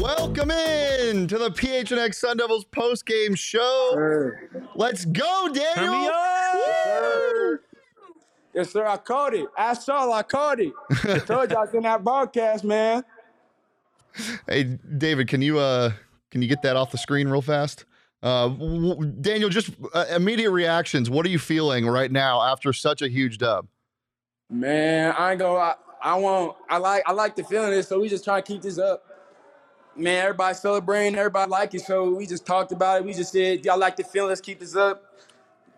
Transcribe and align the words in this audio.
Welcome 0.00 0.50
in 0.50 1.28
to 1.28 1.36
the 1.36 1.50
PHNX 1.50 2.14
Sun 2.14 2.38
Devils 2.38 2.64
post 2.64 3.04
game 3.04 3.34
show. 3.34 4.32
Let's 4.74 5.04
go, 5.04 5.50
Daniyel. 5.52 6.12
Woo! 6.54 7.58
Yes, 8.54 8.72
sir. 8.72 8.86
I 8.86 8.96
caught 8.96 9.34
it. 9.34 9.48
I 9.54 9.74
saw. 9.74 10.10
I 10.10 10.22
caught 10.22 10.60
it. 10.60 10.72
I 11.04 11.18
told 11.18 11.50
you 11.50 11.56
I 11.58 11.60
was 11.60 11.74
in 11.74 11.82
that 11.82 12.02
broadcast, 12.02 12.64
man. 12.64 13.04
Hey, 14.48 14.64
David, 14.64 15.28
can 15.28 15.42
you 15.42 15.58
uh 15.58 15.92
can 16.30 16.40
you 16.42 16.48
get 16.48 16.62
that 16.62 16.74
off 16.74 16.90
the 16.90 16.98
screen 16.98 17.28
real 17.28 17.42
fast? 17.42 17.84
Uh, 18.22 18.48
Daniyel, 18.48 19.50
just 19.50 19.70
uh, 19.94 20.06
immediate 20.10 20.50
reactions. 20.50 21.08
What 21.08 21.24
are 21.24 21.28
you 21.28 21.38
feeling 21.38 21.86
right 21.86 22.10
now 22.10 22.42
after 22.42 22.72
such 22.72 23.00
a 23.00 23.08
huge 23.08 23.38
dub? 23.38 23.68
Man, 24.50 25.14
I 25.16 25.32
ain't 25.32 25.38
gonna. 25.38 25.58
I, 25.58 25.74
I 26.02 26.18
want. 26.18 26.56
I 26.68 26.78
like. 26.78 27.02
I 27.06 27.12
like 27.12 27.36
the 27.36 27.44
feeling 27.44 27.68
of 27.68 27.74
this. 27.74 27.88
So 27.88 28.00
we 28.00 28.08
just 28.08 28.24
trying 28.24 28.42
to 28.42 28.52
keep 28.52 28.62
this 28.62 28.78
up. 28.78 29.04
Man, 29.94 30.22
everybody 30.22 30.54
celebrating. 30.54 31.16
Everybody 31.18 31.50
like 31.50 31.74
it. 31.74 31.82
So 31.82 32.10
we 32.14 32.26
just 32.26 32.46
talked 32.46 32.72
about 32.72 33.00
it. 33.00 33.04
We 33.04 33.12
just 33.12 33.32
said, 33.32 33.64
y'all 33.64 33.78
like 33.78 33.96
the 33.96 34.04
feeling. 34.04 34.30
Let's 34.30 34.40
keep 34.40 34.60
this 34.60 34.74
up. 34.74 35.04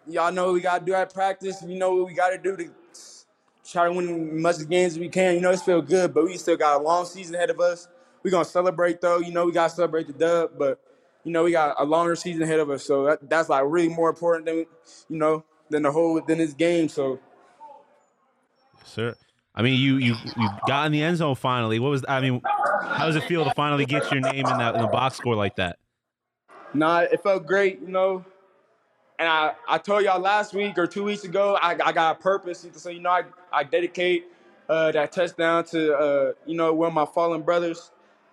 Y'all 0.07 0.33
know 0.33 0.53
we 0.53 0.61
gotta 0.61 0.85
do 0.85 0.95
at 0.95 1.13
practice. 1.13 1.63
We 1.63 1.77
know 1.77 1.95
what 1.95 2.07
we 2.07 2.15
gotta 2.15 2.39
do 2.39 2.57
to 2.57 2.71
try 3.69 3.87
to 3.87 3.93
win 3.93 4.37
as 4.37 4.43
much 4.43 4.69
games 4.69 4.95
as 4.95 4.99
we 4.99 5.09
can. 5.09 5.35
You 5.35 5.41
know, 5.41 5.51
it's 5.51 5.63
feel 5.63 5.83
good, 5.83 6.13
but 6.15 6.25
we 6.25 6.37
still 6.37 6.57
got 6.57 6.81
a 6.81 6.83
long 6.83 7.05
season 7.05 7.35
ahead 7.35 7.51
of 7.51 7.61
us. 7.61 7.89
we 8.23 8.31
gonna 8.31 8.45
celebrate 8.45 9.01
though. 9.01 9.19
You 9.19 9.33
know, 9.33 9.47
we 9.47 9.53
gotta 9.53 9.73
celebrate 9.75 10.07
the 10.07 10.13
dub, 10.13 10.53
but 10.59 10.81
you 11.25 11.33
know, 11.33 11.45
we 11.45 11.53
got 11.53 11.75
a 11.79 11.85
longer 11.85 12.15
season 12.17 12.43
ahead 12.43 12.61
of 12.61 12.71
us. 12.71 12.85
So 12.85 13.05
that, 13.05 13.29
that's 13.29 13.49
like 13.49 13.65
really 13.67 13.89
more 13.89 14.09
important 14.09 14.47
than 14.47 14.57
you 15.09 15.19
know 15.19 15.45
than 15.69 15.83
the 15.83 15.93
whole 15.93 16.21
than 16.21 16.39
this 16.39 16.53
game. 16.53 16.89
So 16.89 17.21
sir. 18.85 19.15
I 19.55 19.63
mean, 19.63 19.81
you 19.81 19.97
you 19.97 20.15
you 20.37 20.49
got 20.67 20.87
in 20.87 20.93
the 20.93 21.03
end 21.03 21.17
zone 21.17 21.35
finally. 21.35 21.79
What 21.81 21.91
was 21.91 22.05
I 22.09 22.21
mean? 22.21 22.41
How 22.83 23.07
does 23.07 23.17
it 23.17 23.25
feel 23.25 23.45
to 23.45 23.53
finally 23.55 23.85
get 23.85 24.11
your 24.11 24.21
name 24.21 24.47
in 24.47 24.59
that 24.59 24.75
in 24.75 24.81
the 24.81 24.87
box 24.87 25.17
score 25.17 25.35
like 25.35 25.57
that? 25.57 25.79
Nah, 26.73 27.01
it 27.01 27.23
felt 27.23 27.47
great, 27.47 27.81
you 27.81 27.89
know. 27.89 28.25
And 29.19 29.29
I, 29.29 29.53
I 29.69 29.79
told 29.79 30.05
y'all 30.05 30.21
last 30.21 30.55
week 30.55 30.79
or 30.79 30.87
two 30.87 31.05
weeks 31.05 31.25
ago, 31.25 31.59
I, 31.61 31.73
I 31.85 31.93
got 31.93 32.17
a 32.17 32.23
purpose. 32.23 32.67
So, 32.73 32.89
you 32.89 33.01
know, 33.01 33.11
I, 33.11 33.25
I 33.53 33.65
dedicate 33.65 34.25
uh, 34.69 34.93
that 34.93 35.13
touchdown 35.13 35.65
to, 35.65 35.95
uh, 35.95 36.33
you 36.47 36.57
know, 36.57 36.73
one 36.73 36.89
of 36.89 36.95
my 36.95 37.05
fallen 37.05 37.43
brothers. 37.43 37.91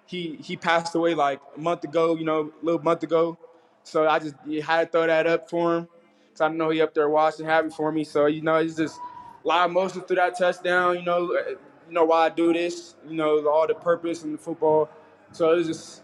He 0.08 0.38
he 0.41 0.58
passed 0.58 0.95
away 0.95 1.13
like 1.13 1.39
a 1.55 1.59
month 1.59 1.83
ago, 1.83 2.16
you 2.16 2.25
know, 2.25 2.52
a 2.61 2.66
little 2.66 2.81
month 2.81 3.03
ago. 3.03 3.38
So 3.83 4.08
I 4.08 4.19
just 4.19 4.36
had 4.66 4.86
to 4.86 4.91
throw 4.91 5.08
that 5.08 5.27
up 5.27 5.50
for 5.50 5.77
him. 5.77 5.88
So 6.33 6.45
I 6.45 6.50
know 6.50 6.69
he 6.69 6.81
up 6.81 6.94
there 6.94 7.09
watching, 7.09 7.45
happy 7.45 7.69
for 7.69 7.91
me. 7.91 8.03
So, 8.03 8.25
you 8.25 8.41
know, 8.41 8.55
it's 8.55 8.75
just 8.75 9.00
a 9.44 9.47
lot 9.47 9.66
of 9.66 9.72
emotion 9.72 10.02
through 10.02 10.17
that 10.17 10.38
touchdown, 10.38 10.97
you 10.97 11.03
know, 11.03 11.35
uh, 11.35 11.52
you 11.88 11.94
know 11.94 12.05
why 12.05 12.25
I 12.25 12.30
do 12.30 12.53
this, 12.53 12.95
you 13.07 13.16
know, 13.16 13.47
all 13.47 13.66
the 13.66 13.73
purpose 13.73 14.23
in 14.23 14.34
the 14.34 14.38
football. 14.38 14.90
So 15.31 15.51
it's 15.51 15.68
just 15.68 16.03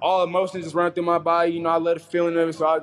all 0.00 0.24
emotions 0.24 0.64
just 0.64 0.74
running 0.74 0.92
through 0.92 1.04
my 1.04 1.18
body. 1.18 1.52
You 1.52 1.60
know, 1.60 1.70
I 1.70 1.78
let 1.78 1.96
a 1.96 2.00
feeling 2.00 2.36
of 2.36 2.48
it. 2.48 2.54
So 2.54 2.66
I, 2.66 2.80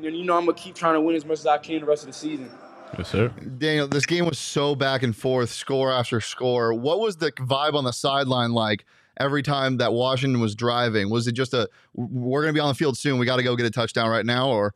you 0.00 0.24
know, 0.24 0.36
I'm 0.36 0.44
gonna 0.44 0.54
keep 0.54 0.74
trying 0.74 0.94
to 0.94 1.00
win 1.00 1.16
as 1.16 1.24
much 1.24 1.38
as 1.38 1.46
I 1.46 1.58
can 1.58 1.80
the 1.80 1.86
rest 1.86 2.02
of 2.02 2.08
the 2.08 2.12
season. 2.12 2.50
Yes, 2.96 3.08
sir. 3.08 3.30
Daniyel, 3.40 3.90
this 3.90 4.06
game 4.06 4.26
was 4.26 4.38
so 4.38 4.74
back 4.74 5.02
and 5.02 5.14
forth, 5.14 5.50
score 5.50 5.92
after 5.92 6.20
score. 6.20 6.72
What 6.72 7.00
was 7.00 7.16
the 7.16 7.32
vibe 7.32 7.74
on 7.74 7.84
the 7.84 7.92
sideline 7.92 8.52
like 8.52 8.86
every 9.18 9.42
time 9.42 9.78
that 9.78 9.92
Washington 9.92 10.40
was 10.40 10.54
driving? 10.54 11.10
Was 11.10 11.26
it 11.26 11.32
just 11.32 11.54
a 11.54 11.68
we're 11.94 12.42
gonna 12.42 12.52
be 12.52 12.60
on 12.60 12.68
the 12.68 12.74
field 12.74 12.96
soon, 12.96 13.18
we 13.18 13.26
got 13.26 13.36
to 13.36 13.42
go 13.42 13.56
get 13.56 13.66
a 13.66 13.70
touchdown 13.70 14.08
right 14.08 14.24
now, 14.24 14.48
or? 14.48 14.74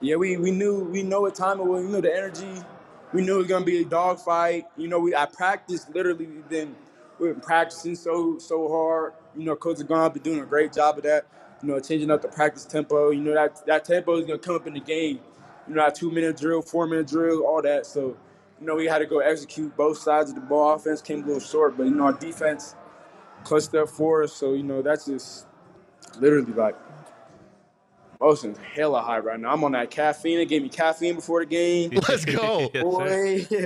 Yeah, 0.00 0.16
we 0.16 0.36
we 0.36 0.50
knew 0.50 0.84
we 0.84 1.02
know 1.02 1.22
what 1.22 1.34
time 1.34 1.58
it 1.60 1.66
was. 1.66 1.84
We 1.84 1.90
knew 1.90 2.00
the 2.00 2.14
energy. 2.14 2.62
We 3.12 3.22
knew 3.22 3.36
it 3.36 3.38
was 3.38 3.46
gonna 3.48 3.64
be 3.64 3.82
a 3.82 3.84
dogfight. 3.84 4.66
You 4.76 4.88
know, 4.88 5.00
we 5.00 5.14
I 5.14 5.26
practiced 5.26 5.92
literally. 5.94 6.26
We've 6.26 6.48
been 6.48 6.76
we've 7.18 7.32
been 7.32 7.40
practicing 7.40 7.96
so 7.96 8.38
so 8.38 8.68
hard. 8.68 9.14
You 9.36 9.44
know, 9.44 9.56
Coach 9.56 9.84
Gon 9.86 10.12
been 10.12 10.22
doing 10.22 10.40
a 10.40 10.46
great 10.46 10.72
job 10.72 10.98
of 10.98 11.04
that. 11.04 11.26
You 11.62 11.68
know, 11.68 11.80
changing 11.80 12.10
up 12.10 12.22
the 12.22 12.28
practice 12.28 12.64
tempo. 12.64 13.10
You 13.10 13.22
know 13.22 13.34
that 13.34 13.66
that 13.66 13.84
tempo 13.84 14.18
is 14.18 14.26
gonna 14.26 14.38
come 14.38 14.54
up 14.54 14.66
in 14.66 14.74
the 14.74 14.80
game. 14.80 15.20
You 15.66 15.74
know, 15.74 15.82
that 15.82 15.96
two 15.96 16.10
minute 16.10 16.36
drill, 16.36 16.62
four 16.62 16.86
minute 16.86 17.08
drill, 17.08 17.44
all 17.44 17.60
that. 17.62 17.84
So, 17.84 18.16
you 18.60 18.66
know, 18.66 18.76
we 18.76 18.86
had 18.86 18.98
to 18.98 19.06
go 19.06 19.18
execute 19.18 19.76
both 19.76 19.98
sides 19.98 20.30
of 20.30 20.36
the 20.36 20.42
ball. 20.42 20.76
Offense 20.76 21.02
came 21.02 21.24
a 21.24 21.26
little 21.26 21.40
short, 21.40 21.76
but 21.76 21.84
you 21.84 21.94
know, 21.94 22.04
our 22.04 22.12
defense 22.12 22.76
clutched 23.44 23.74
up 23.74 23.88
for 23.88 24.22
us. 24.22 24.32
So, 24.32 24.54
you 24.54 24.62
know, 24.62 24.82
that's 24.82 25.06
just 25.06 25.46
literally 26.18 26.52
like 26.52 26.76
emotions 28.20 28.58
hella 28.58 29.00
high 29.00 29.18
right 29.18 29.38
now. 29.38 29.52
I'm 29.52 29.64
on 29.64 29.72
that 29.72 29.90
caffeine. 29.90 30.38
They 30.38 30.46
gave 30.46 30.62
me 30.62 30.68
caffeine 30.68 31.14
before 31.14 31.40
the 31.40 31.46
game. 31.46 31.90
Let's 32.08 32.24
go. 32.24 32.68
Boy. 32.74 33.46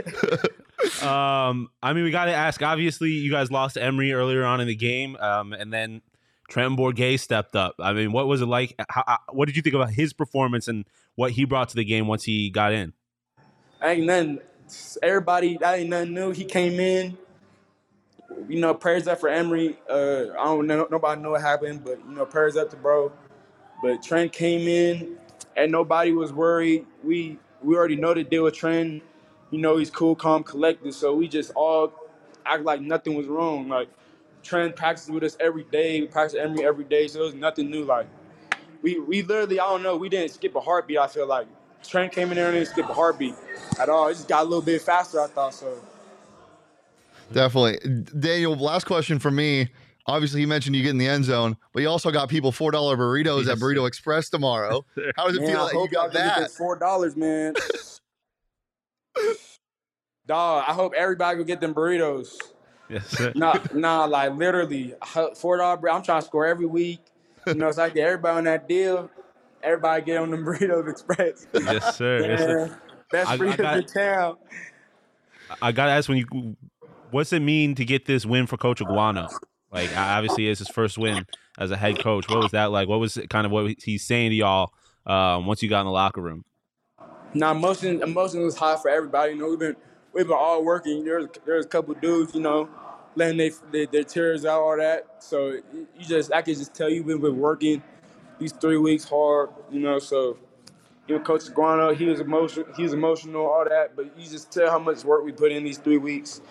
Um, 1.00 1.68
I 1.80 1.92
mean, 1.92 2.02
we 2.02 2.10
got 2.10 2.24
to 2.24 2.34
ask. 2.34 2.60
Obviously, 2.60 3.10
you 3.10 3.30
guys 3.30 3.52
lost 3.52 3.74
to 3.74 3.82
Emory 3.82 4.12
earlier 4.12 4.44
on 4.44 4.60
in 4.60 4.66
the 4.66 4.74
game, 4.74 5.16
um, 5.16 5.52
and 5.52 5.72
then 5.72 6.02
Trenton 6.48 6.76
Bourguet 6.76 7.20
stepped 7.20 7.54
up. 7.54 7.76
I 7.78 7.92
mean, 7.92 8.10
what 8.10 8.26
was 8.26 8.40
it 8.40 8.46
like? 8.46 8.74
How, 8.88 9.04
uh, 9.06 9.16
what 9.30 9.46
did 9.46 9.54
you 9.54 9.62
think 9.62 9.76
about 9.76 9.90
his 9.90 10.12
performance 10.12 10.66
and 10.66 10.84
what 11.14 11.30
he 11.32 11.44
brought 11.44 11.68
to 11.68 11.76
the 11.76 11.84
game 11.84 12.08
once 12.08 12.24
he 12.24 12.50
got 12.50 12.72
in? 12.72 12.94
ain't 13.82 14.06
nothing. 14.06 14.40
Everybody, 15.02 15.56
that 15.58 15.78
ain't 15.78 15.90
nothing 15.90 16.14
new. 16.14 16.30
He 16.30 16.44
came 16.44 16.80
in. 16.80 17.16
You 18.48 18.60
know, 18.60 18.74
prayers 18.74 19.08
up 19.08 19.20
for 19.20 19.28
Emory. 19.28 19.78
Uh, 19.90 20.26
I 20.38 20.44
don't 20.44 20.66
know. 20.66 20.86
Nobody 20.90 21.20
know 21.22 21.30
what 21.32 21.42
happened, 21.42 21.84
but 21.84 22.00
you 22.08 22.14
know, 22.14 22.26
prayers 22.26 22.56
up 22.56 22.70
to 22.70 22.76
bro. 22.76 23.12
But 23.82 24.02
Trent 24.02 24.32
came 24.32 24.68
in, 24.68 25.18
and 25.56 25.72
nobody 25.72 26.12
was 26.12 26.32
worried. 26.32 26.86
We 27.04 27.38
we 27.62 27.76
already 27.76 27.96
know 27.96 28.14
the 28.14 28.24
deal 28.24 28.44
with 28.44 28.54
Trent. 28.54 29.02
You 29.50 29.60
know, 29.60 29.78
he's 29.78 29.90
cool, 29.90 30.16
calm, 30.16 30.44
collected. 30.44 30.94
So 30.94 31.14
we 31.14 31.28
just 31.28 31.52
all 31.54 31.92
act 32.46 32.64
like 32.64 32.80
nothing 32.82 33.14
was 33.14 33.26
wrong. 33.28 33.68
Like 33.68 33.88
Trent 34.42 34.76
practices 34.76 35.10
with 35.10 35.24
us 35.24 35.36
every 35.40 35.64
day. 35.64 36.00
We 36.02 36.08
practice 36.08 36.38
Emory 36.40 36.64
every 36.64 36.84
day, 36.84 37.08
so 37.08 37.20
it 37.22 37.24
was 37.24 37.34
nothing 37.34 37.70
new. 37.70 37.84
Like 37.84 38.06
we 38.82 39.00
we 39.00 39.22
literally, 39.22 39.60
I 39.60 39.66
don't 39.66 39.82
know, 39.82 39.96
we 39.96 40.08
didn't 40.08 40.32
skip 40.32 40.54
a 40.56 40.60
heartbeat. 40.60 40.98
I 40.98 41.08
feel 41.08 41.26
like 41.26 41.48
Trent 41.84 42.12
came 42.12 42.30
in 42.30 42.36
there 42.36 42.48
and 42.48 42.56
didn't 42.56 42.68
skip 42.68 42.88
a 42.88 42.94
heartbeat 42.94 43.34
at 43.80 43.88
all. 43.88 44.08
It 44.08 44.14
just 44.14 44.28
got 44.28 44.42
a 44.42 44.44
little 44.44 44.62
bit 44.62 44.82
faster. 44.82 45.20
I 45.20 45.28
thought 45.28 45.54
so. 45.54 45.78
Definitely. 47.32 47.78
Daniyel, 47.88 48.58
last 48.60 48.84
question 48.86 49.18
for 49.18 49.30
me. 49.30 49.68
Obviously, 50.06 50.40
you 50.40 50.48
mentioned 50.48 50.74
you 50.74 50.82
get 50.82 50.90
in 50.90 50.98
the 50.98 51.06
end 51.06 51.24
zone, 51.24 51.56
but 51.72 51.80
you 51.82 51.88
also 51.88 52.10
got 52.10 52.28
people 52.28 52.50
$4 52.50 52.72
burritos 52.72 53.46
at 53.50 53.58
Burrito 53.58 53.86
Express 53.86 54.28
tomorrow. 54.28 54.84
How 55.16 55.26
does 55.28 55.36
it 55.36 55.42
Man, 55.42 55.50
feel 55.52 55.60
I 55.60 55.64
that 55.66 55.72
you 55.74 55.78
hope 55.78 55.92
y'all 55.92 56.02
got 56.08 56.12
can 56.12 56.20
get 56.20 56.34
that? 56.34 56.40
that 56.40 56.50
four 56.50 56.76
dollars, 56.76 57.16
man. 57.16 57.54
Dog, 60.26 60.64
I 60.66 60.72
hope 60.72 60.92
everybody 60.96 61.38
will 61.38 61.44
get 61.44 61.60
them 61.60 61.74
burritos. 61.74 62.34
Yes, 62.88 63.06
sir. 63.08 63.32
Nah, 63.34 63.58
nah, 63.74 64.04
like 64.04 64.32
literally 64.36 64.94
four 65.36 65.56
dollar. 65.58 65.90
I'm 65.90 66.02
trying 66.02 66.20
to 66.20 66.26
score 66.26 66.46
every 66.46 66.66
week. 66.66 67.00
You 67.46 67.54
know, 67.54 67.70
so 67.72 67.82
I 67.84 67.88
get 67.90 68.06
everybody 68.06 68.38
on 68.38 68.44
that 68.44 68.68
deal. 68.68 69.10
Everybody 69.62 70.02
get 70.02 70.18
on 70.18 70.30
them 70.30 70.44
burritos 70.46 70.88
express. 70.90 71.46
yes, 71.54 71.96
sir. 71.96 72.20
Yes, 72.26 72.40
sir. 72.40 72.66
Man, 72.66 72.76
best 73.10 73.30
I- 73.30 73.34
I 73.34 73.38
burritos 73.38 73.56
got- 73.58 73.76
in 73.78 73.84
town. 73.86 74.36
I 75.60 75.72
gotta 75.72 75.92
ask 75.92 76.08
when 76.08 76.18
you, 76.18 76.56
what's 77.12 77.32
it 77.32 77.40
mean 77.40 77.74
to 77.76 77.84
get 77.84 78.06
this 78.06 78.26
win 78.26 78.46
for 78.46 78.56
Coach 78.56 78.80
Aguano? 78.80 79.30
Like 79.70 79.96
obviously 79.96 80.48
it's 80.48 80.58
his 80.58 80.68
first 80.68 80.98
win 80.98 81.26
as 81.58 81.70
a 81.70 81.76
head 81.76 81.98
coach. 81.98 82.28
What 82.28 82.40
was 82.40 82.50
that 82.52 82.70
like? 82.70 82.88
What 82.88 83.00
was 83.00 83.18
kind 83.30 83.46
of 83.46 83.52
what 83.52 83.74
he's 83.82 84.04
saying 84.04 84.30
to 84.30 84.36
y'all 84.36 84.72
um, 85.06 85.46
once 85.46 85.62
you 85.62 85.68
got 85.68 85.80
in 85.80 85.86
the 85.86 85.92
locker 85.92 86.20
room? 86.20 86.44
Nah, 87.34 87.52
emotion 87.52 88.02
emotion 88.02 88.42
was 88.42 88.56
high 88.56 88.76
for 88.76 88.90
everybody. 88.90 89.32
You 89.32 89.38
know, 89.38 89.48
we've 89.48 89.58
been 89.58 89.76
we've 90.12 90.26
been 90.26 90.36
all 90.36 90.62
working. 90.62 91.04
There's 91.04 91.26
there's 91.46 91.64
a 91.64 91.68
couple 91.68 91.94
dudes, 91.94 92.34
you 92.34 92.42
know, 92.42 92.68
letting 93.14 93.38
they, 93.38 93.50
they 93.70 93.86
their 93.86 94.04
tears 94.04 94.44
out, 94.44 94.60
all 94.60 94.76
that. 94.76 95.06
So 95.20 95.52
you 95.72 96.04
just 96.04 96.32
I 96.32 96.42
can 96.42 96.54
just 96.54 96.74
tell 96.74 96.90
you 96.90 97.02
we've 97.02 97.20
been 97.20 97.38
working 97.38 97.82
these 98.38 98.52
three 98.52 98.76
weeks 98.76 99.04
hard, 99.04 99.50
you 99.70 99.80
know. 99.80 99.98
So 99.98 100.36
you 101.08 101.16
know, 101.16 101.24
Coach 101.24 101.44
Aguano, 101.44 101.96
he 101.96 102.04
was 102.04 102.20
emotional, 102.20 102.66
he 102.76 102.82
was 102.82 102.92
emotional, 102.92 103.46
all 103.46 103.64
that. 103.64 103.96
But 103.96 104.16
you 104.18 104.28
just 104.28 104.52
tell 104.52 104.70
how 104.70 104.78
much 104.78 105.04
work 105.04 105.24
we 105.24 105.32
put 105.32 105.50
in 105.50 105.64
these 105.64 105.78
three 105.78 105.98
weeks. 105.98 106.42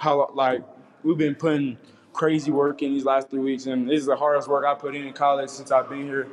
How 0.00 0.30
like 0.34 0.64
we've 1.04 1.18
been 1.18 1.36
putting 1.36 1.78
crazy 2.14 2.52
work 2.52 2.82
in 2.82 2.94
these 2.94 3.06
last 3.06 3.30
three 3.30 3.40
weeks, 3.40 3.66
and 3.66 3.88
this 3.88 4.00
is 4.00 4.06
the 4.06 4.16
hardest 4.16 4.48
work 4.48 4.66
I 4.66 4.74
put 4.74 4.96
in 4.96 5.06
in 5.06 5.14
college 5.14 5.50
since 5.50 5.72
I've 5.72 5.88
been 5.90 6.06
here. 6.06 6.28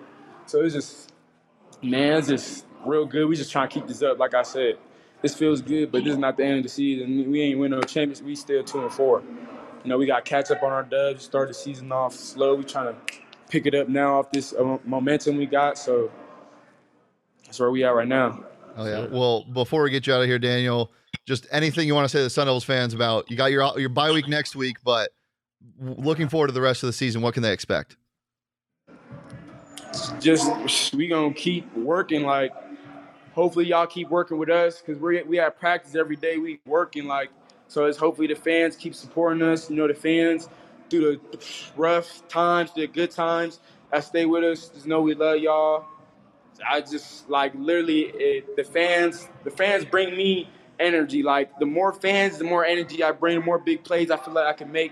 So 0.48 0.64
it's 0.64 0.76
just 0.76 1.08
Man, 1.84 2.18
it's 2.18 2.28
just 2.28 2.66
real 2.86 3.06
good. 3.06 3.28
We 3.30 3.38
just 3.38 3.52
trying 3.52 3.70
to 3.70 3.74
keep 3.74 3.88
this 3.88 4.04
up. 4.04 4.20
Like 4.20 4.34
I 4.34 4.44
said, 4.44 4.78
this 5.22 5.36
feels 5.36 5.62
good, 5.62 5.92
but 5.92 6.04
this 6.04 6.14
is 6.14 6.20
not 6.20 6.38
the 6.38 6.44
end 6.46 6.58
of 6.58 6.64
the 6.64 6.70
season. 6.70 7.32
We 7.32 7.42
ain't 7.42 7.60
win 7.60 7.72
no 7.72 7.82
champions. 7.82 8.22
We 8.22 8.36
still 8.36 8.64
two 8.64 8.82
and 8.82 8.92
four. 8.92 9.24
You 9.84 9.90
know, 9.90 9.98
we 9.98 10.08
got 10.08 10.26
catch 10.26 10.52
up 10.52 10.64
on 10.64 10.72
our 10.74 10.84
dubs. 10.84 11.24
Start 11.24 11.50
the 11.50 11.54
season 11.54 11.92
off 11.92 12.16
slow. 12.16 12.56
We 12.56 12.66
trying 12.66 12.96
to 12.96 13.02
pick 13.50 13.68
it 13.68 13.76
up 13.76 13.90
now 13.90 14.20
off 14.20 14.32
this 14.32 14.54
uh, 14.54 14.78
momentum 14.86 15.38
we 15.38 15.46
got. 15.46 15.78
So 15.78 16.12
that's 17.46 17.60
where 17.60 17.72
we 17.72 17.84
are 17.84 17.96
right 17.96 18.08
now. 18.08 18.44
Oh 18.78 18.86
yeah. 18.86 19.08
Well, 19.08 19.44
before 19.44 19.82
we 19.82 19.90
get 19.90 20.06
you 20.06 20.14
out 20.14 20.22
of 20.22 20.28
here, 20.28 20.38
Daniyel, 20.38 20.90
just 21.26 21.48
anything 21.52 21.88
you 21.88 21.96
want 21.96 22.06
to 22.06 22.10
say 22.10 22.20
to 22.20 22.24
the 22.24 22.30
Sun 22.30 22.46
Devils 22.46 22.64
fans 22.64 22.94
about 22.94 23.30
you 23.30 23.36
got 23.36 23.52
your 23.52 23.78
your 23.80 23.90
bye 23.90 24.12
week 24.12 24.28
next 24.28 24.56
week, 24.56 24.78
but 24.84 25.10
looking 25.80 26.30
forward 26.30 26.48
to 26.48 26.54
the 26.54 26.62
rest 26.62 26.84
of 26.84 26.88
the 26.88 26.94
season. 26.94 27.24
What 27.24 27.34
can 27.34 27.42
they 27.42 27.52
expect? 27.52 27.98
Just 30.20 30.94
we 30.94 31.08
gonna 31.08 31.34
keep 31.34 31.76
working. 31.76 32.22
Like, 32.22 32.54
hopefully 33.34 33.66
y'all 33.66 33.88
keep 33.88 34.10
working 34.10 34.38
with 34.38 34.50
us 34.50 34.80
because 34.80 35.02
we 35.02 35.24
we 35.24 35.38
have 35.38 35.58
practice 35.58 35.96
every 35.96 36.16
day. 36.16 36.38
We 36.38 36.60
working 36.68 37.08
like 37.08 37.32
so. 37.68 37.86
It's 37.86 37.98
hopefully 37.98 38.28
the 38.28 38.36
fans 38.36 38.76
keep 38.76 38.94
supporting 38.94 39.42
us. 39.42 39.72
You 39.72 39.76
know, 39.76 39.88
the 39.88 39.96
fans 39.96 40.50
through 40.92 41.20
the 41.32 41.40
rough 41.76 42.28
times, 42.28 42.74
the 42.76 42.86
good 42.86 43.10
times. 43.10 43.60
I 43.92 44.02
stay 44.02 44.26
with 44.26 44.44
us. 44.44 44.70
Just 44.70 44.86
know 44.86 45.02
we 45.02 45.16
love 45.16 45.40
y'all. 45.40 45.86
I 46.68 46.82
just 46.82 47.30
like 47.30 47.54
literally 47.56 48.12
it, 48.14 48.56
the 48.56 48.64
fans. 48.64 49.28
The 49.44 49.52
fans 49.52 49.86
bring 49.86 50.16
me 50.16 50.50
energy. 50.80 51.24
Like 51.24 51.58
the 51.60 51.66
more 51.66 51.94
fans, 51.94 52.38
the 52.38 52.44
more 52.44 52.66
energy 52.66 53.04
I 53.04 53.12
bring. 53.12 53.40
The 53.40 53.46
more 53.46 53.60
big 53.60 53.84
plays 53.84 54.12
I 54.12 54.18
feel 54.18 54.34
like 54.34 54.46
I 54.46 54.54
can 54.54 54.72
make. 54.72 54.92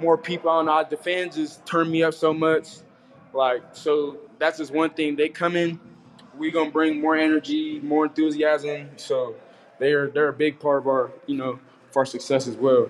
More 0.00 0.18
people 0.18 0.50
on 0.50 0.66
know. 0.66 0.84
The 0.88 0.96
fans 0.96 1.36
just 1.36 1.64
turn 1.66 1.90
me 1.90 2.02
up 2.02 2.14
so 2.14 2.32
much. 2.32 2.68
Like 3.32 3.62
so, 3.72 4.18
that's 4.38 4.58
just 4.58 4.72
one 4.72 4.90
thing. 4.90 5.16
They 5.16 5.28
come 5.28 5.56
in, 5.56 5.78
we 6.36 6.50
gonna 6.50 6.70
bring 6.70 7.00
more 7.00 7.16
energy, 7.16 7.80
more 7.80 8.06
enthusiasm. 8.06 8.90
So 8.96 9.36
they're 9.78 10.08
they're 10.08 10.28
a 10.28 10.32
big 10.32 10.58
part 10.60 10.78
of 10.78 10.86
our 10.86 11.12
you 11.26 11.36
know 11.36 11.58
for 11.90 12.00
our 12.00 12.06
success 12.06 12.46
as 12.46 12.56
well. 12.56 12.88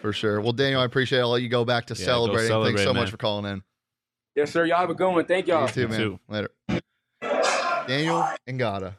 For 0.00 0.12
sure. 0.12 0.40
Well, 0.40 0.52
Daniyel, 0.52 0.80
I 0.80 0.84
appreciate 0.84 1.20
it. 1.20 1.22
I'll 1.22 1.30
let 1.30 1.42
you 1.42 1.48
go 1.48 1.64
back 1.64 1.86
to 1.86 1.94
yeah, 1.94 2.04
celebrating. 2.04 2.48
Celebrate, 2.48 2.70
Thanks 2.72 2.82
so 2.82 2.92
man. 2.92 3.02
much 3.02 3.10
for 3.10 3.16
calling 3.16 3.50
in. 3.50 3.62
Yes, 4.34 4.50
sir. 4.50 4.64
Y'all 4.66 4.78
have 4.78 4.90
a 4.90 4.94
good 4.94 5.10
one. 5.10 5.24
Thank 5.24 5.46
y'all. 5.46 5.66
You 5.66 5.72
too, 5.72 5.88
man. 5.88 5.98
Too. 5.98 6.20
Later. 6.28 6.50
Daniyel 7.86 8.36
Ngata, 8.48 8.94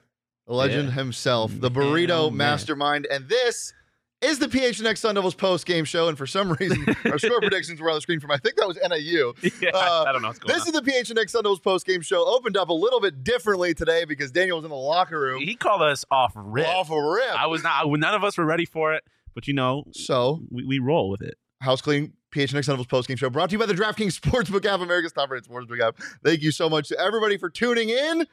the 0.48 0.54
legend 0.54 0.90
yeah. 0.90 0.96
himself, 0.96 1.52
the 1.56 1.72
burrito 1.72 2.32
mastermind, 2.32 3.08
and 3.10 3.28
this 3.28 3.74
is 4.22 4.40
the 4.40 4.48
PHNX 4.48 4.98
Sun 5.00 5.16
Devils 5.16 5.36
post 5.36 5.66
game 5.66 5.86
show. 5.86 6.08
And 6.08 6.18
for 6.18 6.28
some 6.28 6.52
reason, 6.54 6.86
our 7.06 7.18
score 7.18 7.40
predictions 7.40 7.80
were 7.80 7.90
on 7.90 7.96
the 7.96 8.02
screen 8.02 8.20
from 8.20 8.32
I 8.32 8.38
think 8.38 8.56
that 8.56 8.68
was 8.68 8.78
NIU. 8.78 9.34
Yeah, 9.62 9.72
uh, 9.74 10.06
I 10.08 10.12
don't 10.12 10.22
know 10.22 10.30
what's 10.30 10.40
going 10.40 10.54
This 10.54 10.68
on. 10.68 10.76
is 10.76 10.82
the 10.82 10.92
PHNX 10.92 11.30
Sun 11.32 11.44
Devils 11.44 11.60
post 11.60 11.86
game 11.86 12.02
show. 12.02 12.26
Opened 12.26 12.58
up 12.58 12.70
a 12.70 12.74
little 12.74 13.00
bit 13.00 13.24
differently 13.24 13.74
today 13.74 14.06
because 14.06 14.32
Daniyel 14.32 14.56
was 14.58 14.66
in 14.66 14.70
the 14.70 14.76
locker 14.76 15.20
room. 15.20 15.42
He 15.42 15.56
called 15.56 15.82
us 15.82 16.06
off 16.12 16.34
rip. 16.36 16.68
Off 16.68 16.90
a 16.90 17.02
rip. 17.02 17.40
I 17.40 17.48
was 17.48 17.64
not. 17.64 17.88
None 17.88 18.14
of 18.16 18.24
us 18.24 18.38
were 18.38 18.46
ready 18.46 18.66
for 18.66 18.94
it, 18.94 19.04
but 19.34 19.48
you 19.48 19.54
know, 19.54 19.86
so 19.92 20.42
we, 20.50 20.66
we 20.66 20.80
roll 20.80 21.10
with 21.10 21.22
it. 21.22 21.36
House 21.62 21.82
clean 21.82 22.14
PHNX 22.34 22.66
Sun 22.66 22.74
Devils 22.74 22.88
post 22.88 23.08
game 23.08 23.18
show 23.18 23.30
brought 23.30 23.50
to 23.50 23.54
you 23.54 23.60
by 23.60 23.66
the 23.66 23.74
DraftKings 23.74 24.20
Sportsbook 24.20 24.66
app, 24.66 24.82
America's 24.82 25.14
top 25.14 25.30
rated 25.30 25.50
sportsbook 25.50 25.82
app. 25.82 25.98
Thank 26.24 26.42
you 26.42 26.52
so 26.52 26.70
much 26.70 26.90
to 26.90 27.00
everybody 27.00 27.38
for 27.38 27.50
tuning 27.50 27.90
in. 27.90 28.28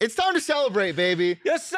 It's 0.00 0.14
time 0.14 0.34
to 0.34 0.40
celebrate, 0.40 0.92
baby. 0.92 1.40
Yes, 1.44 1.68
sir. 1.68 1.76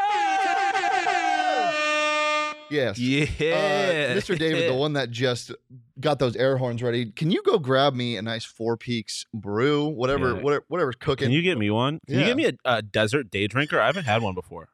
Yes. 2.71 2.99
Yeah. 2.99 3.25
Uh, 3.25 4.15
Mr. 4.15 4.39
David, 4.39 4.71
the 4.71 4.77
one 4.77 4.93
that 4.93 5.11
just 5.11 5.53
got 5.99 6.19
those 6.19 6.37
air 6.37 6.59
horns 6.59 6.83
ready. 6.83 7.07
Can 7.07 7.31
you 7.31 7.43
go 7.43 7.59
grab 7.59 7.95
me 7.95 8.17
a 8.17 8.23
nice 8.23 8.45
Four 8.45 8.77
Peaks 8.77 9.25
brew, 9.33 9.87
whatever, 9.87 10.35
yeah. 10.35 10.43
whatever 10.43 10.65
whatever's 10.69 10.97
cooking? 10.97 11.27
Can 11.27 11.33
you 11.33 11.43
get 11.43 11.59
me 11.59 11.71
one? 11.71 11.99
Can 12.07 12.17
yeah. 12.17 12.21
you 12.21 12.27
get 12.27 12.37
me 12.37 12.47
a, 12.47 12.53
a 12.67 12.83
desert 12.83 13.31
day 13.31 13.47
drinker? 13.47 13.81
I 13.81 13.87
haven't 13.87 14.05
had 14.05 14.23
one 14.23 14.35
before. 14.35 14.69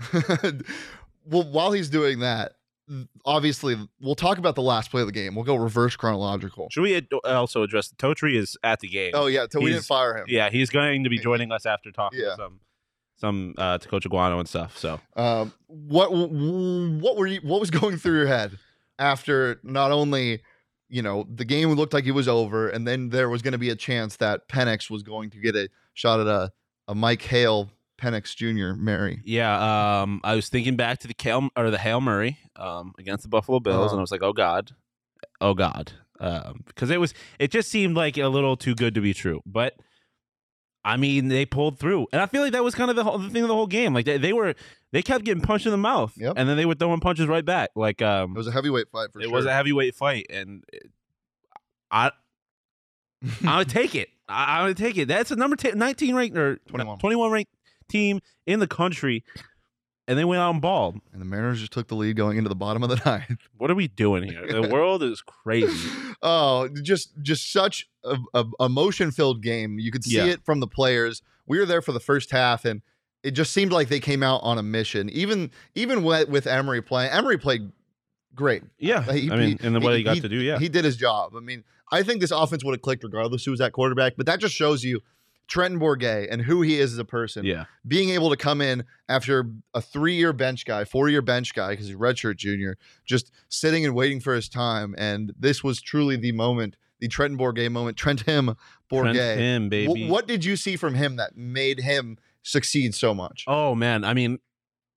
well, 1.24 1.42
while 1.50 1.72
he's 1.72 1.90
doing 1.90 2.20
that, 2.20 2.52
obviously 3.24 3.76
we'll 4.00 4.14
talk 4.14 4.38
about 4.38 4.54
the 4.54 4.62
last 4.62 4.90
play 4.90 5.02
of 5.02 5.06
the 5.06 5.12
game. 5.12 5.34
We'll 5.34 5.44
go 5.44 5.56
reverse 5.56 5.96
chronological. 5.96 6.68
Should 6.70 6.82
we 6.82 7.06
also 7.24 7.62
address 7.62 7.88
the 7.88 7.96
Totri 7.96 8.36
is 8.36 8.56
at 8.62 8.80
the 8.80 8.88
game? 8.88 9.12
Oh 9.14 9.26
yeah, 9.26 9.46
so 9.50 9.60
we 9.60 9.70
didn't 9.70 9.84
fire 9.84 10.16
him. 10.16 10.26
Yeah, 10.28 10.50
he's 10.50 10.70
going 10.70 11.04
to 11.04 11.10
be 11.10 11.18
joining 11.18 11.52
us 11.52 11.66
after 11.66 11.90
talking 11.90 12.20
yeah. 12.20 12.36
some 12.36 12.60
some 13.16 13.54
uh, 13.58 13.78
to 13.78 13.88
Coach 13.88 14.04
Aguano 14.04 14.38
and 14.38 14.48
stuff. 14.48 14.78
So, 14.78 15.00
um, 15.16 15.52
what 15.66 16.12
what 16.12 17.16
were 17.16 17.26
you? 17.26 17.40
What 17.42 17.60
was 17.60 17.70
going 17.80 17.96
through 17.98 18.18
your 18.18 18.26
head 18.26 18.58
after 18.98 19.60
not 19.62 19.90
only 19.92 20.42
you 20.88 21.02
know 21.02 21.26
the 21.32 21.44
game 21.44 21.70
looked 21.72 21.92
like 21.92 22.06
it 22.06 22.12
was 22.12 22.28
over, 22.28 22.68
and 22.68 22.86
then 22.86 23.10
there 23.10 23.28
was 23.28 23.42
going 23.42 23.52
to 23.52 23.58
be 23.58 23.70
a 23.70 23.76
chance 23.76 24.16
that 24.16 24.48
Penix 24.48 24.90
was 24.90 25.02
going 25.02 25.30
to 25.30 25.38
get 25.38 25.54
a 25.56 25.68
shot 25.94 26.20
at 26.20 26.26
a 26.26 26.52
a 26.86 26.94
Mike 26.94 27.22
Hale 27.22 27.70
Penix 27.98 28.34
Jr. 28.34 28.80
Mary. 28.80 29.20
Yeah, 29.24 30.02
um, 30.02 30.20
I 30.24 30.34
was 30.34 30.48
thinking 30.48 30.76
back 30.76 31.00
to 31.00 31.08
the 31.08 31.14
Kale 31.14 31.48
or 31.56 31.70
the 31.70 31.78
Hail 31.78 32.00
Murray 32.00 32.38
um, 32.56 32.94
against 32.98 33.24
the 33.24 33.28
Buffalo 33.28 33.60
Bills, 33.60 33.86
uh-huh. 33.86 33.90
and 33.90 33.98
I 33.98 34.00
was 34.00 34.12
like, 34.12 34.22
oh 34.22 34.32
god, 34.32 34.72
oh 35.40 35.54
god, 35.54 35.92
um, 36.20 36.62
because 36.66 36.90
it 36.90 37.00
was 37.00 37.12
it 37.38 37.50
just 37.50 37.68
seemed 37.68 37.96
like 37.96 38.16
a 38.16 38.28
little 38.28 38.56
too 38.56 38.74
good 38.74 38.94
to 38.94 39.00
be 39.00 39.12
true. 39.12 39.40
But 39.44 39.74
I 40.84 40.96
mean, 40.96 41.28
they 41.28 41.44
pulled 41.44 41.78
through, 41.78 42.06
and 42.12 42.22
I 42.22 42.26
feel 42.26 42.42
like 42.42 42.52
that 42.52 42.64
was 42.64 42.74
kind 42.74 42.88
of 42.88 42.96
the, 42.96 43.04
whole, 43.04 43.18
the 43.18 43.28
thing 43.28 43.42
of 43.42 43.48
the 43.48 43.54
whole 43.54 43.66
game. 43.66 43.92
Like 43.92 44.06
they, 44.06 44.16
they 44.16 44.32
were 44.32 44.54
they 44.92 45.02
kept 45.02 45.24
getting 45.24 45.42
punched 45.42 45.66
in 45.66 45.72
the 45.72 45.78
mouth, 45.78 46.14
yep. 46.16 46.34
and 46.36 46.48
then 46.48 46.56
they 46.56 46.66
were 46.66 46.74
throwing 46.74 47.00
punches 47.00 47.26
right 47.26 47.44
back. 47.44 47.70
Like 47.74 48.00
um, 48.00 48.32
it 48.32 48.38
was 48.38 48.46
a 48.46 48.52
heavyweight 48.52 48.88
fight 48.90 49.12
for 49.12 49.18
it 49.18 49.24
sure. 49.24 49.32
It 49.32 49.34
was 49.34 49.44
a 49.44 49.52
heavyweight 49.52 49.96
fight, 49.96 50.26
and 50.30 50.64
it, 50.72 50.90
I 51.90 52.12
I 53.44 53.58
would 53.58 53.68
take 53.70 53.94
it. 53.94 54.08
I, 54.28 54.60
I 54.60 54.64
would 54.64 54.76
take 54.76 54.96
it. 54.96 55.08
That's 55.08 55.30
a 55.30 55.36
number 55.36 55.56
t- 55.56 55.72
19 55.72 56.14
ranked 56.14 56.36
or 56.36 56.56
21. 56.68 56.98
21 56.98 57.30
ranked 57.32 57.52
team 57.88 58.20
in 58.46 58.60
the 58.60 58.66
country, 58.66 59.24
and 60.06 60.18
they 60.18 60.24
went 60.24 60.40
out 60.40 60.50
and 60.50 60.62
balled. 60.62 61.00
And 61.12 61.20
the 61.20 61.26
Mariners 61.26 61.60
just 61.60 61.72
took 61.72 61.88
the 61.88 61.94
lead 61.94 62.16
going 62.16 62.38
into 62.38 62.48
the 62.48 62.56
bottom 62.56 62.82
of 62.82 62.88
the 62.88 62.96
ninth. 63.06 63.48
What 63.56 63.70
are 63.70 63.74
we 63.74 63.88
doing 63.88 64.24
here? 64.24 64.46
The 64.46 64.68
world 64.72 65.02
is 65.02 65.22
crazy. 65.22 65.90
oh, 66.22 66.68
just 66.82 67.10
just 67.22 67.52
such 67.52 67.88
a, 68.04 68.16
a 68.34 68.44
emotion 68.60 69.10
filled 69.10 69.42
game. 69.42 69.78
You 69.78 69.90
could 69.90 70.04
see 70.04 70.16
yeah. 70.16 70.26
it 70.26 70.44
from 70.44 70.60
the 70.60 70.68
players. 70.68 71.22
We 71.46 71.58
were 71.58 71.66
there 71.66 71.82
for 71.82 71.92
the 71.92 72.00
first 72.00 72.30
half, 72.30 72.64
and 72.64 72.82
it 73.22 73.32
just 73.32 73.52
seemed 73.52 73.72
like 73.72 73.88
they 73.88 74.00
came 74.00 74.22
out 74.22 74.40
on 74.42 74.58
a 74.58 74.62
mission. 74.62 75.10
Even 75.10 75.50
even 75.74 76.02
with, 76.02 76.28
with 76.28 76.46
Emory 76.46 76.82
playing, 76.82 77.10
Emory 77.10 77.38
played 77.38 77.70
great. 78.34 78.62
Yeah, 78.78 79.04
uh, 79.06 79.12
he, 79.12 79.30
I 79.30 79.36
mean, 79.36 79.58
and 79.62 79.74
the 79.74 79.80
way 79.80 79.98
he, 79.98 80.02
got 80.02 80.16
to 80.18 80.28
do, 80.28 80.36
yeah, 80.36 80.58
he 80.58 80.68
did 80.68 80.84
his 80.84 80.96
job. 80.96 81.34
I 81.36 81.40
mean, 81.40 81.64
I 81.90 82.02
think 82.02 82.20
this 82.20 82.30
offense 82.30 82.64
would 82.64 82.72
have 82.72 82.82
clicked 82.82 83.04
regardless 83.04 83.44
who 83.44 83.50
was 83.50 83.60
at 83.60 83.72
quarterback. 83.72 84.14
But 84.16 84.26
that 84.26 84.40
just 84.40 84.54
shows 84.54 84.84
you 84.84 85.00
Trenton 85.48 85.80
Bourguet 85.80 86.28
and 86.30 86.42
who 86.42 86.62
he 86.62 86.78
is 86.78 86.92
as 86.92 86.98
a 86.98 87.04
person. 87.04 87.44
Yeah. 87.44 87.64
Being 87.86 88.10
able 88.10 88.30
to 88.30 88.36
come 88.36 88.60
in 88.60 88.84
after 89.08 89.50
a 89.74 89.80
three 89.80 90.14
year 90.14 90.32
bench 90.32 90.64
guy, 90.64 90.84
four 90.84 91.08
year 91.08 91.22
bench 91.22 91.54
guy, 91.54 91.70
because 91.70 91.88
he's 91.88 91.96
redshirt 91.96 92.36
junior, 92.36 92.76
just 93.04 93.32
sitting 93.48 93.84
and 93.84 93.94
waiting 93.94 94.20
for 94.20 94.34
his 94.34 94.48
time. 94.48 94.94
And 94.98 95.32
this 95.38 95.64
was 95.64 95.80
truly 95.80 96.16
the 96.16 96.32
moment, 96.32 96.76
the 97.00 97.08
Trenton 97.08 97.38
Bourguet 97.38 97.72
moment. 97.72 97.96
Trent 97.96 98.20
him, 98.20 98.54
Bourguet. 98.92 99.14
Trent 99.14 99.40
him, 99.40 99.68
baby. 99.68 99.86
W- 99.86 100.08
what 100.10 100.26
did 100.26 100.44
you 100.44 100.56
see 100.56 100.76
from 100.76 100.94
him 100.94 101.16
that 101.16 101.36
made 101.36 101.80
him 101.80 102.18
succeed 102.42 102.94
so 102.94 103.14
much? 103.14 103.44
Oh, 103.46 103.74
man. 103.74 104.04
I 104.04 104.14
mean, 104.14 104.38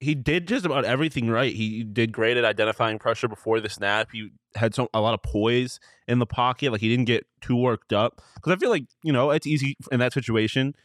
he 0.02 0.16
did 0.16 0.48
just 0.48 0.66
about 0.66 0.84
everything 0.84 1.30
right. 1.30 1.54
He 1.54 1.84
did 1.84 2.12
great 2.12 2.36
at 2.36 2.44
identifying 2.44 2.98
pressure 2.98 3.28
before 3.28 3.60
the 3.60 3.70
snap. 3.70 4.10
He 4.12 4.32
had 4.56 4.74
some 4.74 4.88
a 4.96 5.00
lot 5.00 5.14
of 5.14 5.22
poise 5.22 5.80
in 6.08 6.18
the 6.18 6.26
pocket. 6.26 6.72
Like 6.72 6.82
he 6.82 6.90
didn't 6.90 7.06
get 7.06 7.28
too 7.40 7.56
worked 7.56 7.94
up. 7.94 8.20
Because 8.34 8.52
I 8.52 8.56
feel 8.56 8.72
like 8.72 8.86
you 9.04 9.14
know 9.14 9.30
it's 9.30 9.46
easy 9.46 9.78
in 9.92 10.00
that 10.00 10.12
situation. 10.12 10.76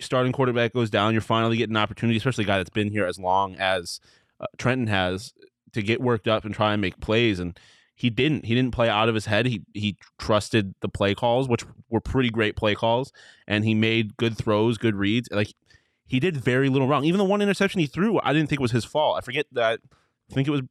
Starting 0.00 0.32
quarterback 0.32 0.74
goes 0.74 0.90
down. 0.90 1.14
You're 1.14 1.22
finally 1.22 1.56
getting 1.56 1.74
an 1.74 1.82
opportunity, 1.82 2.18
especially 2.18 2.44
a 2.44 2.46
guy 2.46 2.58
that's 2.58 2.68
been 2.68 2.90
here 2.90 3.06
as 3.06 3.18
long 3.18 3.56
as 3.56 4.00
uh, 4.38 4.46
Trenton 4.58 4.86
has, 4.86 5.32
to 5.72 5.82
get 5.82 6.02
worked 6.02 6.28
up 6.28 6.44
and 6.44 6.54
try 6.54 6.74
and 6.74 6.82
make 6.82 7.00
plays. 7.00 7.40
And 7.40 7.58
he 7.94 8.10
didn't. 8.10 8.44
He 8.44 8.54
didn't 8.54 8.74
play 8.74 8.90
out 8.90 9.08
of 9.08 9.14
his 9.14 9.24
head. 9.24 9.46
He 9.46 9.62
he 9.72 9.96
trusted 10.18 10.74
the 10.82 10.90
play 10.90 11.14
calls, 11.14 11.48
which 11.48 11.64
were 11.88 12.02
pretty 12.02 12.28
great 12.28 12.54
play 12.54 12.74
calls, 12.74 13.14
and 13.46 13.64
he 13.64 13.74
made 13.74 14.18
good 14.18 14.36
throws, 14.36 14.76
good 14.76 14.94
reads. 14.94 15.30
Like 15.32 15.54
he 16.08 16.18
did 16.18 16.36
very 16.36 16.68
little 16.68 16.88
wrong. 16.88 17.04
Even 17.04 17.18
the 17.18 17.24
one 17.24 17.40
interception 17.40 17.80
he 17.80 17.86
threw, 17.86 18.18
I 18.22 18.32
didn't 18.32 18.48
think 18.48 18.60
was 18.60 18.72
his 18.72 18.84
fault. 18.84 19.18
I 19.18 19.20
forget 19.20 19.46
that. 19.52 19.80
I 20.30 20.34
think 20.34 20.48
it 20.48 20.50
was 20.50 20.62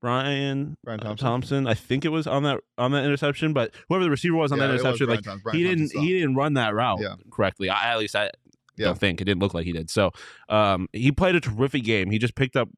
Bryan 0.00 0.76
Bryan 0.84 1.00
Thompson. 1.00 1.26
Thompson. 1.26 1.66
I 1.66 1.74
think 1.74 2.04
it 2.04 2.10
was 2.10 2.26
on 2.26 2.44
that 2.44 2.60
on 2.76 2.92
that 2.92 3.04
interception, 3.04 3.52
but 3.52 3.72
whoever 3.88 4.04
the 4.04 4.10
receiver 4.10 4.36
was 4.36 4.52
on 4.52 4.58
yeah, 4.58 4.68
that 4.68 4.74
interception, 4.74 5.08
like 5.08 5.24
he 5.52 5.62
didn't 5.62 5.92
he 5.92 6.12
didn't 6.14 6.36
run 6.36 6.54
that 6.54 6.74
route 6.74 7.00
yeah. 7.00 7.16
correctly. 7.30 7.68
I, 7.68 7.92
at 7.92 7.98
least 7.98 8.14
I 8.14 8.30
yeah. 8.76 8.86
don't 8.86 8.98
think 8.98 9.20
it 9.20 9.24
didn't 9.24 9.40
look 9.40 9.54
like 9.54 9.64
he 9.66 9.72
did. 9.72 9.90
So 9.90 10.12
um, 10.48 10.88
he 10.92 11.10
played 11.10 11.34
a 11.34 11.40
terrific 11.40 11.84
game. 11.84 12.10
He 12.10 12.18
just 12.18 12.36
picked 12.36 12.56
up 12.56 12.68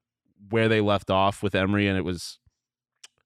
where 0.49 0.69
they 0.69 0.81
left 0.81 1.11
off 1.11 1.43
with 1.43 1.55
Emory, 1.55 1.87
and 1.87 1.99
it 1.99 2.05
was 2.05 2.39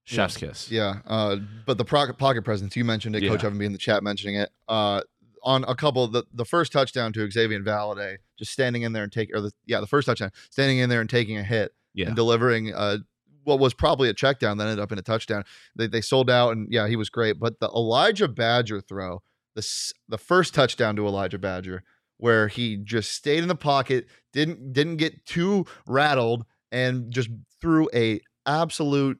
chef's 0.04 0.36
kiss. 0.36 0.70
Yeah, 0.70 0.96
uh, 1.06 1.36
but 1.64 1.78
the 1.78 1.84
pocket 1.84 2.42
presence 2.42 2.74
you 2.76 2.84
mentioned 2.84 3.14
it, 3.14 3.26
Coach 3.28 3.44
Evan 3.44 3.58
be 3.58 3.66
in 3.66 3.72
the 3.72 3.78
chat 3.78 4.02
mentioning 4.02 4.36
it. 4.36 4.50
Uh, 4.68 5.02
on 5.44 5.64
a 5.68 5.74
couple 5.74 6.06
the 6.08 6.24
the 6.32 6.44
first 6.44 6.72
touchdown 6.72 7.12
to 7.12 7.26
Xazavian 7.28 7.64
Valladay, 7.64 8.16
just 8.38 8.50
standing 8.50 8.82
in 8.82 8.92
there 8.92 9.04
and 9.04 9.12
taking 9.12 9.34
or 9.34 9.40
the 9.40 9.52
yeah 9.66 9.80
the 9.80 9.86
first 9.86 10.06
touchdown, 10.06 10.30
standing 10.50 10.78
in 10.78 10.88
there 10.88 11.00
and 11.00 11.08
taking 11.08 11.36
a 11.36 11.44
hit 11.44 11.72
yeah. 11.94 12.06
and 12.06 12.16
delivering 12.16 12.74
uh 12.74 12.98
what 13.44 13.58
was 13.58 13.74
probably 13.74 14.08
a 14.08 14.14
check 14.14 14.38
down 14.38 14.56
that 14.56 14.64
ended 14.64 14.80
up 14.80 14.90
in 14.90 14.98
a 14.98 15.02
touchdown. 15.02 15.44
They 15.76 15.86
they 15.86 16.00
sold 16.00 16.30
out 16.30 16.52
and 16.52 16.66
yeah 16.72 16.88
he 16.88 16.96
was 16.96 17.10
great, 17.10 17.38
but 17.38 17.60
the 17.60 17.68
Elijhah 17.68 18.28
Badger 18.28 18.80
throw 18.80 19.22
the 19.54 19.92
the 20.08 20.18
first 20.18 20.54
touchdown 20.54 20.96
to 20.96 21.06
Elijhah 21.06 21.38
Badger 21.38 21.84
where 22.16 22.48
he 22.48 22.76
just 22.76 23.12
stayed 23.12 23.42
in 23.42 23.48
the 23.48 23.54
pocket, 23.54 24.06
didn't 24.32 24.72
didn't 24.72 24.96
get 24.96 25.26
too 25.26 25.66
rattled, 25.86 26.44
and 26.72 27.10
just 27.10 27.28
threw 27.60 27.88
a 27.94 28.20
absolute 28.46 29.18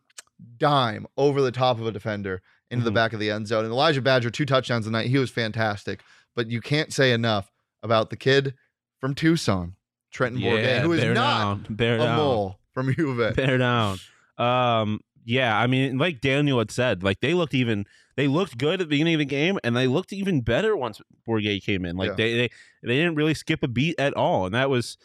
dime 0.56 1.06
over 1.16 1.40
the 1.40 1.52
top 1.52 1.78
of 1.78 1.86
a 1.86 1.92
defender 1.92 2.42
into 2.74 2.84
the 2.84 2.90
Mhm. 2.90 2.94
back 2.94 3.12
of 3.14 3.20
the 3.20 3.30
end 3.30 3.46
zone. 3.48 3.64
And 3.64 3.72
Elijhah 3.72 4.02
Badger, 4.02 4.30
two 4.30 4.44
touchdowns 4.44 4.84
tonight. 4.84 5.06
He 5.08 5.18
was 5.18 5.30
fantastic. 5.30 6.00
But 6.36 6.50
you 6.50 6.60
can't 6.60 6.92
say 6.92 7.12
enough 7.12 7.50
about 7.82 8.10
the 8.10 8.16
kid 8.16 8.54
from 9.00 9.14
Tucson, 9.14 9.76
Trenton 10.12 10.42
Bourguet, 10.42 10.80
who 10.82 10.92
is 10.92 11.00
bear 11.00 11.14
not 11.14 11.38
down, 11.38 11.66
bear 11.76 11.94
a 11.96 11.98
down. 11.98 12.16
mole 12.18 12.58
from 12.72 12.94
U 12.98 13.10
of 13.10 13.20
A. 13.20 13.32
bear 13.32 13.56
down. 13.58 13.98
Um, 14.38 15.00
yeah, 15.24 15.58
I 15.58 15.66
mean, 15.66 15.96
like 15.98 16.20
Daniyel 16.20 16.58
had 16.58 16.70
said, 16.70 17.02
like 17.02 17.20
they 17.20 17.34
looked 17.34 17.54
even 17.54 17.86
they 18.16 18.28
looked 18.28 18.58
good 18.58 18.74
at 18.74 18.78
the 18.80 18.86
beginning 18.86 19.14
of 19.14 19.18
the 19.18 19.24
game, 19.24 19.58
and 19.64 19.76
they 19.76 19.86
looked 19.86 20.12
even 20.12 20.40
better 20.40 20.76
once 20.76 21.00
Bourguet 21.26 21.64
came 21.64 21.84
in. 21.84 21.96
Like 21.96 22.10
Yeah. 22.10 22.14
they, 22.16 22.34
they 22.34 22.48
they 22.82 22.96
didn't 22.96 23.14
really 23.16 23.34
skip 23.34 23.62
a 23.62 23.68
beat 23.68 23.94
at 23.98 24.14
all, 24.14 24.46
and 24.46 24.54
that 24.54 24.68
was 24.70 24.98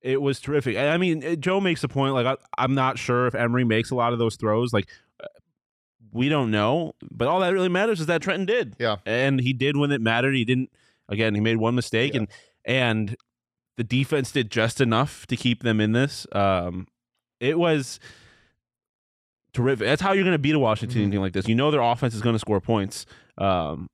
it 0.00 0.20
was 0.20 0.40
terrific. 0.40 0.76
I 0.76 0.96
mean, 0.96 1.40
Joe 1.40 1.60
makes 1.60 1.84
a 1.84 1.88
point. 1.88 2.14
Like 2.14 2.26
I, 2.26 2.36
I'm 2.58 2.74
not 2.74 2.98
sure 2.98 3.26
if 3.28 3.34
Emory 3.36 3.64
makes 3.64 3.90
a 3.90 3.94
lot 3.94 4.12
of 4.12 4.18
those 4.18 4.34
throws. 4.36 4.72
Like 4.72 4.88
we 6.12 6.28
don't 6.28 6.50
know, 6.50 6.94
but 7.10 7.26
all 7.28 7.40
that 7.40 7.52
really 7.52 7.68
matters 7.68 8.00
is 8.00 8.06
that 8.06 8.22
Trenton 8.22 8.46
did. 8.46 8.76
Yeah. 8.78 8.96
and 9.06 9.40
he 9.40 9.52
did 9.52 9.76
when 9.76 9.90
it 9.92 10.00
mattered. 10.00 10.34
He 10.34 10.44
didn't. 10.44 10.70
Again, 11.08 11.34
he 11.34 11.40
made 11.40 11.56
one 11.56 11.74
mistake, 11.74 12.12
Yeah. 12.14 12.20
and 12.20 12.28
and 12.64 13.16
the 13.76 13.84
defense 13.84 14.30
did 14.32 14.50
just 14.50 14.80
enough 14.80 15.26
to 15.26 15.36
keep 15.36 15.62
them 15.62 15.80
in 15.80 15.92
this. 15.92 16.26
Um, 16.32 16.86
it 17.40 17.58
was 17.58 17.98
terrific. 19.52 19.86
That's 19.86 20.00
how 20.02 20.12
you're 20.12 20.24
going 20.24 20.34
to 20.34 20.38
beat 20.38 20.54
a 20.54 20.58
Washington 20.58 21.08
Mhm. 21.08 21.10
team 21.12 21.20
like 21.20 21.32
this. 21.32 21.48
You 21.48 21.54
know 21.54 21.70
their 21.70 21.80
offense 21.80 22.14
is 22.14 22.22
going 22.22 22.34
to 22.34 22.38
score 22.38 22.60
points, 22.60 23.06
um, 23.38 23.88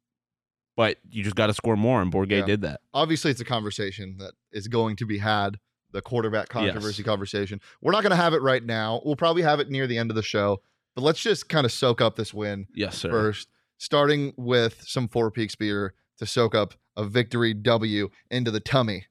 but 0.77 0.99
you 1.11 1.23
just 1.25 1.37
got 1.37 1.47
to 1.49 1.55
score 1.55 1.77
more, 1.77 2.01
and 2.03 2.13
Bourguet 2.13 2.41
Yeah. 2.41 2.47
did 2.47 2.61
that. 2.63 2.81
Obviously, 2.95 3.31
it's 3.31 3.41
a 3.41 3.45
conversation 3.45 4.17
that 4.19 4.35
is 4.53 4.69
going 4.69 4.97
to 4.97 5.07
be 5.07 5.19
had. 5.19 5.59
The 5.91 6.03
quarterback 6.03 6.49
Yes. 6.49 6.53
controversy 6.53 7.03
conversation. 7.03 7.63
We're 7.81 7.93
not 7.93 8.03
going 8.03 8.11
to 8.11 8.17
have 8.17 8.35
it 8.35 8.43
right 8.43 8.63
now. 8.63 9.01
We'll 9.07 9.17
probably 9.17 9.41
have 9.41 9.59
it 9.59 9.71
near 9.71 9.87
the 9.87 9.97
end 9.97 10.11
of 10.11 10.17
the 10.17 10.23
show. 10.23 10.61
But 10.99 11.05
let's 11.05 11.21
just 11.21 11.49
kind 11.49 11.65
of 11.65 11.71
soak 11.71 12.01
up 12.01 12.17
this 12.17 12.35
win 12.35 12.67
Yes, 12.75 12.99
sir. 12.99 13.09
first, 13.09 13.47
starting 13.77 14.35
with 14.37 14.83
some 14.85 15.07
Four 15.07 15.31
Peaks 15.31 15.55
beer 15.55 15.95
to 16.17 16.27
soak 16.27 16.57
up 16.57 16.75
a 16.97 17.05
victory 17.05 17.55
W 17.55 18.09
into 18.33 18.51
the 18.51 18.59
tummy 18.59 19.07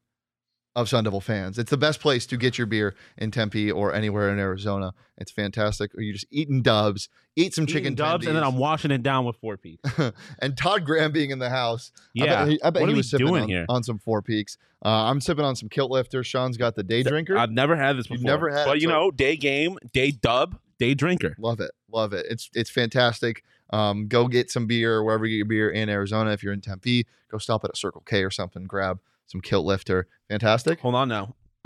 of 0.75 0.89
Sun 0.89 1.06
Devil 1.06 1.22
fans. 1.22 1.58
It's 1.58 1.70
the 1.70 1.77
best 1.77 2.01
place 2.01 2.25
to 2.25 2.36
get 2.36 2.58
your 2.58 2.67
beer 2.67 2.94
in 3.17 3.32
Tempe 3.32 3.72
or 3.72 3.94
anywhere 3.94 4.29
in 4.34 4.38
Arizona. 4.38 4.94
It's 5.17 5.32
fantastic. 5.32 5.96
Or 5.96 6.01
you're 6.01 6.12
just 6.12 6.27
eating 6.29 6.62
dubs, 6.62 7.08
eat 7.38 7.53
some 7.53 7.65
chicken 7.65 7.94
Eating 7.94 7.96
dubs, 7.96 8.27
and 8.27 8.36
then. 8.36 8.44
I'm 8.44 8.58
washing 8.58 8.91
it 8.91 9.01
down 9.01 9.24
with 9.24 9.38
four 9.38 9.56
peaks. 9.56 9.89
and 10.39 10.58
Todd 10.58 10.84
Graham 10.84 11.13
being 11.13 11.29
in 11.29 11.39
the 11.39 11.50
house. 11.50 11.94
Yeah, 12.13 12.24
I 12.24 12.27
bet 12.27 12.48
he, 12.50 12.62
I 12.63 12.70
bet 12.70 12.82
what 12.82 12.89
he 12.89 12.96
was 12.96 13.10
sipping 13.10 13.27
doing 13.27 13.44
on, 13.44 13.48
here? 13.48 13.65
on 13.70 13.84
some 13.84 13.98
Four 13.98 14.22
Peaks. 14.22 14.58
Uh, 14.84 14.89
I'm 14.89 15.22
sipping 15.22 15.46
on 15.46 15.56
some 15.56 15.70
Kilt 15.70 15.89
Lifter. 15.89 16.22
Shawn's 16.22 16.58
got 16.58 16.75
the 16.75 16.84
day 16.84 17.01
drinker. 17.01 17.38
I've 17.38 17.50
never 17.50 17.77
had 17.77 17.98
this 17.98 18.08
before. 18.08 18.17
You've 18.17 18.25
never 18.25 18.51
had 18.51 18.65
but 18.65 18.75
it, 18.75 18.82
you 18.82 18.89
know, 18.89 19.10
day 19.10 19.38
game, 19.38 19.77
day 19.94 20.12
dub, 20.12 20.60
day 20.79 20.93
drinker. 20.93 21.36
Love 21.39 21.60
it. 21.60 21.72
Love 21.91 22.13
it. 22.13 22.25
It's 22.29 22.50
it's 22.53 22.69
fantastic. 22.69 23.43
Um, 23.72 24.07
go 24.07 24.27
get 24.27 24.50
some 24.50 24.65
beer 24.67 25.03
wherever 25.03 25.25
you 25.25 25.34
get 25.34 25.38
your 25.38 25.46
beer 25.46 25.69
in 25.72 25.89
Arizona. 25.89 26.31
If 26.31 26.41
you're 26.43 26.53
in 26.53 26.62
Tempe, 26.62 27.05
go 27.29 27.38
stop 27.38 27.63
at 27.65 27.72
a 27.72 27.75
Circle 27.75 28.01
K 28.05 28.24
or 28.24 28.31
something. 28.31 28.63
Grab 28.65 29.00
some 29.27 29.41
Kilt 29.41 29.65
Lifter. 29.65 30.07
Fantastic. 30.29 30.79
Hold 30.79 30.96
on 30.96 31.10
now. 31.10 31.36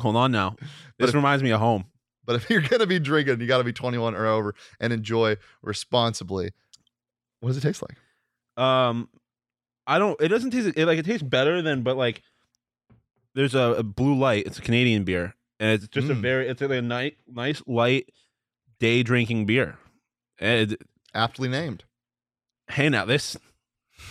Hold 0.00 0.16
on 0.16 0.32
now. 0.32 0.56
This 0.98 1.10
if- 1.10 1.14
reminds 1.14 1.42
me 1.42 1.50
of 1.50 1.60
home. 1.60 1.84
But 2.26 2.36
if 2.36 2.50
you're 2.50 2.60
gonna 2.60 2.86
be 2.86 2.98
drinking, 3.00 3.40
you 3.40 3.46
got 3.48 3.58
to 3.58 3.64
be 3.64 3.72
21 3.72 4.14
or 4.14 4.26
over 4.26 4.54
and 4.78 4.92
enjoy 4.92 5.36
responsibly. 5.62 6.50
What 7.40 7.48
does 7.50 7.56
it 7.56 7.62
taste 7.62 7.82
like? 7.82 8.62
Um, 8.62 9.08
I 9.86 9.98
don't. 9.98 10.20
It 10.20 10.28
doesn't 10.28 10.50
taste 10.50 10.76
it, 10.76 10.86
like 10.86 10.98
it 10.98 11.04
tastes 11.06 11.22
better 11.24 11.60
than, 11.62 11.82
but 11.82 11.96
like 11.96 12.22
there's 13.34 13.54
a, 13.54 13.74
a 13.78 13.82
blue 13.82 14.14
light. 14.16 14.46
It's 14.46 14.58
a 14.58 14.62
Canadian 14.62 15.04
beer, 15.04 15.34
and 15.58 15.70
it's 15.72 15.88
just 15.88 16.08
a 16.10 16.14
Mm. 16.14 16.20
very. 16.20 16.48
It's 16.48 16.60
like 16.60 16.70
a 16.70 16.82
nice, 16.82 17.12
nice 17.26 17.62
light 17.66 18.10
day 18.80 19.02
drinking 19.04 19.46
beer. 19.46 19.78
And 20.40 20.76
Aptly 21.14 21.48
named. 21.48 21.84
hey, 22.70 22.88
now 22.88 23.04
this. 23.04 23.36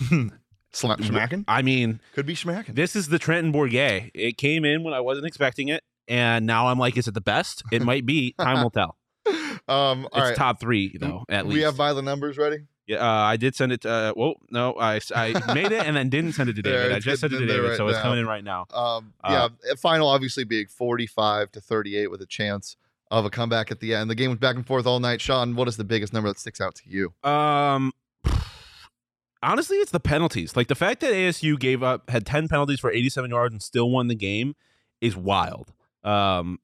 Sla- 0.72 0.96
Schmacking? 0.98 1.44
I 1.48 1.62
mean, 1.62 2.00
Could 2.14 2.26
be 2.26 2.34
schmacking. 2.34 2.74
this 2.76 2.94
is 2.94 3.08
the 3.08 3.18
Trenton 3.18 3.52
Bourguet. 3.52 4.10
It 4.14 4.38
came 4.38 4.64
in 4.64 4.84
when 4.84 4.94
I 4.94 5.00
wasn't 5.00 5.26
expecting 5.26 5.68
it, 5.68 5.82
and 6.06 6.46
now 6.46 6.68
I'm 6.68 6.78
like, 6.78 6.96
is 6.96 7.08
it 7.08 7.14
the 7.14 7.20
best? 7.20 7.62
It 7.72 7.82
might 7.82 8.06
be. 8.06 8.34
Time 8.40 8.62
will 8.62 8.70
tell. 8.70 8.96
Um, 9.26 9.36
all 9.66 10.06
it's 10.14 10.16
right. 10.30 10.36
top 10.36 10.60
three 10.60 10.96
though. 10.98 11.24
At 11.28 11.44
we 11.44 11.50
least 11.54 11.58
we 11.58 11.62
have 11.64 11.76
by 11.76 11.92
the 11.92 12.02
numbers 12.02 12.38
ready. 12.38 12.58
Yeah, 12.86 12.98
uh, 12.98 13.08
I 13.22 13.36
did 13.36 13.54
send 13.56 13.72
it. 13.72 13.82
To, 13.82 13.90
uh, 13.90 14.12
whoa, 14.12 14.34
no, 14.50 14.74
I, 14.78 15.00
I 15.14 15.32
made 15.54 15.70
it 15.72 15.84
and 15.86 15.96
then 15.96 16.08
didn't 16.08 16.32
send 16.32 16.48
it 16.50 16.54
to 16.56 16.62
There, 16.62 16.82
David. 16.84 16.96
I 16.96 16.98
just 17.00 17.20
sent 17.20 17.32
it 17.32 17.38
to 17.40 17.46
there 17.46 17.56
David, 17.58 17.68
right 17.70 17.76
so 17.76 17.86
it's 17.88 17.96
now. 17.98 18.02
coming 18.02 18.20
in 18.20 18.26
right 18.26 18.42
now. 18.44 18.66
Um, 18.72 19.12
Uh, 19.22 19.48
yeah, 19.66 19.74
final 19.74 20.08
obviously 20.08 20.44
being 20.44 20.66
45 20.66 21.52
to 21.52 21.60
38 21.60 22.10
with 22.10 22.20
a 22.22 22.26
chance 22.26 22.76
of 23.10 23.24
a 23.24 23.30
comeback 23.30 23.70
at 23.70 23.80
the 23.80 23.94
end. 23.94 24.10
The 24.10 24.14
game 24.14 24.30
was 24.30 24.38
back 24.38 24.56
and 24.56 24.66
forth 24.66 24.86
all 24.86 25.00
night. 25.00 25.20
Shawn, 25.20 25.56
what 25.56 25.68
is 25.68 25.76
the 25.76 25.84
biggest 25.84 26.12
number 26.12 26.28
that 26.28 26.38
sticks 26.38 26.60
out 26.60 26.74
to 26.76 26.82
you? 26.86 27.12
Um, 27.28 27.92
honestly, 29.42 29.78
it's 29.78 29.90
the 29.90 30.00
penalties. 30.00 30.56
Like 30.56 30.68
the 30.68 30.74
fact 30.74 31.00
that 31.00 31.12
ASU 31.12 31.58
gave 31.58 31.82
up 31.82 32.10
had 32.10 32.24
ten 32.26 32.48
penalties 32.48 32.80
for 32.80 32.90
eighty-seven 32.90 33.30
yards 33.30 33.52
and 33.52 33.62
still 33.62 33.90
won 33.90 34.08
the 34.08 34.14
game 34.14 34.54
is 35.00 35.16
wild. 35.16 35.72
Um, 36.04 36.58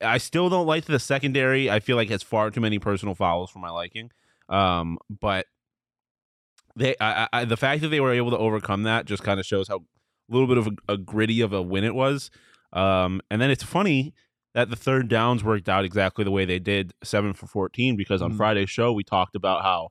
I 0.00 0.18
still 0.18 0.48
don't 0.48 0.66
like 0.66 0.86
the 0.86 0.98
secondary. 0.98 1.70
I 1.70 1.80
feel 1.80 1.96
like 1.96 2.08
has 2.10 2.22
far 2.22 2.50
too 2.50 2.60
many 2.60 2.78
personal 2.78 3.14
fouls 3.14 3.50
for 3.50 3.58
my 3.58 3.70
liking. 3.70 4.10
Um, 4.48 4.98
but 5.08 5.46
they, 6.74 6.96
I, 7.00 7.28
I, 7.32 7.44
the 7.44 7.56
fact 7.56 7.82
that 7.82 7.88
they 7.88 8.00
were 8.00 8.12
able 8.12 8.30
to 8.30 8.38
overcome 8.38 8.84
that 8.84 9.04
just 9.04 9.22
kind 9.22 9.38
of 9.38 9.46
shows 9.46 9.68
how 9.68 9.76
a 9.76 9.80
little 10.32 10.48
bit 10.48 10.58
of 10.58 10.68
a, 10.68 10.94
a 10.94 10.96
gritty 10.96 11.40
of 11.40 11.52
a 11.52 11.60
win 11.60 11.84
it 11.84 11.94
was. 11.94 12.30
Um, 12.72 13.20
and 13.30 13.42
then 13.42 13.50
it's 13.50 13.62
funny 13.62 14.14
that 14.54 14.70
the 14.70 14.76
third 14.76 15.08
downs 15.08 15.44
worked 15.44 15.68
out 15.68 15.84
exactly 15.84 16.24
the 16.24 16.30
way 16.30 16.44
they 16.44 16.58
did, 16.58 16.92
seven 17.04 17.32
for 17.34 17.46
fourteen, 17.46 17.96
because 17.96 18.20
on 18.22 18.32
Mhm. 18.32 18.36
Friday's 18.36 18.70
show 18.70 18.92
we 18.92 19.04
talked 19.04 19.34
about 19.36 19.62
how 19.62 19.88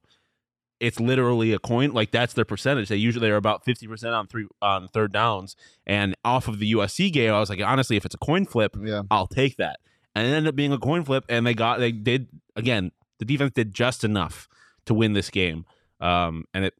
it's 0.79 0.99
literally 0.99 1.51
a 1.53 1.59
coin. 1.59 1.91
Like 1.91 2.11
that's 2.11 2.33
their 2.33 2.45
percentage. 2.45 2.87
They 2.89 2.95
usually 2.97 3.29
are 3.29 3.35
about 3.35 3.65
fifty 3.65 3.87
percent 3.87 4.13
on 4.13 4.27
three 4.27 4.47
on 4.61 4.87
third 4.89 5.11
downs. 5.11 5.55
And 5.85 6.15
off 6.23 6.47
of 6.47 6.59
the 6.59 6.71
USC 6.73 7.11
game, 7.11 7.33
I 7.33 7.39
was 7.39 7.49
like, 7.49 7.61
honestly, 7.61 7.97
if 7.97 8.05
it's 8.05 8.15
a 8.15 8.19
coin 8.19 8.45
flip, 8.45 8.75
Yeah. 8.81 9.03
I'll 9.11 9.27
take 9.27 9.57
that. 9.57 9.79
And 10.15 10.25
it 10.27 10.31
ended 10.31 10.49
up 10.49 10.55
being 10.55 10.71
a 10.73 10.77
coin 10.79 11.03
flip, 11.03 11.25
and 11.29 11.45
they 11.45 11.53
got 11.53 11.79
they 11.79 11.91
did 11.91 12.27
again. 12.55 12.91
The 13.19 13.25
defense 13.25 13.51
did 13.53 13.73
just 13.73 14.03
enough 14.05 14.47
to 14.85 14.93
win 14.93 15.13
this 15.13 15.29
game, 15.29 15.65
um, 15.99 16.45
and 16.53 16.63
it 16.65 16.73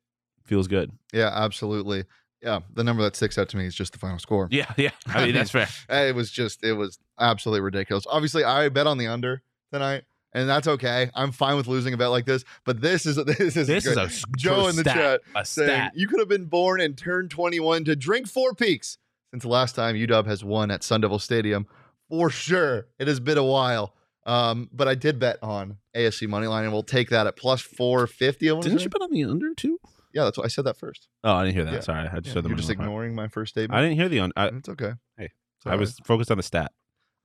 feels 0.46 0.68
good. 0.70 0.92
Yeah, 1.14 1.30
absolutely. 1.34 2.06
Yeah, 2.42 2.60
the 2.74 2.86
number 2.86 3.04
that 3.04 3.18
sticks 3.18 3.38
out 3.38 3.50
to 3.50 3.58
me 3.58 3.66
is 3.66 3.76
just 3.76 3.92
the 3.92 4.00
final 4.00 4.18
score. 4.18 4.48
Yeah, 4.50 4.72
yeah. 4.78 4.92
I 5.08 5.26
mean, 5.26 5.36
that's 5.36 5.52
fair. 5.52 5.68
It 5.90 6.16
was 6.16 6.32
just, 6.32 6.64
it 6.64 6.72
was 6.74 6.98
absolutely 7.20 7.62
ridiculous. 7.62 8.06
Obviously, 8.10 8.44
I 8.44 8.70
bet 8.70 8.88
on 8.88 8.98
the 8.98 9.08
under 9.08 9.42
tonight, 9.72 10.04
and 10.34 10.48
that's 10.50 10.68
okay. 10.68 11.10
I'm 11.16 11.32
fine 11.32 11.56
with 11.58 11.68
losing 11.68 11.94
a 11.94 11.98
bet 11.98 12.10
like 12.10 12.26
this, 12.26 12.44
but 12.66 12.82
this 12.82 13.06
is 13.06 13.16
this 13.26 13.56
is 13.58 13.68
This 13.68 13.86
is 13.86 13.96
great. 13.96 14.08
a 14.12 14.26
Joe 14.38 14.68
in 14.68 14.76
the 14.76 14.82
stat, 14.82 14.96
chat 14.96 15.22
a 15.36 15.46
saying 15.46 15.70
stat. 15.70 15.92
you 15.96 16.08
could 16.08 16.20
have 16.20 16.30
been 16.30 16.46
born 16.46 16.82
and 16.82 16.98
turned 16.98 17.32
21 17.32 17.86
to 17.86 17.96
drink 17.96 18.28
four 18.28 18.54
peaks 18.54 18.98
since 19.32 19.44
the 19.44 19.50
last 19.50 19.76
time 19.76 19.96
UW 19.96 20.26
has 20.26 20.44
won 20.44 20.72
at 20.72 20.84
Sun 20.84 21.02
Devil 21.02 21.20
Stadium. 21.20 21.68
For 22.10 22.30
sure, 22.30 22.88
it 22.98 23.08
has 23.08 23.20
been 23.20 23.38
a 23.38 23.44
while. 23.44 23.94
Um, 24.26 24.70
but 24.74 24.88
I 24.88 24.96
did 24.96 25.18
bet 25.18 25.38
on 25.42 25.78
ASU 25.96 26.28
money 26.28 26.46
line, 26.48 26.64
and 26.64 26.74
we'll 26.74 26.84
take 26.84 27.10
that 27.10 27.26
at 27.26 27.36
plus 27.36 27.62
450. 27.62 28.50
I 28.50 28.54
wanna 28.54 28.64
Didn't 28.64 28.80
say. 28.80 28.84
you 28.84 28.90
bet 28.90 29.02
on 29.02 29.12
the 29.12 29.24
under 29.24 29.54
too? 29.56 29.80
Yeah, 30.14 30.24
that's 30.26 30.38
what 30.38 30.46
I 30.46 30.50
said 30.50 30.66
that 30.66 30.78
first. 30.78 31.08
Oh, 31.24 31.34
I 31.34 31.44
didn't 31.46 31.56
hear 31.56 31.66
that. 31.66 31.74
Yeah. 31.74 31.80
Sorry, 31.82 32.00
I 32.08 32.16
just 32.16 32.28
Yeah, 32.28 32.34
said 32.34 32.44
the 32.44 32.50
you're 32.50 32.58
just 32.58 32.70
ignoring 32.70 33.14
my 33.16 33.28
first 33.28 33.52
statement. 33.54 33.78
I 33.78 33.82
didn't 33.84 33.96
hear 33.98 34.10
the 34.10 34.20
under. 34.20 34.34
I, 34.38 34.48
It's 34.48 34.70
okay. 34.70 34.94
Hey, 35.18 35.30
I 35.66 35.76
was 35.76 35.98
focused 36.04 36.32
on 36.32 36.38
the 36.38 36.44
stat. 36.44 36.72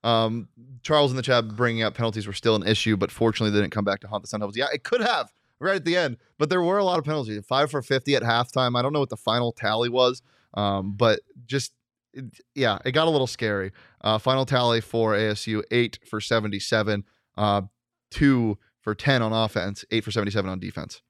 Um, 0.04 0.48
Charles 0.82 1.10
in 1.10 1.16
the 1.16 1.22
chat 1.22 1.48
bringing 1.56 1.82
up 1.82 1.94
penalties 1.94 2.26
were 2.26 2.34
still 2.34 2.54
an 2.54 2.66
issue, 2.66 2.96
but 2.96 3.10
fortunately 3.10 3.50
they 3.50 3.62
didn't 3.62 3.72
come 3.72 3.84
back 3.84 4.00
to 4.00 4.06
haunt 4.06 4.22
the 4.22 4.28
Sun 4.28 4.40
Devils. 4.40 4.56
Yeah, 4.56 4.66
it 4.72 4.84
could 4.84 5.00
have 5.00 5.32
right 5.58 5.76
at 5.76 5.84
the 5.84 5.96
end, 5.96 6.18
but 6.38 6.50
there 6.50 6.62
were 6.62 6.78
a 6.78 6.84
lot 6.84 6.98
of 6.98 7.04
penalties. 7.04 7.42
Five 7.46 7.70
for 7.70 7.82
fifty 7.82 8.14
at 8.14 8.22
halftime. 8.22 8.78
I 8.78 8.82
don't 8.82 8.92
know 8.92 9.00
what 9.00 9.08
the 9.08 9.16
final 9.16 9.50
tally 9.50 9.88
was, 9.88 10.22
um, 10.52 10.92
but 10.94 11.20
just 11.46 11.72
it, 12.12 12.26
yeah, 12.54 12.78
it 12.84 12.92
got 12.92 13.08
a 13.08 13.10
little 13.10 13.26
scary. 13.26 13.72
Uh, 14.02 14.18
final 14.18 14.44
tally 14.44 14.82
for 14.82 15.14
ASU: 15.14 15.62
eight 15.70 15.98
for 16.06 16.20
seventy-seven, 16.20 17.04
uh, 17.38 17.62
two 18.10 18.58
for 18.82 18.94
ten 18.94 19.22
on 19.22 19.32
offense, 19.32 19.86
eight 19.90 20.04
for 20.04 20.10
seventy-seven 20.10 20.50
on 20.50 20.60
defense. 20.60 21.00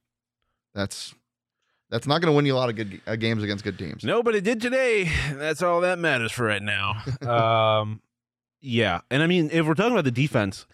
That's 0.72 1.14
that's 1.90 2.06
not 2.06 2.20
going 2.20 2.32
to 2.32 2.36
win 2.36 2.46
you 2.46 2.54
a 2.54 2.56
lot 2.56 2.70
of 2.70 2.76
good 2.76 3.00
uh, 3.06 3.16
games 3.16 3.42
against 3.42 3.64
good 3.64 3.78
teams. 3.78 4.04
No, 4.04 4.22
but 4.22 4.34
it 4.34 4.42
did 4.42 4.60
today. 4.60 5.10
That's 5.32 5.62
all 5.62 5.80
that 5.82 5.98
matters 5.98 6.32
for 6.32 6.44
right 6.44 6.62
now. 6.62 7.02
um, 7.80 8.00
yeah, 8.64 9.00
and 9.10 9.22
I 9.22 9.26
mean, 9.26 9.50
if 9.52 9.66
we're 9.66 9.74
talking 9.74 9.92
about 9.92 10.04
the 10.04 10.10
defense, 10.10 10.66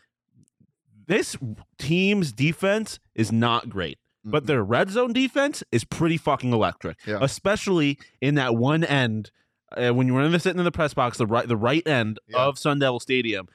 this 1.06 1.37
team's 1.78 2.32
defense 2.32 3.00
is 3.14 3.32
not 3.32 3.68
great, 3.68 3.99
but 4.25 4.44
Mm-mm. 4.44 4.47
their 4.47 4.62
red 4.62 4.90
zone 4.90 5.12
defense 5.12 5.62
is 5.73 5.85
pretty 5.85 6.16
fucking 6.16 6.52
electric. 6.52 6.97
Yeah. 7.06 7.18
Especially 7.20 7.99
in 8.20 8.37
that 8.37 8.54
one 8.54 8.85
end 8.85 9.30
uh, 9.76 9.90
when 9.90 10.06
you 10.06 10.14
were 10.14 10.23
in 10.23 10.30
the 10.32 10.38
sitting 10.38 10.59
in 10.59 10.64
the 10.64 10.70
press 10.73 10.94
box, 10.94 11.18
the 11.18 11.26
right 11.26 11.47
the 11.49 11.56
right 11.56 11.85
end 11.87 12.18
Yeah. 12.28 12.38
of 12.44 12.59
Sun 12.59 12.78
Devil 12.78 13.00
Stadium. 13.00 13.49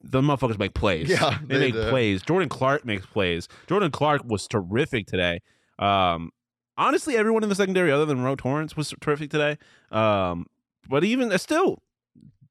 The 0.00 0.20
motherfuckers 0.20 0.58
make 0.58 0.74
plays. 0.74 1.08
Yeah, 1.08 1.38
they, 1.44 1.54
they 1.58 1.60
make 1.66 1.74
do. 1.74 1.88
plays. 1.90 2.22
Jordan 2.22 2.48
Clark 2.48 2.84
makes 2.84 3.04
plays. 3.06 3.48
Jordan 3.66 3.90
Clark 3.90 4.22
was 4.24 4.46
terrific 4.46 5.06
today. 5.08 5.40
Um, 5.78 6.30
honestly, 6.76 7.16
everyone 7.16 7.42
in 7.42 7.48
the 7.48 7.54
secondary 7.56 7.90
other 7.90 8.06
than 8.06 8.22
Ro 8.22 8.36
Torrence 8.36 8.76
was 8.76 8.94
terrific 9.00 9.30
today. 9.30 9.58
Um, 9.90 10.46
but 10.88 11.02
even 11.04 11.32
uh, 11.32 11.38
still, 11.38 11.82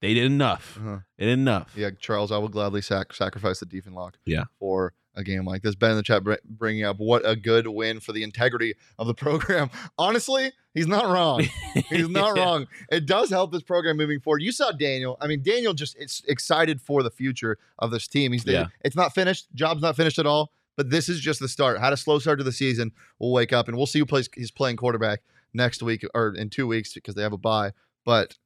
they 0.02 0.14
did 0.14 0.26
enough. 0.26 0.78
Uh-huh. 0.80 1.00
They 1.18 1.26
did 1.26 1.40
enough. 1.40 1.74
Yeah, 1.76 1.90
Charles, 2.00 2.32
I 2.32 2.38
will 2.38 2.48
gladly 2.50 2.82
sac- 2.82 3.14
sacrifice 3.14 3.60
the 3.60 3.66
defense 3.66 3.96
lock. 3.96 4.18
Yeah. 4.26 4.46
For 4.60 4.94
a 5.16 5.24
game 5.24 5.46
like 5.46 5.64
this. 5.64 5.74
Ben 5.74 5.92
in 5.92 5.98
the 5.98 6.04
chat 6.04 6.24
br- 6.24 6.36
bringing 6.46 6.84
up 6.84 6.98
what 7.00 7.28
a 7.28 7.36
good 7.36 7.66
win 7.68 8.00
for 8.00 8.12
the 8.14 8.22
integrity 8.22 8.76
of 9.00 9.08
the 9.08 9.14
program. 9.16 9.70
Honestly, 9.98 10.52
he's 10.76 10.86
not 10.86 11.06
wrong. 11.12 11.44
He's 11.90 12.08
not 12.08 12.38
Yeah. 12.38 12.44
wrong. 12.44 12.68
It 12.92 13.08
does 13.08 13.32
help 13.32 13.52
this 13.52 13.64
program 13.64 13.98
moving 13.98 14.20
forward. 14.20 14.44
You 14.44 14.52
saw 14.52 14.72
Daniyel. 14.72 15.18
I 15.20 15.26
mean, 15.26 15.42
Daniyel 15.42 15.74
just 15.76 15.98
is 15.98 16.22
excited 16.28 16.80
for 16.82 17.02
the 17.02 17.10
future 17.10 17.58
of 17.80 17.90
this 17.90 18.08
team. 18.08 18.32
He's 18.32 18.46
Yeah. 18.46 18.68
it's 18.82 18.96
not 18.96 19.16
finished. 19.16 19.48
Job's 19.56 19.82
not 19.82 19.96
finished 19.96 20.20
at 20.20 20.28
all. 20.28 20.52
But 20.76 20.92
this 20.92 21.10
is 21.10 21.20
just 21.20 21.40
the 21.40 21.48
start. 21.48 21.80
Had 21.80 21.94
a 21.94 21.98
slow 21.98 22.20
start 22.20 22.38
to 22.38 22.44
the 22.44 22.52
season. 22.52 22.92
We'll 23.18 23.32
wake 23.32 23.52
up 23.52 23.68
and 23.68 23.76
we'll 23.76 23.88
see 23.88 23.98
who 23.98 24.06
plays. 24.06 24.30
He's 24.36 24.52
playing 24.52 24.76
quarterback 24.78 25.22
next 25.52 25.82
week 25.82 26.06
or 26.14 26.36
in 26.36 26.52
two 26.52 26.68
weeks 26.68 26.94
because 26.94 27.16
they 27.16 27.24
have 27.24 27.34
a 27.34 27.38
bye. 27.40 27.72
But 28.06 28.38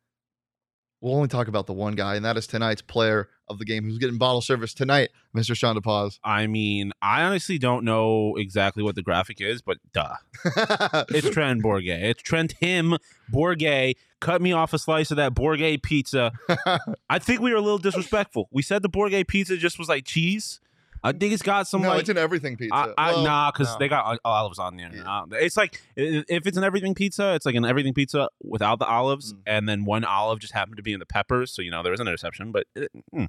we'll 1.02 1.16
only 1.16 1.28
talk 1.28 1.48
about 1.48 1.66
the 1.66 1.74
one 1.74 1.96
guy, 1.96 2.16
and 2.16 2.24
that 2.24 2.38
is 2.38 2.48
tonight's 2.48 2.82
player 2.82 3.28
of 3.50 3.60
the 3.60 3.66
game 3.66 3.84
who's 3.84 3.98
getting 3.98 4.18
bottle 4.18 4.40
service 4.42 4.74
tonight, 4.74 5.10
Mr. 5.36 5.56
Shawn 5.56 5.76
DePaz. 5.76 6.20
I 6.24 6.48
mean, 6.48 6.94
I 7.02 7.24
honestly 7.24 7.58
don't 7.58 7.84
know 7.84 8.36
exactly 8.38 8.82
what 8.82 8.96
the 8.96 9.02
graphic 9.02 9.42
is, 9.42 9.62
but 9.62 9.78
duh. 9.92 10.16
It's 11.10 11.30
Trent 11.32 11.62
Bourguet. 11.62 12.02
It's 12.02 12.22
Trent 12.22 12.54
him 12.54 12.98
Bourguet. 13.32 13.96
Cut 14.22 14.42
me 14.42 14.54
off 14.54 14.72
a 14.72 14.80
slice 14.80 15.12
of 15.12 15.18
that 15.18 15.34
Bourguet 15.34 15.84
pizza. 15.84 16.32
I 17.10 17.20
think 17.20 17.42
we 17.42 17.52
were 17.52 17.58
a 17.58 17.62
little 17.62 17.80
disrespectful. 17.80 18.48
We 18.52 18.62
said 18.62 18.82
the 18.82 18.90
Bourguet 18.90 19.28
pizza 19.28 19.58
just 19.58 19.78
was 19.78 19.90
like 19.90 20.06
cheese. 20.06 20.61
I 21.04 21.12
think 21.14 21.34
it's 21.34 21.42
got 21.42 21.68
some 21.68 21.82
no, 21.82 21.90
like 21.90 22.02
it's 22.02 22.10
an 22.10 22.18
everything 22.18 22.58
pizza. 22.58 22.76
I, 22.76 22.94
I, 22.98 23.12
Well, 23.14 23.24
nah, 23.24 23.52
because 23.52 23.74
no. 23.74 23.80
they 23.80 23.88
got 23.88 24.20
olives 24.24 24.60
on 24.60 24.78
there. 24.78 24.92
Yeah. 24.94 25.22
Uh, 25.22 25.26
it's 25.32 25.58
like 25.58 25.82
if 25.96 26.46
it's 26.46 26.58
an 26.58 26.64
everything 26.64 26.94
pizza, 26.94 27.34
it's 27.34 27.46
like 27.46 27.56
an 27.56 27.66
everything 27.66 27.94
pizza 27.94 28.30
without 28.44 28.78
the 28.80 28.86
olives, 28.86 29.34
Mm. 29.34 29.38
and 29.48 29.70
then 29.70 29.86
one 29.86 30.04
olive 30.04 30.40
just 30.40 30.54
happened 30.54 30.78
to 30.78 30.84
be 30.84 30.94
in 30.94 31.00
the 31.00 31.06
peppers. 31.06 31.52
So 31.52 31.62
you 31.62 31.72
know 31.72 31.82
there 31.84 31.92
was 31.92 32.00
an 32.02 32.08
interception, 32.08 32.52
but 32.52 32.68
it, 32.76 32.92
mm, 33.16 33.28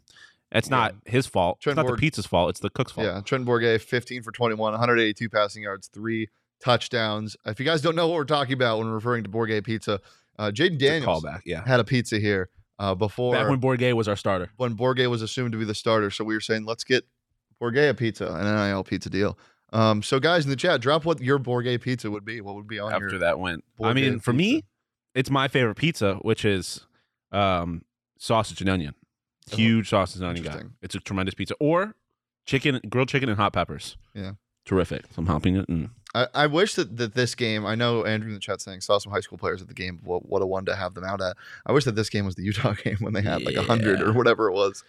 it's 0.51 0.69
Yeah. 0.69 0.77
not 0.77 0.95
his 1.07 1.27
fault. 1.27 1.61
Trent 1.61 1.75
it's 1.75 1.77
not 1.83 1.87
Bourg- 1.87 1.97
the 1.99 2.01
pizza's 2.01 2.27
fault. 2.27 2.51
It's 2.51 2.61
the 2.61 2.69
cook's 2.71 2.93
fault. 2.93 3.07
Yeah, 3.07 3.21
Trent 3.23 3.47
Bourguet, 3.47 3.81
15 3.81 4.23
for 4.23 4.33
21, 4.33 4.73
182 4.73 5.31
passing 5.31 5.63
yards, 5.63 5.89
three 5.89 6.29
touchdowns. 6.63 7.37
If 7.47 7.59
you 7.59 7.67
guys 7.67 7.83
don't 7.83 7.97
know 7.97 8.09
what 8.09 8.17
we're 8.17 8.25
talking 8.25 8.55
about 8.55 8.79
when 8.79 8.87
we're 8.89 8.95
referring 8.95 9.25
to 9.25 9.31
Bourguet 9.31 9.65
pizza, 9.65 10.01
uh, 10.39 10.51
Jayden 10.51 10.73
It's 10.75 10.79
Daniels 10.85 11.23
callback. 11.25 11.41
Yeah, 11.45 11.67
had 11.67 11.81
a 11.81 11.85
pizza 11.85 12.19
here 12.19 12.49
uh, 12.79 12.95
before 12.95 13.35
back 13.35 13.49
when 13.49 13.61
Bourguet 13.61 13.95
was 13.95 14.09
our 14.09 14.17
starter. 14.17 14.51
when 14.57 14.77
Bourguet 14.77 15.09
was 15.11 15.23
assumed 15.23 15.53
to 15.53 15.59
be 15.59 15.65
the 15.65 15.75
starter. 15.75 16.11
So 16.11 16.25
we 16.25 16.35
were 16.35 16.41
saying, 16.41 16.65
let's 16.65 16.85
get 16.85 17.05
Bourguet 17.63 17.97
pizza, 17.97 18.33
an 18.35 18.45
NIL 18.45 18.85
pizza 18.85 19.09
deal. 19.09 19.39
Um, 19.73 20.03
so 20.03 20.19
guys 20.21 20.45
in 20.45 20.51
the 20.51 20.57
chat, 20.57 20.81
drop 20.81 21.05
what 21.05 21.21
your 21.21 21.39
Bourguet 21.39 21.81
pizza 21.81 22.11
would 22.11 22.25
be. 22.25 22.41
What 22.41 22.57
would 22.57 22.67
be 22.67 22.79
on 22.79 22.93
After 22.93 23.11
your 23.11 23.19
that 23.21 23.39
went. 23.39 23.65
I 23.83 23.93
mean, 23.93 24.19
for 24.21 24.33
me, 24.33 24.65
it's 25.15 25.31
my 25.31 25.49
favorite 25.49 25.77
pizza, 25.77 26.17
which 26.17 26.45
is 26.45 26.87
um, 27.31 27.83
sausage 28.19 28.61
and 28.61 28.69
onion. 28.69 28.95
Oh, 29.53 29.57
Huge 29.57 29.89
sausage 29.89 30.21
and 30.21 30.29
onion 30.29 30.45
guy. 30.45 30.63
It's 30.83 30.95
a 30.95 31.01
tremendous 31.01 31.35
pizza. 31.35 31.55
Or 31.61 31.95
chicken, 32.45 32.81
grilled 32.89 33.09
chicken 33.09 33.29
and 33.29 33.39
hot 33.39 33.53
peppers. 33.53 33.97
Yeah. 34.15 34.33
Terrific. 34.65 35.07
So 35.07 35.15
I'm 35.19 35.27
helping 35.27 35.57
it. 35.57 35.69
And 35.69 35.91
I, 36.15 36.27
I 36.35 36.47
wish 36.47 36.75
that, 36.75 36.97
that 36.99 37.15
this 37.15 37.35
game, 37.35 37.65
I 37.65 37.75
know 37.75 38.05
Andrew 38.05 38.29
in 38.29 38.35
the 38.35 38.41
chat 38.41 38.61
saying 38.61 38.83
saw 38.83 38.99
some 38.99 39.13
high 39.13 39.21
school 39.21 39.39
players 39.39 39.63
at 39.63 39.69
the 39.69 39.75
game. 39.75 40.01
What, 40.05 40.29
what 40.29 40.43
a 40.43 40.47
one 40.47 40.65
to 40.67 40.77
have 40.77 40.93
them 40.95 41.05
out 41.05 41.21
at. 41.23 41.37
I 41.65 41.73
wish 41.73 41.85
that 41.85 41.95
this 41.97 42.11
game 42.11 42.27
was 42.27 42.35
the 42.35 42.43
Utah 42.43 42.73
game 42.85 42.99
when 43.01 43.15
they 43.15 43.23
had 43.23 43.43
like 43.43 43.57
a 43.57 43.63
hundred 43.63 44.03
or 44.03 44.13
whatever 44.13 44.49
it 44.49 44.53
was. 44.53 44.85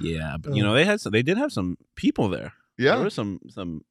yeah, 0.00 0.36
but 0.40 0.54
you 0.54 0.62
know, 0.62 0.74
they 0.74 0.84
had 0.84 1.00
some, 1.00 1.12
they 1.12 1.22
did 1.22 1.38
have 1.38 1.52
some 1.52 1.78
people 1.94 2.28
there. 2.28 2.52
Yeah. 2.76 2.96
There 2.96 3.04
were 3.04 3.10
some 3.10 3.40
some 3.48 3.84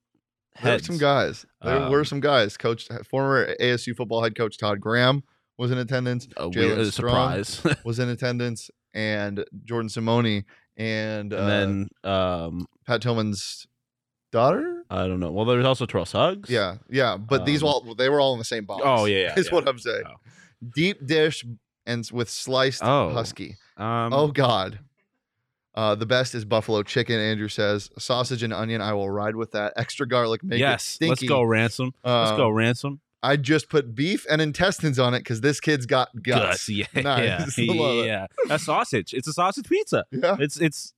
There 0.61 0.73
were 0.73 0.79
some 0.79 0.97
guys. 0.97 1.45
There 1.61 1.77
Um, 1.83 1.91
were 1.91 2.03
some 2.03 2.19
guys. 2.19 2.57
Coach, 2.57 2.89
former 3.09 3.55
ASU 3.61 3.95
football 3.95 4.21
head 4.21 4.35
coach 4.35 4.57
Todd 4.57 4.81
Graham 4.81 5.23
was 5.57 5.71
in 5.71 5.77
attendance. 5.77 6.27
A 6.35 6.49
Jalen 6.49 6.55
weird 6.77 6.93
surprise. 6.93 7.61
was 7.85 7.99
in 7.99 8.09
attendance, 8.09 8.69
and 8.93 9.45
Jordan 9.63 9.87
Simone 9.87 10.43
and, 10.75 11.33
uh, 11.33 11.45
then 11.47 11.87
um 12.03 12.67
Pat 12.85 13.01
Tillman's 13.01 13.67
daughter. 14.33 14.83
I 14.89 15.07
don't 15.07 15.21
know. 15.21 15.31
Well, 15.31 15.45
there's 15.45 15.65
also 15.65 15.85
Terrell 15.85 16.05
Suggs. 16.05 16.49
Yeah, 16.49 16.75
yeah. 16.89 17.15
But 17.17 17.45
these 17.45 17.63
Um, 17.63 17.69
all 17.69 17.95
they 17.95 18.09
were 18.09 18.19
all 18.19 18.33
in 18.33 18.39
the 18.39 18.45
same 18.45 18.65
box. 18.65 18.81
Oh, 18.85 19.05
yeah, 19.05 19.17
yeah, 19.19 19.33
Is 19.39 19.47
yeah. 19.47 19.53
what 19.55 19.67
I'm 19.67 19.79
saying. 19.79 20.03
Oh. 20.05 20.15
Deep 20.75 21.05
dish 21.07 21.45
and 21.85 22.07
with 22.11 22.29
sliced 22.29 22.83
Oh. 22.83 23.11
husky. 23.11 23.55
Um, 23.77 24.11
Oh 24.13 24.27
God. 24.27 24.79
Uh, 25.75 25.95
the 25.95 26.05
best 26.05 26.35
is 26.35 26.45
buffalo 26.45 26.83
chicken. 26.83 27.19
Andrew 27.19 27.47
says 27.47 27.89
sausage 27.97 28.43
and 28.43 28.53
onion. 28.53 28.79
I 28.81 28.93
will 28.93 29.09
ride 29.09 29.35
with 29.35 29.51
that. 29.53 29.73
Extra 29.75 30.07
garlic. 30.07 30.43
Make 30.43 30.57
it 30.57 30.59
yes. 30.59 30.83
stinky. 30.85 31.09
Let's 31.09 31.23
go 31.23 31.41
ransom. 31.41 31.93
Let's 32.03 32.31
Uh, 32.31 32.37
go 32.37 32.49
ransom. 32.49 32.99
I 33.23 33.37
just 33.37 33.69
put 33.69 33.95
beef 33.95 34.25
and 34.29 34.41
intestines 34.41 34.99
on 34.99 35.13
it 35.15 35.19
because 35.19 35.41
this 35.41 35.59
kid's 35.59 35.85
got 35.87 36.09
guts. 36.21 36.67
Guts. 36.67 36.69
Yeah. 36.69 36.85
Nice. 37.01 37.57
Yeah. 37.57 37.65
It. 37.73 38.05
yeah. 38.05 38.27
A 38.51 38.59
sausage. 38.59 39.13
It's 39.13 39.27
a 39.27 39.33
sausage 39.33 39.67
pizza. 39.67 40.05
Yeah. 40.11 40.35
It's 40.39 40.59
it's 40.59 40.93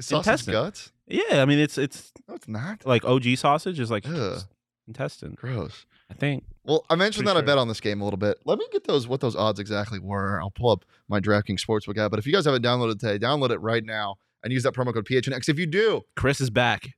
Sausage 0.00 0.26
Intestine. 0.28 0.52
guts? 0.52 0.92
Yeah. 1.10 1.42
I 1.42 1.44
mean, 1.44 1.58
it's 1.58 1.76
it's 1.78 2.12
No, 2.28 2.34
it's 2.34 2.48
not. 2.48 2.86
like 2.86 3.04
OG 3.04 3.36
sausage 3.36 3.78
is 3.80 3.90
like 3.90 4.06
Ugh. 4.08 4.42
intestine. 4.86 5.34
Gross. 5.34 5.86
I 6.10 6.14
think. 6.14 6.44
Well, 6.64 6.84
I 6.90 6.94
mentioned 6.96 7.24
Pretty 7.24 7.38
that 7.38 7.44
I 7.44 7.46
bet 7.46 7.58
on 7.58 7.68
this 7.68 7.80
game 7.80 8.00
a 8.00 8.04
little 8.04 8.18
bit. 8.18 8.38
Let 8.44 8.58
me 8.58 8.66
get 8.72 8.84
those 8.84 9.06
what 9.06 9.20
those 9.20 9.36
odds 9.36 9.60
exactly 9.60 9.98
were. 9.98 10.40
I'll 10.40 10.50
pull 10.50 10.70
up 10.70 10.84
my 11.08 11.20
DraftKings 11.20 11.60
Sportsbook 11.64 11.96
app. 11.98 12.10
But 12.10 12.18
if 12.18 12.26
you 12.26 12.32
guys 12.32 12.44
haven't 12.44 12.64
downloaded 12.64 12.98
today, 12.98 13.18
download 13.18 13.50
it 13.50 13.58
right 13.60 13.84
now 13.84 14.16
and 14.42 14.52
use 14.52 14.62
that 14.64 14.74
promo 14.74 14.92
code 14.92 15.06
PHNX. 15.06 15.48
If 15.48 15.58
you 15.58 15.66
do, 15.66 16.02
Chris 16.16 16.40
is 16.40 16.50
back. 16.50 16.88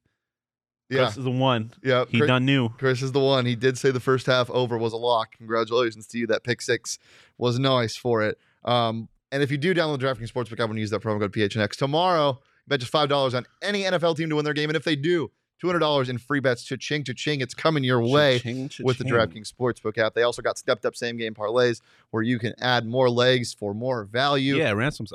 yeah, 0.88 1.04
Chris 1.04 1.18
is 1.18 1.24
the 1.24 1.30
one. 1.30 1.72
yeah, 1.82 2.04
He 2.08 2.18
Chris, 2.18 2.28
done 2.28 2.44
new. 2.46 2.68
Chris 2.70 3.02
is 3.02 3.12
the 3.12 3.20
one. 3.20 3.44
He 3.46 3.54
did 3.56 3.76
say 3.78 3.90
the 3.90 4.00
first 4.00 4.26
half 4.26 4.48
over 4.50 4.78
was 4.78 4.92
a 4.92 4.96
lock. 4.98 5.36
Congratulations 5.36 6.06
to 6.08 6.18
you. 6.18 6.26
That 6.26 6.42
pick 6.44 6.60
six 6.62 6.98
was 7.38 7.58
nice 7.58 7.96
for 7.96 8.22
it. 8.22 8.38
Um, 8.64 9.08
and 9.30 9.42
if 9.42 9.50
you 9.50 9.58
do 9.58 9.74
download 9.74 10.00
the 10.00 10.06
DraftKings 10.06 10.32
Sportsbook 10.32 10.60
app 10.60 10.70
and 10.70 10.78
use 10.78 10.90
that 10.90 11.02
promo 11.02 11.18
code 11.20 11.32
PHNX 11.32 11.76
tomorrow, 11.76 12.40
bet 12.68 12.80
just 12.80 12.92
five 12.92 13.08
dollars 13.08 13.34
on 13.34 13.46
any 13.62 13.82
NFL 13.82 14.16
team 14.16 14.28
to 14.30 14.36
win 14.36 14.44
their 14.44 14.54
game. 14.54 14.68
And 14.70 14.76
if 14.76 14.84
they 14.84 14.96
do, 14.96 15.30
two 15.60 15.66
hundred 15.66 15.80
dollars 15.80 16.08
in 16.08 16.18
free 16.18 16.40
bets. 16.40 16.64
Cha-ching, 16.64 17.04
cha-ching. 17.04 17.40
It's 17.40 17.54
coming 17.54 17.84
your 17.84 18.00
way. 18.02 18.38
Cha-ching, 18.38 18.70
with 18.82 18.98
the 18.98 19.04
cha-ching. 19.04 19.42
DraftKings 19.44 19.52
Sportsbook 19.52 19.98
app. 19.98 20.14
They 20.14 20.22
also 20.22 20.42
got 20.42 20.58
stepped 20.58 20.84
up 20.84 20.96
same 20.96 21.16
game 21.16 21.34
parlays 21.34 21.80
where 22.10 22.22
you 22.22 22.38
can 22.38 22.52
add 22.60 22.86
more 22.86 23.08
legs 23.10 23.52
for 23.54 23.74
more 23.74 24.04
value. 24.04 24.56
Yeah, 24.56 24.72
ransom's. 24.72 25.12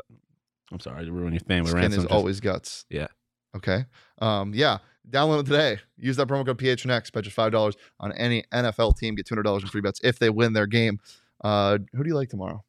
I'm 0.72 0.80
sorry 0.80 1.06
to 1.06 1.12
ruin 1.12 1.34
your 1.34 1.40
thing, 1.40 1.64
but 1.64 1.70
Skin 1.70 1.82
ransom 1.82 2.00
is 2.00 2.04
just- 2.06 2.14
always 2.14 2.40
guts. 2.42 2.86
Yeah. 2.90 3.08
Okay. 3.56 3.86
Um, 4.20 4.54
yeah. 4.54 4.80
Download 5.10 5.40
it 5.40 5.46
today. 5.46 5.80
Use 5.98 6.18
that 6.18 6.28
promo 6.28 6.46
code 6.46 6.58
PHNX. 6.60 7.14
Bet 7.14 7.24
just 7.24 7.34
five 7.36 7.54
dollars 7.54 7.76
on 8.00 8.12
any 8.12 8.44
NFL 8.54 8.98
team. 8.98 9.16
Get 9.16 9.26
two 9.26 9.36
hundred 9.36 9.44
dollars 9.44 9.64
in 9.64 9.70
free 9.70 9.80
bets 9.80 10.02
if 10.04 10.20
they 10.20 10.30
win 10.30 10.52
their 10.52 10.68
game. 10.68 11.00
Uh, 11.42 11.78
who 11.94 12.04
do 12.04 12.10
you 12.10 12.16
like 12.16 12.28
tomorrow? 12.30 12.62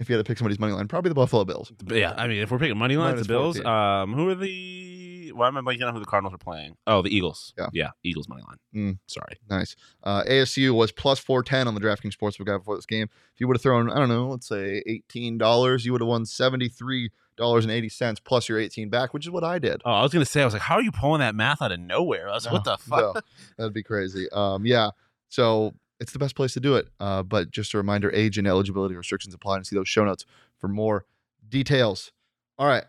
If 0.00 0.08
you 0.08 0.16
had 0.16 0.24
to 0.24 0.28
pick 0.28 0.38
somebody's 0.38 0.58
money 0.58 0.72
line, 0.72 0.88
probably 0.88 1.10
the 1.10 1.14
Buffalo 1.14 1.44
Bills. 1.44 1.70
But 1.84 1.98
yeah, 1.98 2.14
I 2.16 2.26
mean, 2.26 2.42
if 2.42 2.50
we're 2.50 2.58
picking 2.58 2.78
money 2.78 2.96
lines, 2.96 3.16
Minus 3.16 3.26
the 3.26 3.32
Bills. 3.32 3.56
14. 3.56 3.70
Um, 3.72 4.14
who 4.14 4.28
are 4.30 4.34
the? 4.34 5.30
Why 5.32 5.46
am 5.46 5.56
I 5.56 5.60
blanking 5.60 5.86
on 5.86 5.92
who 5.92 6.00
the 6.00 6.06
Cardinals 6.06 6.34
are 6.34 6.38
playing? 6.38 6.76
Oh, 6.86 7.02
the 7.02 7.14
Eagles. 7.14 7.52
Yeah. 7.56 7.68
yeah, 7.72 7.90
Eagles 8.02 8.26
money 8.28 8.42
line. 8.48 8.56
Mm. 8.74 8.98
Sorry. 9.06 9.34
Nice. 9.48 9.76
Uh, 10.02 10.24
ASU 10.24 10.72
was 10.74 10.90
plus 10.90 11.18
four 11.18 11.42
ten 11.42 11.68
on 11.68 11.74
the 11.74 11.80
DraftKings 11.80 12.16
Sportsbook 12.16 12.52
app 12.52 12.62
before 12.62 12.76
this 12.76 12.86
game. 12.86 13.08
If 13.34 13.40
you 13.40 13.46
would 13.46 13.56
have 13.56 13.62
thrown, 13.62 13.90
I 13.90 13.96
don't 13.96 14.08
know, 14.08 14.28
let's 14.28 14.48
say 14.48 14.82
eighteen 14.86 15.36
dollars, 15.38 15.84
you 15.84 15.92
would 15.92 16.00
have 16.00 16.08
won 16.08 16.24
seventy 16.24 16.68
three 16.68 17.10
dollars 17.36 17.64
and 17.64 17.72
eighty 17.72 17.90
cents 17.90 18.20
plus 18.20 18.48
your 18.48 18.58
eighteen 18.58 18.88
back, 18.88 19.12
which 19.12 19.26
is 19.26 19.30
what 19.30 19.44
I 19.44 19.58
did. 19.58 19.82
Oh, 19.84 19.92
I 19.92 20.02
was 20.02 20.12
gonna 20.12 20.24
say, 20.24 20.40
I 20.40 20.46
was 20.46 20.54
like, 20.54 20.62
how 20.62 20.76
are 20.76 20.82
you 20.82 20.92
pulling 20.92 21.20
that 21.20 21.34
math 21.34 21.60
out 21.60 21.72
of 21.72 21.78
nowhere? 21.80 22.28
I 22.28 22.32
was 22.32 22.46
like, 22.46 22.54
what 22.54 22.64
the 22.64 22.78
fuck? 22.78 23.14
No, 23.16 23.20
that'd 23.58 23.74
be 23.74 23.82
crazy. 23.82 24.28
Um, 24.32 24.64
yeah. 24.64 24.90
So 25.28 25.74
it's 26.00 26.12
the 26.12 26.18
best 26.18 26.34
place 26.34 26.54
to 26.54 26.60
do 26.60 26.74
it. 26.74 26.88
Uh, 26.98 27.22
but 27.22 27.50
just 27.50 27.74
a 27.74 27.76
reminder: 27.76 28.10
age 28.14 28.38
and 28.38 28.46
eligibility 28.46 28.96
restrictions 28.96 29.34
apply. 29.34 29.56
And 29.56 29.66
see 29.66 29.76
those 29.76 29.88
show 29.88 30.04
notes 30.04 30.24
for 30.58 30.68
more 30.68 31.04
details. 31.48 32.12
All 32.58 32.66
right. 32.66 32.84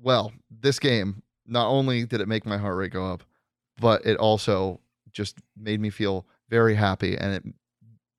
Well, 0.00 0.32
this 0.50 0.78
game 0.78 1.22
not 1.46 1.68
only 1.68 2.04
did 2.06 2.20
it 2.20 2.28
make 2.28 2.46
my 2.46 2.56
heart 2.56 2.76
rate 2.76 2.92
go 2.92 3.12
up, 3.12 3.24
but 3.80 4.06
it 4.06 4.16
also 4.16 4.80
just 5.12 5.38
made 5.56 5.80
me 5.80 5.90
feel 5.90 6.26
very 6.48 6.74
happy, 6.74 7.16
and 7.16 7.34
it 7.34 7.42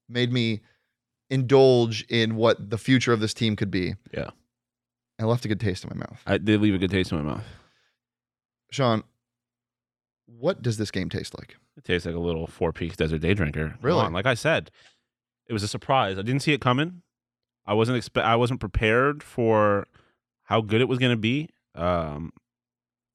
made 0.08 0.32
me 0.32 0.62
indulge 1.30 2.06
in 2.10 2.36
what 2.36 2.70
the 2.70 2.78
future 2.78 3.14
of 3.14 3.20
this 3.20 3.34
team 3.34 3.56
could 3.56 3.72
be. 3.72 3.96
Yeah. 4.14 4.32
And 5.18 5.28
left 5.28 5.46
a 5.46 5.48
good 5.48 5.60
taste 5.60 5.84
in 5.84 5.90
my 5.90 5.98
mouth. 5.98 6.22
I 6.26 6.38
did 6.38 6.62
leave 6.62 6.74
a 6.74 6.78
good 6.78 6.92
taste 6.92 7.12
in 7.12 7.18
my 7.18 7.34
mouth. 7.34 7.44
Sean, 8.72 9.04
what 10.38 10.62
does 10.62 10.78
this 10.78 10.92
game 10.92 11.10
taste 11.10 11.38
like? 11.38 11.56
It 11.78 11.84
tastes 11.86 12.06
like 12.06 12.16
a 12.16 12.20
little 12.20 12.48
Four 12.48 12.72
Peaks 12.74 12.96
Desert 12.98 13.20
Day 13.22 13.34
drinker. 13.34 13.76
Really? 13.82 14.08
Like 14.10 14.26
I 14.26 14.34
said, 14.34 14.70
it 15.48 15.54
was 15.54 15.64
a 15.64 15.68
surprise. 15.68 16.18
I 16.18 16.22
didn't 16.22 16.42
see 16.42 16.54
it 16.54 16.62
coming. 16.62 17.02
I 17.66 17.74
wasn't 17.74 17.98
expect. 17.98 18.26
I 18.28 18.36
wasn't 18.36 18.60
prepared 18.60 19.24
for 19.24 19.86
how 20.44 20.62
good 20.62 20.82
it 20.82 20.88
was 20.88 21.00
going 21.00 21.12
to 21.12 21.18
be. 21.18 21.50
Um, 21.76 22.34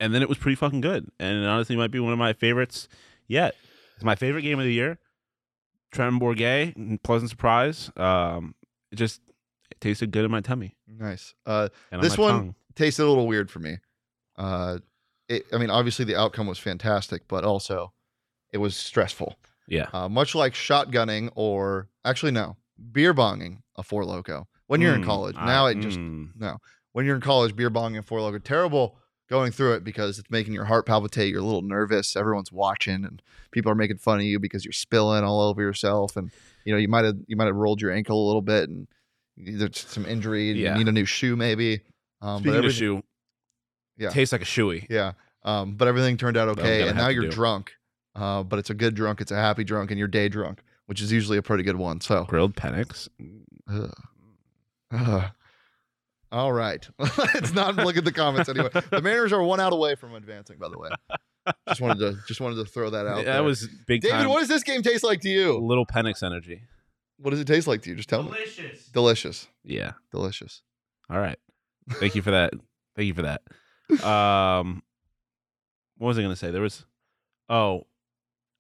and 0.01 0.15
then 0.15 0.23
it 0.23 0.29
was 0.29 0.39
pretty 0.39 0.55
fucking 0.57 0.81
good. 0.81 1.09
And 1.19 1.43
it 1.45 1.47
honestly 1.47 1.77
might 1.77 1.91
be 1.91 2.01
one 2.01 2.13
of 2.13 2.19
my 2.19 2.33
favorites 2.33 2.89
yet. 3.27 3.55
It's 3.97 4.05
my 4.05 4.15
favorite 4.15 4.43
game 4.43 4.59
of 4.59 4.65
the 4.65 4.73
year. 4.73 4.99
Trent 5.93 6.21
Bourguet, 6.21 7.03
pleasant 7.03 7.31
surprise. 7.31 7.91
Um, 7.97 8.55
it 8.91 8.97
just 8.97 9.21
it 9.71 9.81
tasted 9.81 10.11
good 10.11 10.25
in 10.25 10.31
my 10.31 10.41
tummy 10.41 10.77
Nice. 10.89 11.35
Uh, 11.47 11.69
This 12.01 12.15
on 12.15 12.19
my 12.19 12.23
one- 12.25 12.33
tongue. 12.33 12.55
tasted 12.75 13.05
a 13.05 13.09
little 13.09 13.27
weird 13.29 13.51
for 13.51 13.59
me. 13.61 13.79
Uh, 14.37 14.79
it, 15.29 15.47
I 15.53 15.59
mean, 15.59 15.71
obviously 15.71 16.05
the 16.05 16.17
outcome 16.17 16.47
was 16.47 16.59
fantastic, 16.59 17.27
but 17.29 17.45
also 17.45 17.93
it 18.53 18.59
was 18.59 18.77
stressful. 18.77 19.37
Yeah. 19.67 19.89
Uh, 19.93 20.09
much 20.09 20.35
like 20.35 20.53
shotgunning 20.53 21.31
or 21.35 21.89
actually 22.05 22.33
no, 22.33 22.57
beer 22.93 23.15
bonging 23.15 23.59
a 23.77 23.83
Four 23.83 24.05
Loco. 24.05 24.47
when 24.67 24.81
you're 24.81 24.95
in 24.95 25.03
Mm, 25.03 25.07
college. 25.07 25.37
I- 25.39 25.47
Now 25.47 25.67
it 25.67 25.81
just 25.81 25.99
mm. 25.99 26.29
no. 26.39 26.59
When 26.93 27.05
you're 27.07 27.17
in 27.17 27.21
college, 27.23 27.57
beer 27.57 27.71
bonging 27.71 27.97
and 27.97 28.07
Four 28.07 28.21
Loco, 28.21 28.39
terrible 28.39 28.99
going 29.31 29.51
through 29.53 29.73
it 29.75 29.83
because 29.85 30.19
it's 30.19 30.31
making 30.31 30.53
your 30.53 30.67
heart 30.67 30.87
palpitate. 30.87 31.31
You're 31.31 31.41
a 31.41 31.45
little 31.45 31.63
nervous. 31.63 32.15
Everyone's 32.15 32.53
watching, 32.53 33.05
and 33.07 33.21
people 33.51 33.73
are 33.73 33.75
making 33.75 33.97
fun 33.99 34.19
of 34.19 34.25
you 34.25 34.39
because 34.39 34.65
you're 34.65 34.73
spilling 34.73 35.25
all 35.25 35.41
over 35.41 35.61
yourself. 35.63 36.17
And 36.17 36.31
you 36.65 36.73
know 36.73 36.79
you 36.79 36.89
might 36.89 37.05
have 37.05 37.17
you 37.27 37.37
might 37.37 37.47
have 37.47 37.57
rolled 37.57 37.81
your 37.81 37.91
ankle 37.91 38.25
a 38.25 38.27
little 38.27 38.43
bit, 38.43 38.69
and 38.69 38.87
there's 39.37 39.81
some 39.81 40.05
injury. 40.07 40.53
Yeah. 40.53 40.73
You 40.75 40.79
need 40.85 40.89
a 40.89 40.93
new 40.93 41.05
shoe, 41.07 41.35
maybe. 41.37 41.81
Um, 42.21 42.43
Speaking 42.43 42.65
of 42.65 42.73
shoe, 42.73 43.03
Yeah. 43.97 44.11
tastes 44.11 44.33
like 44.33 44.43
a 44.43 44.47
shoey. 44.47 44.87
Yeah. 44.91 45.13
Um, 45.45 45.75
but 45.75 45.89
everything 45.89 46.17
turned 46.17 46.37
out 46.37 46.49
okay, 46.51 46.89
and 46.89 46.97
now 46.97 47.09
you're 47.09 47.25
do. 47.25 47.31
drunk. 47.31 47.73
Uh, 48.17 48.43
but 48.43 48.59
it's 48.59 48.71
a 48.71 48.75
good 48.75 48.95
drunk. 48.95 49.21
It's 49.21 49.31
a 49.33 49.37
happy 49.37 49.65
drunk, 49.65 49.91
and 49.91 49.99
you're 49.99 50.09
day 50.09 50.29
drunk, 50.29 50.63
which 50.87 51.01
is 51.03 51.13
usually 51.13 51.37
a 51.39 51.43
pretty 51.43 51.63
good 51.65 51.77
one. 51.77 52.01
So. 52.01 52.25
Grilled 52.25 52.55
Penix. 52.57 53.09
Ugh. 53.71 53.93
Ugh. 54.93 55.25
All 56.33 56.53
right. 56.53 56.87
Let's 56.99 57.53
not 57.53 57.77
look 57.77 57.97
at 57.97 58.05
the 58.05 58.13
comments 58.13 58.49
anyway. 58.49 58.71
The 58.91 59.01
Mariners 59.03 59.33
are 59.33 59.43
one 59.43 59.61
out 59.61 59.73
away 59.73 59.95
from 59.95 60.15
advancing, 60.15 60.59
by 60.59 60.69
the 60.69 60.79
way. 60.79 60.89
Just 61.69 61.81
wanted 61.81 61.99
to 61.99 62.17
just 62.27 62.41
wanted 62.41 62.57
to 62.57 62.65
throw 62.65 62.91
that 62.91 63.07
out. 63.07 63.25
That 63.25 63.33
there. 63.35 63.43
was 63.43 63.69
big 63.87 64.01
David, 64.01 64.17
time. 64.19 64.29
what 64.29 64.41
does 64.41 64.49
this 64.49 64.63
game 64.63 64.83
taste 64.83 65.05
like 65.05 65.21
to 65.21 65.29
you? 65.29 65.59
little 65.59 65.87
Penix 65.87 66.23
energy. 66.23 66.63
What 67.19 67.31
does 67.31 67.41
it 67.41 67.47
taste 67.47 67.67
like 67.69 67.83
to 67.83 67.91
you? 67.91 67.97
Just 67.97 68.09
tell 68.09 68.23
me. 68.23 68.31
Delicious. 68.31 68.87
Delicious. 68.87 69.49
Yeah. 69.63 69.93
Delicious. 70.11 70.63
All 71.11 71.19
right. 71.21 71.39
Thank 72.01 72.15
you 72.15 72.23
for 72.23 72.31
that. 72.33 72.55
Thank 72.97 73.07
you 73.07 73.15
for 73.15 73.23
that. 73.23 73.43
Um, 74.03 74.83
what 75.99 76.09
was 76.09 76.19
I 76.19 76.23
going 76.23 76.33
to 76.33 76.37
say? 76.39 76.51
There 76.51 76.63
was, 76.63 76.85
oh, 77.49 77.87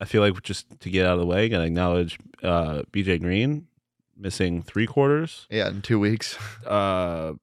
I 0.00 0.04
feel 0.04 0.22
like 0.22 0.40
just 0.42 0.66
to 0.80 0.90
get 0.90 1.06
out 1.06 1.14
of 1.14 1.20
the 1.20 1.26
way, 1.26 1.48
got 1.48 1.58
to 1.58 1.64
acknowledge 1.64 2.18
uh, 2.42 2.82
BJ 2.92 3.20
Green 3.20 3.66
missing 4.16 4.62
three 4.62 4.86
quarters. 4.86 5.46
Yeah, 5.50 5.68
in 5.68 5.82
two 5.82 5.98
weeks. 5.98 6.36
Uh, 6.66 7.34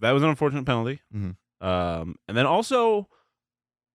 that 0.00 0.10
was 0.12 0.22
an 0.24 0.30
unfortunate 0.30 0.64
penalty. 0.66 1.00
Mhm. 1.14 1.36
Um, 1.60 2.16
and 2.26 2.36
then 2.36 2.44
also, 2.46 3.08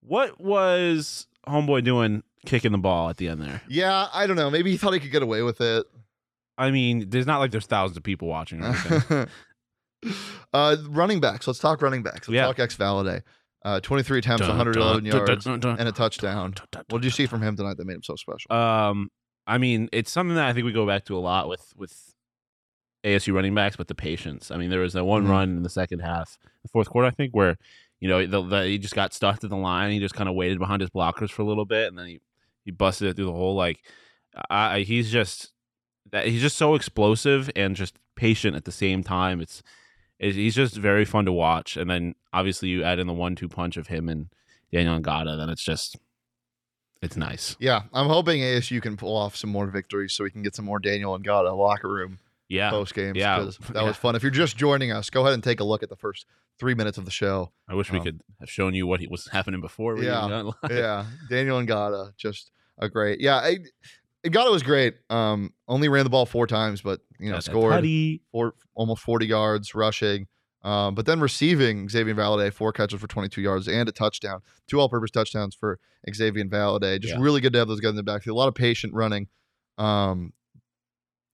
what 0.02 0.39
was 0.39 1.28
Homeboy 1.47 1.84
doing 1.84 2.23
kicking 2.45 2.71
the 2.71 2.78
ball 2.78 3.10
at 3.10 3.17
the 3.17 3.28
end 3.28 3.41
there? 3.41 3.62
Yeah, 3.67 4.08
I 4.13 4.26
don't 4.26 4.38
know. 4.38 4.50
Maybe 4.50 4.71
he 4.71 4.78
thought 4.78 4.93
he 4.93 5.02
could 5.02 5.12
get 5.12 5.21
away 5.23 5.41
with 5.41 5.60
it. 5.60 5.86
I 6.58 6.71
mean, 6.71 7.10
there's 7.10 7.28
not 7.28 7.39
like 7.39 7.52
there's 7.52 7.65
thousands 7.65 7.97
of 7.97 8.04
people 8.04 8.28
watching 8.30 8.63
or 8.63 8.67
anything. 8.67 9.28
uh, 10.53 10.77
running 10.89 11.19
backs. 11.19 11.47
Let's 11.47 11.60
talk 11.60 11.81
running 11.81 12.03
backs. 12.03 12.27
Let's 12.27 12.36
Yeah. 12.36 12.45
talk 12.45 12.60
ex 12.60 12.75
Valladay. 12.75 13.21
Uh, 13.65 13.79
23 13.81 14.19
attempts, 14.19 14.41
Dun, 14.41 14.49
111 14.55 15.03
dun, 15.03 15.27
yards, 15.27 15.43
dun, 15.43 15.63
and 15.79 15.89
a 15.89 15.91
touchdown. 15.91 16.53
What 16.89 17.01
did 17.01 17.05
you 17.05 17.10
see 17.12 17.25
from 17.25 17.41
him 17.41 17.57
tonight 17.57 17.75
that 17.77 17.86
made 17.86 17.95
him 17.95 18.03
so 18.03 18.15
special? 18.15 18.51
Um, 18.53 19.10
I 19.45 19.57
mean, 19.57 19.89
it's 19.91 20.12
something 20.12 20.36
that 20.36 20.45
I 20.47 20.53
think 20.53 20.65
we 20.65 20.71
go 20.71 20.86
back 20.86 21.05
to 21.05 21.17
a 21.17 21.19
lot 21.19 21.49
with 21.49 21.73
with 21.75 22.13
ASU 23.03 23.33
running 23.33 23.55
backs, 23.55 23.75
but 23.75 23.88
the 23.88 23.95
patience. 23.95 24.51
I 24.51 24.57
mean, 24.57 24.69
there 24.69 24.79
was 24.79 24.93
that 24.93 25.03
one 25.05 25.25
Mhm. 25.25 25.29
run 25.29 25.49
in 25.57 25.63
the 25.63 25.69
second 25.69 25.99
half, 25.99 26.38
the 26.63 26.69
fourth 26.69 26.89
quarter, 26.89 27.07
I 27.07 27.12
think, 27.12 27.33
where 27.36 27.57
you 27.99 28.07
know 28.07 28.25
the, 28.25 28.41
the, 28.43 28.65
he 28.65 28.77
just 28.77 28.95
got 28.95 29.13
stuck 29.13 29.43
at 29.43 29.49
the 29.49 29.57
line. 29.57 29.91
He 29.91 29.99
just 29.99 30.15
kind 30.15 30.29
of 30.29 30.36
waited 30.36 30.60
behind 30.60 30.81
his 30.81 30.89
blockers 30.91 31.31
for 31.31 31.41
a 31.41 31.45
little 31.45 31.65
bit, 31.65 31.88
and 31.88 31.97
then 31.97 32.07
he 32.07 32.19
he 32.63 32.71
busted 32.71 33.07
it 33.10 33.15
through 33.15 33.25
the 33.25 33.31
hole. 33.33 33.55
Like, 33.55 33.79
I, 34.49 34.81
he's 34.81 35.12
just 35.12 35.51
he's 36.23 36.41
just 36.41 36.57
so 36.57 36.75
explosive 36.75 37.49
and 37.55 37.75
just 37.75 37.97
patient 38.15 38.55
at 38.55 38.65
the 38.65 38.71
same 38.71 39.03
time. 39.03 39.41
It's 39.41 39.60
it, 39.60 39.63
he's 40.19 40.56
just 40.56 40.75
very 40.75 41.06
fun 41.06 41.25
to 41.25 41.32
watch. 41.32 41.77
And 41.77 41.89
then 41.89 42.15
obviously 42.34 42.69
you 42.69 42.84
add 42.84 42.99
in 42.99 43.08
the 43.08 43.13
one-two 43.13 43.47
punch 43.49 43.77
of 43.77 43.88
him 43.88 44.10
and 44.10 44.27
Daniyel 44.73 45.01
Ngata, 45.03 45.38
then 45.38 45.49
it's 45.49 45.63
just 45.63 45.97
it's 47.01 47.15
nice. 47.15 47.56
Yeah, 47.60 47.84
I'm 47.93 48.08
hoping 48.08 48.41
ASU 48.41 48.82
can 48.82 48.97
pull 48.97 49.15
off 49.15 49.36
some 49.36 49.49
more 49.51 49.67
victories 49.67 50.13
so 50.13 50.23
we 50.23 50.32
can 50.32 50.41
get 50.41 50.56
some 50.56 50.65
more 50.65 50.80
Daniyel 50.80 51.23
Ngata 51.23 51.56
locker 51.56 51.88
room 51.89 52.17
Yeah, 52.49 52.69
post 52.71 52.95
games. 52.95 53.15
yeah, 53.17 53.39
that 53.39 53.58
yeah. 53.75 53.84
was 53.84 53.95
fun. 53.97 54.15
If 54.15 54.23
you're 54.23 54.32
just 54.32 54.58
joining 54.58 54.91
us, 54.91 55.10
go 55.10 55.21
ahead 55.21 55.34
and 55.34 55.43
take 55.43 55.60
a 55.60 55.63
look 55.63 55.84
at 55.84 55.89
the 55.89 55.95
first 55.95 56.25
three 56.60 56.73
minutes 56.73 56.97
of 56.97 57.06
the 57.06 57.12
show. 57.12 57.51
I 57.69 57.75
wish 57.75 57.91
we 57.91 57.99
Um, 57.99 58.03
could 58.06 58.21
have 58.39 58.49
shown 58.49 58.73
you 58.73 58.88
what 58.88 58.99
he 58.99 59.08
was 59.08 59.27
happening 59.32 59.62
before. 59.62 59.93
We 59.95 60.08
Yeah, 60.08 60.25
even 60.25 60.45
got 60.45 60.56
live. 60.63 60.71
yeah, 60.71 61.06
Daniyel 61.30 61.67
Ngata, 61.67 62.17
just 62.17 62.49
a 62.80 62.89
great. 62.89 63.19
Yeah, 63.21 63.36
I, 63.38 63.58
Gata 64.29 64.51
was 64.51 64.63
great. 64.63 64.95
Um, 65.09 65.53
only 65.67 65.89
ran 65.89 66.03
the 66.03 66.09
ball 66.09 66.25
four 66.25 66.47
times, 66.47 66.81
but 66.81 67.01
you 67.19 67.27
know 67.29 67.35
Got 67.37 67.43
scored 67.43 67.73
four, 68.31 68.53
almost 68.75 69.01
40 69.03 69.25
yards 69.27 69.73
rushing. 69.75 70.27
Um, 70.63 70.95
but 70.95 71.05
then 71.05 71.19
receiving 71.19 71.87
Xazavian 71.87 72.15
Valladay, 72.15 72.51
four 72.51 72.73
catches 72.73 72.99
for 72.99 73.07
22 73.07 73.41
yards 73.41 73.67
and 73.67 73.87
a 73.87 73.91
touchdown, 73.91 74.41
two 74.67 74.79
all-purpose 74.79 75.11
touchdowns 75.11 75.55
for 75.55 75.79
Xazavian 76.09 76.49
Valladay. 76.49 76.99
Just 76.99 77.13
Yeah. 77.13 77.21
really 77.21 77.39
good 77.41 77.53
to 77.53 77.59
have 77.59 77.67
those 77.67 77.79
guys 77.79 77.91
in 77.91 77.95
the 77.95 78.03
backfield. 78.03 78.35
A 78.35 78.37
lot 78.39 78.47
of 78.47 78.55
patient 78.55 78.93
running. 78.93 79.27
Um, 79.77 80.33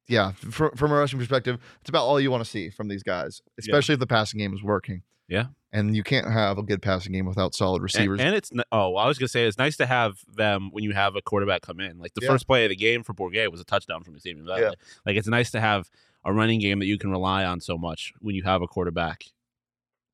yeah, 0.08 0.34
from, 0.34 0.72
from 0.76 0.92
a 0.92 0.96
rushing 0.96 1.18
perspective, 1.18 1.60
it's 1.82 1.90
about 1.90 2.04
all 2.04 2.20
you 2.20 2.30
want 2.30 2.44
to 2.44 2.50
see 2.50 2.70
from 2.70 2.90
these 2.90 3.02
guys, 3.04 3.42
especially 3.58 3.94
if 3.94 4.00
the 4.00 4.08
passing 4.08 4.40
game 4.40 4.54
is 4.54 4.62
working. 4.62 5.02
Yeah. 5.34 5.46
and 5.72 5.96
you 5.96 6.04
can't 6.04 6.32
have 6.32 6.58
a 6.60 6.64
good 6.64 6.82
passing 6.82 7.12
game 7.14 7.26
without 7.26 7.56
solid 7.56 7.82
receivers. 7.82 8.20
and 8.20 8.36
it's 8.36 8.52
n- 8.52 8.64
oh, 8.72 8.96
I 8.96 9.08
was 9.08 9.18
gonna 9.18 9.28
say 9.28 9.46
it's 9.46 9.58
nice 9.58 9.76
to 9.78 9.86
have 9.86 10.20
them 10.36 10.70
when 10.72 10.84
you 10.84 10.92
have 10.94 11.16
a 11.16 11.22
quarterback 11.22 11.62
come 11.64 11.80
in. 11.80 11.98
Like 12.00 12.14
the 12.14 12.22
Yeah. 12.22 12.30
first 12.30 12.46
play 12.48 12.66
of 12.66 12.70
the 12.70 12.76
game 12.76 13.04
for 13.04 13.14
Bourguet 13.14 13.52
was 13.52 13.60
a 13.60 13.64
touchdown 13.66 14.04
from 14.04 14.14
Xazavian 14.16 14.44
Valladay. 14.44 14.62
Yeah. 14.62 14.72
Like 15.06 15.16
it's 15.18 15.28
nice 15.28 15.52
to 15.52 15.60
have 15.60 15.90
a 16.24 16.32
running 16.32 16.60
game 16.60 16.80
that 16.80 16.86
you 16.86 16.98
can 16.98 17.10
rely 17.12 17.44
on 17.44 17.60
so 17.60 17.78
much 17.78 18.14
when 18.20 18.36
you 18.36 18.44
have 18.44 18.62
a 18.62 18.68
quarterback 18.68 19.26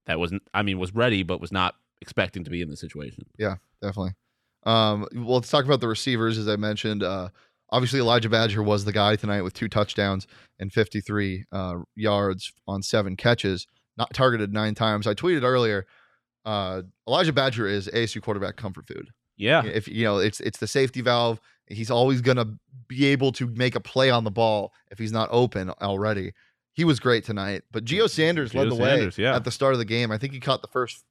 that 0.06 0.18
wasn't, 0.18 0.42
I 0.54 0.64
mean, 0.64 0.80
was 0.80 0.94
ready 0.96 1.22
but 1.24 1.40
was 1.42 1.52
not 1.52 1.76
expecting 2.02 2.44
to 2.46 2.50
be 2.50 2.62
in 2.62 2.70
the 2.70 2.78
situation. 2.78 3.26
Yeah, 3.38 3.56
definitely. 3.82 4.14
Um, 4.64 5.06
well, 5.14 5.36
let's 5.36 5.50
talk 5.50 5.66
about 5.66 5.82
the 5.82 5.88
receivers. 5.88 6.38
As 6.38 6.48
I 6.48 6.56
mentioned, 6.56 7.04
uh, 7.04 7.30
obviously 7.70 8.00
Elijhah 8.00 8.30
Badger 8.30 8.64
was 8.64 8.86
the 8.86 8.92
guy 8.94 9.16
tonight 9.18 9.42
with 9.42 9.54
two 9.54 9.68
touchdowns 9.70 10.26
and 10.60 10.72
53 10.74 11.46
uh, 11.52 11.76
yards 11.96 12.52
on 12.68 12.82
seven 12.82 13.16
catches, 13.16 13.68
not 14.00 14.14
targeted 14.14 14.54
nine 14.54 14.74
times. 14.74 15.06
I 15.06 15.14
tweeted 15.14 15.44
earlier. 15.44 15.86
Uh, 16.46 16.84
Elijhah 17.08 17.34
Badger 17.34 17.68
is 17.68 17.88
ASU 17.90 18.22
quarterback 18.22 18.56
comfort 18.56 18.88
food. 18.88 19.10
Yeah, 19.38 19.64
If 19.64 19.88
you 19.88 20.04
know, 20.04 20.18
it's 20.18 20.40
it's 20.42 20.60
the 20.60 20.68
safety 20.68 21.02
valve. 21.02 21.40
He's 21.68 21.92
always 21.92 22.22
gonna 22.22 22.58
be 22.88 23.06
able 23.06 23.32
to 23.34 23.48
make 23.48 23.76
a 23.76 23.80
play 23.80 24.10
on 24.10 24.24
the 24.24 24.32
ball 24.32 24.74
if 24.92 25.00
he's 25.00 25.14
not 25.14 25.30
open 25.32 25.70
already. 25.70 26.34
He 26.74 26.84
was 26.84 27.00
great 27.00 27.24
tonight, 27.24 27.64
but 27.72 27.86
Gio 27.86 28.10
Sanders 28.10 28.54
led 28.54 28.70
the 28.70 28.76
Sanders, 28.76 29.18
way 29.18 29.24
yeah. 29.24 29.36
at 29.36 29.44
the 29.44 29.52
start 29.52 29.74
of 29.74 29.80
the 29.80 29.86
game. 29.86 30.12
I 30.12 30.18
think 30.18 30.34
he 30.34 30.40
caught 30.40 30.62
the 30.62 30.68
first, 30.68 31.04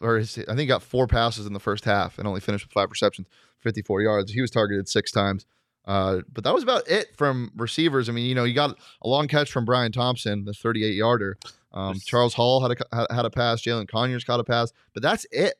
or 0.00 0.18
his, 0.18 0.38
I 0.38 0.44
think 0.44 0.60
he 0.60 0.66
got 0.66 0.82
four 0.82 1.06
passes 1.06 1.46
in 1.46 1.52
the 1.52 1.60
first 1.60 1.84
half 1.84 2.18
and 2.18 2.26
only 2.26 2.40
finished 2.40 2.66
with 2.66 2.72
five 2.72 2.90
receptions, 2.90 3.26
54 3.60 4.02
yards. 4.02 4.32
He 4.32 4.40
was 4.40 4.50
targeted 4.50 4.88
six 4.88 5.10
times. 5.10 5.44
Uh, 5.84 6.20
but 6.32 6.44
that 6.44 6.54
was 6.54 6.62
about 6.62 6.88
it 6.88 7.16
from 7.16 7.50
receivers. 7.56 8.08
I 8.08 8.12
mean, 8.12 8.26
you 8.26 8.34
know, 8.34 8.44
you 8.44 8.54
got 8.54 8.78
a 9.02 9.08
long 9.08 9.28
catch 9.28 9.50
from 9.50 9.64
Bryan 9.64 9.92
Thompson, 9.92 10.44
the 10.44 10.52
38 10.52 10.94
yarder. 10.94 11.36
Um, 11.74 11.98
Charles 12.04 12.34
Hall 12.34 12.60
had 12.60 12.76
a 12.92 13.06
had- 13.14 13.24
a 13.24 13.30
pass. 13.30 13.62
Jalen 13.62 13.88
Conyers 13.88 14.24
caught 14.24 14.40
a 14.40 14.44
pass, 14.44 14.72
but 14.94 15.02
that's 15.02 15.26
it. 15.30 15.54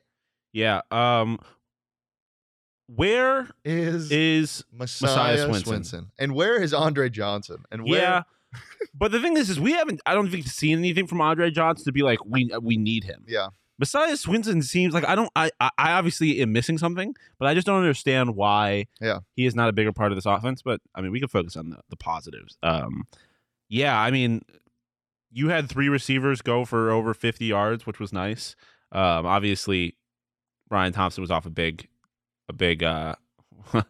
yeah. 0.51 0.81
Um, 0.91 1.39
where 2.87 3.47
Is 3.63 4.11
is 4.11 4.63
Messiah, 4.71 5.47
Messiah 5.47 5.47
Swinson. 5.49 5.63
Swinson. 5.79 6.05
and 6.19 6.35
where 6.35 6.61
is 6.61 6.73
Andre 6.73 7.09
Johnson? 7.09 7.63
And 7.71 7.83
where, 7.83 8.01
yeah? 8.01 8.21
but 8.93 9.11
the 9.11 9.19
thing 9.21 9.37
is, 9.37 9.49
is 9.49 9.59
we 9.59 9.71
haven't. 9.71 10.01
I 10.05 10.13
don't 10.13 10.29
think 10.29 10.45
seen 10.47 10.77
anything 10.79 11.07
from 11.07 11.21
Andre 11.21 11.49
Johnson 11.49 11.85
to 11.85 11.91
be 11.91 12.03
like 12.03 12.23
we 12.25 12.51
we 12.61 12.77
need 12.77 13.05
him. 13.05 13.23
yeah, 13.27 13.47
Messiah 13.79 14.13
Swinson 14.13 14.63
seems 14.63 14.93
like 14.93 15.07
I 15.07 15.15
don't 15.15 15.31
I 15.35 15.49
I 15.59 15.69
I 15.77 15.91
obviously 15.93 16.39
am 16.41 16.51
missing 16.51 16.77
something, 16.77 17.15
but 17.39 17.47
I 17.47 17.53
just 17.55 17.65
don't 17.65 17.79
understand 17.79 18.35
why 18.35 18.87
Yeah. 19.01 19.19
he 19.35 19.45
is 19.45 19.55
not 19.55 19.69
a 19.69 19.73
bigger 19.73 19.93
part 19.93 20.11
of 20.11 20.17
this 20.17 20.25
offense. 20.25 20.61
But 20.61 20.81
I 20.93 21.01
mean, 21.01 21.11
we 21.11 21.19
can 21.19 21.29
focus 21.29 21.55
on 21.55 21.69
the, 21.71 21.79
the 21.89 21.97
positives. 21.97 22.57
Um, 22.61 23.07
yeah, 23.69 23.97
I 23.99 24.11
mean, 24.11 24.41
you 25.33 25.49
had 25.49 25.67
three 25.69 25.89
receivers 25.89 26.41
go 26.41 26.63
for 26.65 26.91
over 26.91 27.13
fifty 27.13 27.45
yards, 27.45 27.85
which 27.85 27.99
was 27.99 28.13
nice. 28.13 28.55
Um, 28.91 29.25
obviously, 29.25 29.97
Bryan 30.69 30.93
Thompson 30.93 31.21
was 31.21 31.31
off 31.31 31.45
a 31.45 31.49
big, 31.49 31.87
a 32.47 32.53
big. 32.53 32.83
uh 32.83 33.15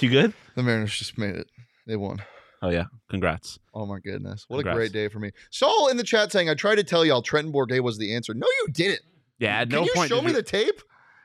You 0.00 0.08
good? 0.08 0.32
the 0.54 0.62
Mariners 0.62 0.96
just 0.98 1.18
made 1.18 1.34
it. 1.34 1.46
They 1.86 1.96
won. 1.96 2.22
Oh 2.62 2.70
yeah, 2.70 2.84
congrats. 3.08 3.58
Oh 3.74 3.86
my 3.86 3.98
goodness, 4.00 4.44
what 4.48 4.60
a 4.60 4.62
great 4.72 4.92
day 4.92 5.08
for 5.08 5.18
me. 5.18 5.30
Saul 5.50 5.88
in 5.88 5.96
the 5.96 6.02
chat 6.02 6.30
saying, 6.32 6.48
"I 6.50 6.54
tried 6.54 6.76
to 6.76 6.84
tell 6.84 7.04
y'all 7.04 7.22
Trenton 7.22 7.52
Bourguet 7.52 7.80
was 7.82 7.98
the 7.98 8.14
answer." 8.14 8.34
No, 8.34 8.46
you 8.62 8.68
didn't. 8.72 9.00
Yeah, 9.38 9.60
Can 9.60 9.70
no 9.70 9.84
you 9.84 9.92
point 9.94 10.08
show 10.10 10.20
me 10.20 10.28
you- 10.28 10.36
the 10.36 10.42
tape? 10.42 10.80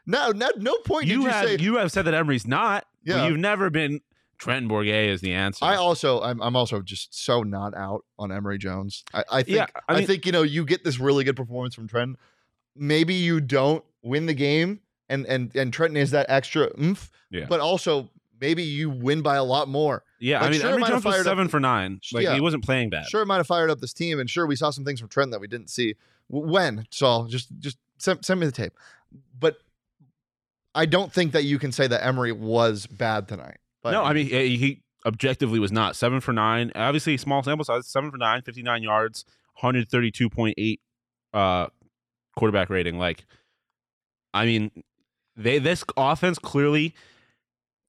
No, 0.08 0.32
no, 0.32 0.50
no 0.58 0.76
point 0.86 1.08
you 1.08 1.18
did 1.18 1.24
you 1.24 1.30
have 1.30 1.48
say. 1.48 1.58
you 1.60 1.76
have 1.78 1.92
said 1.92 2.04
that 2.06 2.14
Emory's 2.14 2.46
not. 2.48 2.86
Yeah. 3.04 3.28
you've 3.28 3.40
never 3.40 3.70
been 3.70 4.02
Trenton 4.38 4.70
Bourguet 4.70 5.08
is 5.08 5.22
the 5.22 5.34
answer. 5.34 5.64
I 5.66 5.76
also, 5.76 6.22
I'm, 6.22 6.42
I'm 6.42 6.56
also 6.56 6.82
just 6.82 7.14
so 7.24 7.44
not 7.44 7.74
out 7.76 8.04
on 8.20 8.32
Emory 8.32 8.58
Jones. 8.58 9.04
I, 9.14 9.24
I 9.32 9.44
think, 9.44 9.56
Yeah, 9.58 9.68
I 9.88 9.96
I, 9.96 10.06
think 10.06 10.26
you 10.26 10.32
know, 10.32 10.42
you 10.44 10.66
get 10.66 10.84
this 10.84 11.00
really 11.00 11.24
good 11.24 11.36
performance 11.36 11.76
from 11.76 11.88
Trenton. 11.88 12.18
Maybe 12.76 13.14
you 13.14 13.40
don't 13.40 13.84
win 14.02 14.26
the 14.26 14.34
game, 14.34 14.82
and 15.10 15.26
and 15.26 15.56
and 15.56 15.72
Trenton 15.72 15.98
is 15.98 16.12
that 16.12 16.26
extra 16.30 16.70
oomph. 16.82 17.10
Yeah. 17.32 17.46
But 17.48 17.60
also, 17.62 18.10
maybe 18.42 18.64
you 18.64 18.90
win 18.90 19.22
by 19.22 19.36
a 19.38 19.44
lot 19.44 19.68
more. 19.70 20.04
Yeah, 20.20 20.42
I 20.42 20.50
mean, 20.50 20.60
sure, 20.60 20.70
Emory 20.72 20.84
Jones 20.84 21.04
was 21.06 21.14
fired 21.14 21.20
up- 21.22 21.32
seven 21.32 21.48
for 21.48 21.60
nine. 21.60 22.02
Like 22.12 22.24
Yeah. 22.24 22.34
he 22.34 22.42
wasn't 22.42 22.64
playing 22.66 22.90
bad. 22.90 23.08
Sure, 23.08 23.22
it 23.22 23.26
might 23.28 23.38
have 23.38 23.48
fired 23.48 23.70
up 23.70 23.80
this 23.80 23.94
team, 23.94 24.20
and 24.20 24.30
sure, 24.30 24.46
we 24.46 24.56
saw 24.56 24.70
some 24.72 24.84
things 24.84 25.00
from 25.00 25.10
Trenton 25.10 25.32
that 25.32 25.40
we 25.40 25.48
didn't 25.48 25.70
see. 25.70 25.96
When 26.28 26.86
Saul, 26.90 27.26
just 27.28 27.48
just 27.60 27.78
send, 27.98 28.26
send 28.26 28.40
me 28.40 28.46
the 28.46 28.52
tape. 28.52 28.74
But 29.40 29.58
I 30.74 30.86
don't 30.86 31.14
think 31.14 31.32
that 31.34 31.44
you 31.46 31.58
can 31.60 31.72
say 31.72 31.88
that 31.88 32.04
Emory 32.06 32.32
was 32.34 32.86
bad 32.88 33.28
tonight. 33.30 33.58
But 33.86 33.92
no, 33.92 34.04
I 34.04 34.14
mean 34.14 34.26
he, 34.28 34.82
objectively 35.06 35.60
was 35.60 35.72
not 35.72 35.96
seven 35.96 36.20
for 36.20 36.34
nine. 36.34 36.72
Obviously, 36.74 37.16
small 37.18 37.44
sample 37.44 37.64
size, 37.64 37.88
seven 37.88 38.10
for 38.10 38.18
nine, 38.18 38.42
59 38.42 38.82
yards, 38.82 39.26
132.8 39.62 40.80
uh, 41.36 41.68
quarterback 42.36 42.72
rating. 42.72 42.98
Like, 42.98 43.26
I 44.34 44.48
mean, 44.48 44.72
they 45.36 45.60
this 45.60 45.84
offense 45.96 46.40
clearly 46.40 46.96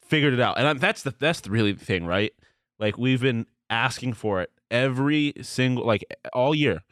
figured 0.04 0.34
it 0.34 0.40
out, 0.40 0.58
and 0.58 0.68
I- 0.68 0.74
that's 0.74 1.02
the 1.02 1.14
that's 1.18 1.40
the 1.40 1.50
really 1.50 1.72
thing, 1.72 2.04
right? 2.04 2.32
Like 2.78 2.98
we've 2.98 3.22
been 3.22 3.46
asking 3.70 4.12
for 4.12 4.42
it 4.42 4.50
every 4.70 5.32
single 5.40 5.86
like 5.86 6.04
all 6.34 6.54
year 6.54 6.82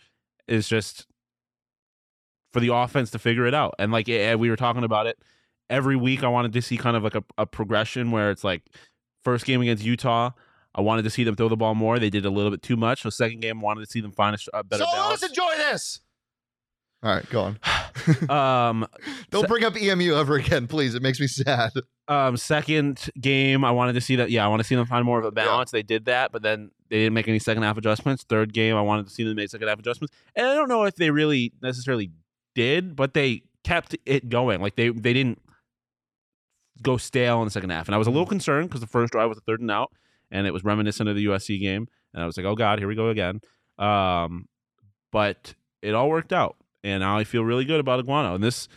is 0.48 0.66
just 0.66 1.06
for 2.54 2.60
the 2.60 2.72
offense 2.72 3.10
to 3.10 3.18
figure 3.18 3.46
it 3.46 3.52
out. 3.52 3.74
And 3.78 3.92
like 3.92 4.08
eh, 4.08 4.34
we 4.34 4.48
were 4.48 4.56
talking 4.56 4.82
about 4.84 5.06
it 5.06 5.18
every 5.70 5.96
week, 5.96 6.22
I 6.22 6.28
wanted 6.28 6.52
to 6.54 6.62
see 6.62 6.76
kind 6.76 6.96
of 6.96 7.02
like 7.02 7.14
a, 7.14 7.24
a 7.36 7.46
progression 7.46 8.10
where 8.10 8.30
it's 8.30 8.44
like 8.44 8.62
first 9.24 9.44
game 9.46 9.60
against 9.60 9.84
Utah. 9.84 10.30
I 10.74 10.80
wanted 10.80 11.02
to 11.02 11.10
see 11.10 11.24
them 11.24 11.36
throw 11.36 11.48
the 11.48 11.56
ball 11.56 11.74
more. 11.74 11.98
They 11.98 12.10
did 12.10 12.24
a 12.24 12.30
little 12.30 12.50
bit 12.50 12.62
too 12.62 12.76
much. 12.76 13.02
So 13.02 13.10
second 13.10 13.40
game, 13.40 13.60
I 13.60 13.62
wanted 13.62 13.84
to 13.84 13.90
see 13.90 14.00
them 14.00 14.12
find 14.12 14.34
a, 14.34 14.38
sh- 14.38 14.48
a 14.52 14.64
better 14.64 14.84
so 14.84 15.08
let's 15.08 15.22
enjoy 15.22 15.52
this. 15.56 16.00
All 17.02 17.14
right, 17.14 17.28
go 17.30 17.42
on. 17.42 18.30
um, 18.30 18.86
Don't 19.30 19.42
Se- 19.42 19.46
bring 19.48 19.64
up 19.64 19.76
EMU 19.80 20.14
ever 20.14 20.36
again, 20.36 20.66
please. 20.66 20.94
It 20.94 21.02
makes 21.02 21.20
me 21.20 21.26
sad. 21.26 21.70
um, 22.08 22.36
second 22.36 23.08
game, 23.20 23.64
I 23.64 23.70
wanted 23.70 23.92
to 23.92 24.00
see 24.00 24.16
that. 24.16 24.30
Yeah, 24.30 24.44
I 24.44 24.48
want 24.48 24.60
to 24.60 24.64
see 24.64 24.74
them 24.74 24.86
find 24.86 25.04
more 25.04 25.18
of 25.18 25.24
a 25.24 25.30
balance. 25.30 25.70
They 25.70 25.82
did 25.82 26.06
that, 26.06 26.32
but 26.32 26.42
then 26.42 26.70
they 26.88 26.96
didn't 26.98 27.14
make 27.14 27.28
any 27.28 27.38
second 27.38 27.62
half 27.62 27.76
adjustments. 27.76 28.24
Third 28.24 28.52
game, 28.52 28.74
I 28.74 28.80
wanted 28.80 29.06
to 29.06 29.12
see 29.12 29.22
them 29.22 29.36
make 29.36 29.50
second 29.50 29.68
half 29.68 29.78
adjustments, 29.78 30.14
and 30.34 30.46
I 30.46 30.54
don't 30.54 30.68
know 30.68 30.84
if 30.84 30.96
they 30.96 31.10
really 31.10 31.52
necessarily 31.62 32.10
did, 32.54 32.96
but 32.96 33.14
they 33.14 33.42
kept 33.64 33.96
it 34.06 34.28
going. 34.28 34.60
Like 34.60 34.76
they 34.76 34.88
they 34.88 35.12
didn't 35.12 35.40
go 36.84 36.96
stale 36.96 37.40
in 37.40 37.46
the 37.46 37.50
second 37.50 37.70
half, 37.70 37.88
and 37.88 37.94
I 37.94 37.98
was 37.98 38.06
a 38.06 38.10
little 38.10 38.26
concerned 38.26 38.68
because 38.68 38.80
the 38.80 38.86
first 38.86 39.12
drive 39.12 39.28
was 39.28 39.38
a 39.38 39.42
third 39.42 39.60
and 39.60 39.70
out, 39.70 39.92
and 40.30 40.46
it 40.46 40.52
was 40.52 40.64
reminiscent 40.64 41.08
of 41.08 41.16
the 41.16 41.26
USC 41.26 41.60
game, 41.60 41.88
and 42.12 42.22
I 42.22 42.26
was 42.26 42.36
like, 42.36 42.46
oh 42.46 42.54
god, 42.54 42.78
here 42.78 42.88
we 42.88 42.94
go 42.94 43.08
again. 43.08 43.40
Um, 43.78 44.48
but 45.10 45.54
it 45.82 45.94
all 45.94 46.08
worked 46.08 46.32
out, 46.32 46.56
and 46.82 47.00
now 47.00 47.18
I 47.18 47.24
feel 47.24 47.44
really 47.44 47.64
good 47.64 47.80
about 47.80 48.04
Aguano, 48.04 48.34
and 48.34 48.44
this. 48.44 48.68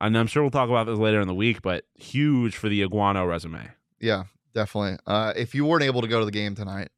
And 0.00 0.18
I'm 0.18 0.26
sure 0.26 0.42
we'll 0.42 0.50
talk 0.50 0.68
about 0.68 0.86
this 0.86 0.98
later 0.98 1.20
in 1.20 1.28
the 1.28 1.34
week, 1.34 1.62
but 1.62 1.84
huge 1.94 2.56
for 2.56 2.68
the 2.68 2.82
Aguano 2.82 3.26
resume. 3.26 3.70
Yeah, 4.00 4.24
definitely. 4.52 4.98
Uh, 5.06 5.32
if 5.34 5.54
you 5.54 5.64
weren't 5.64 5.84
able 5.84 6.02
to 6.02 6.08
go 6.08 6.18
to 6.18 6.26
the 6.26 6.32
game 6.32 6.54
tonight, 6.54 6.88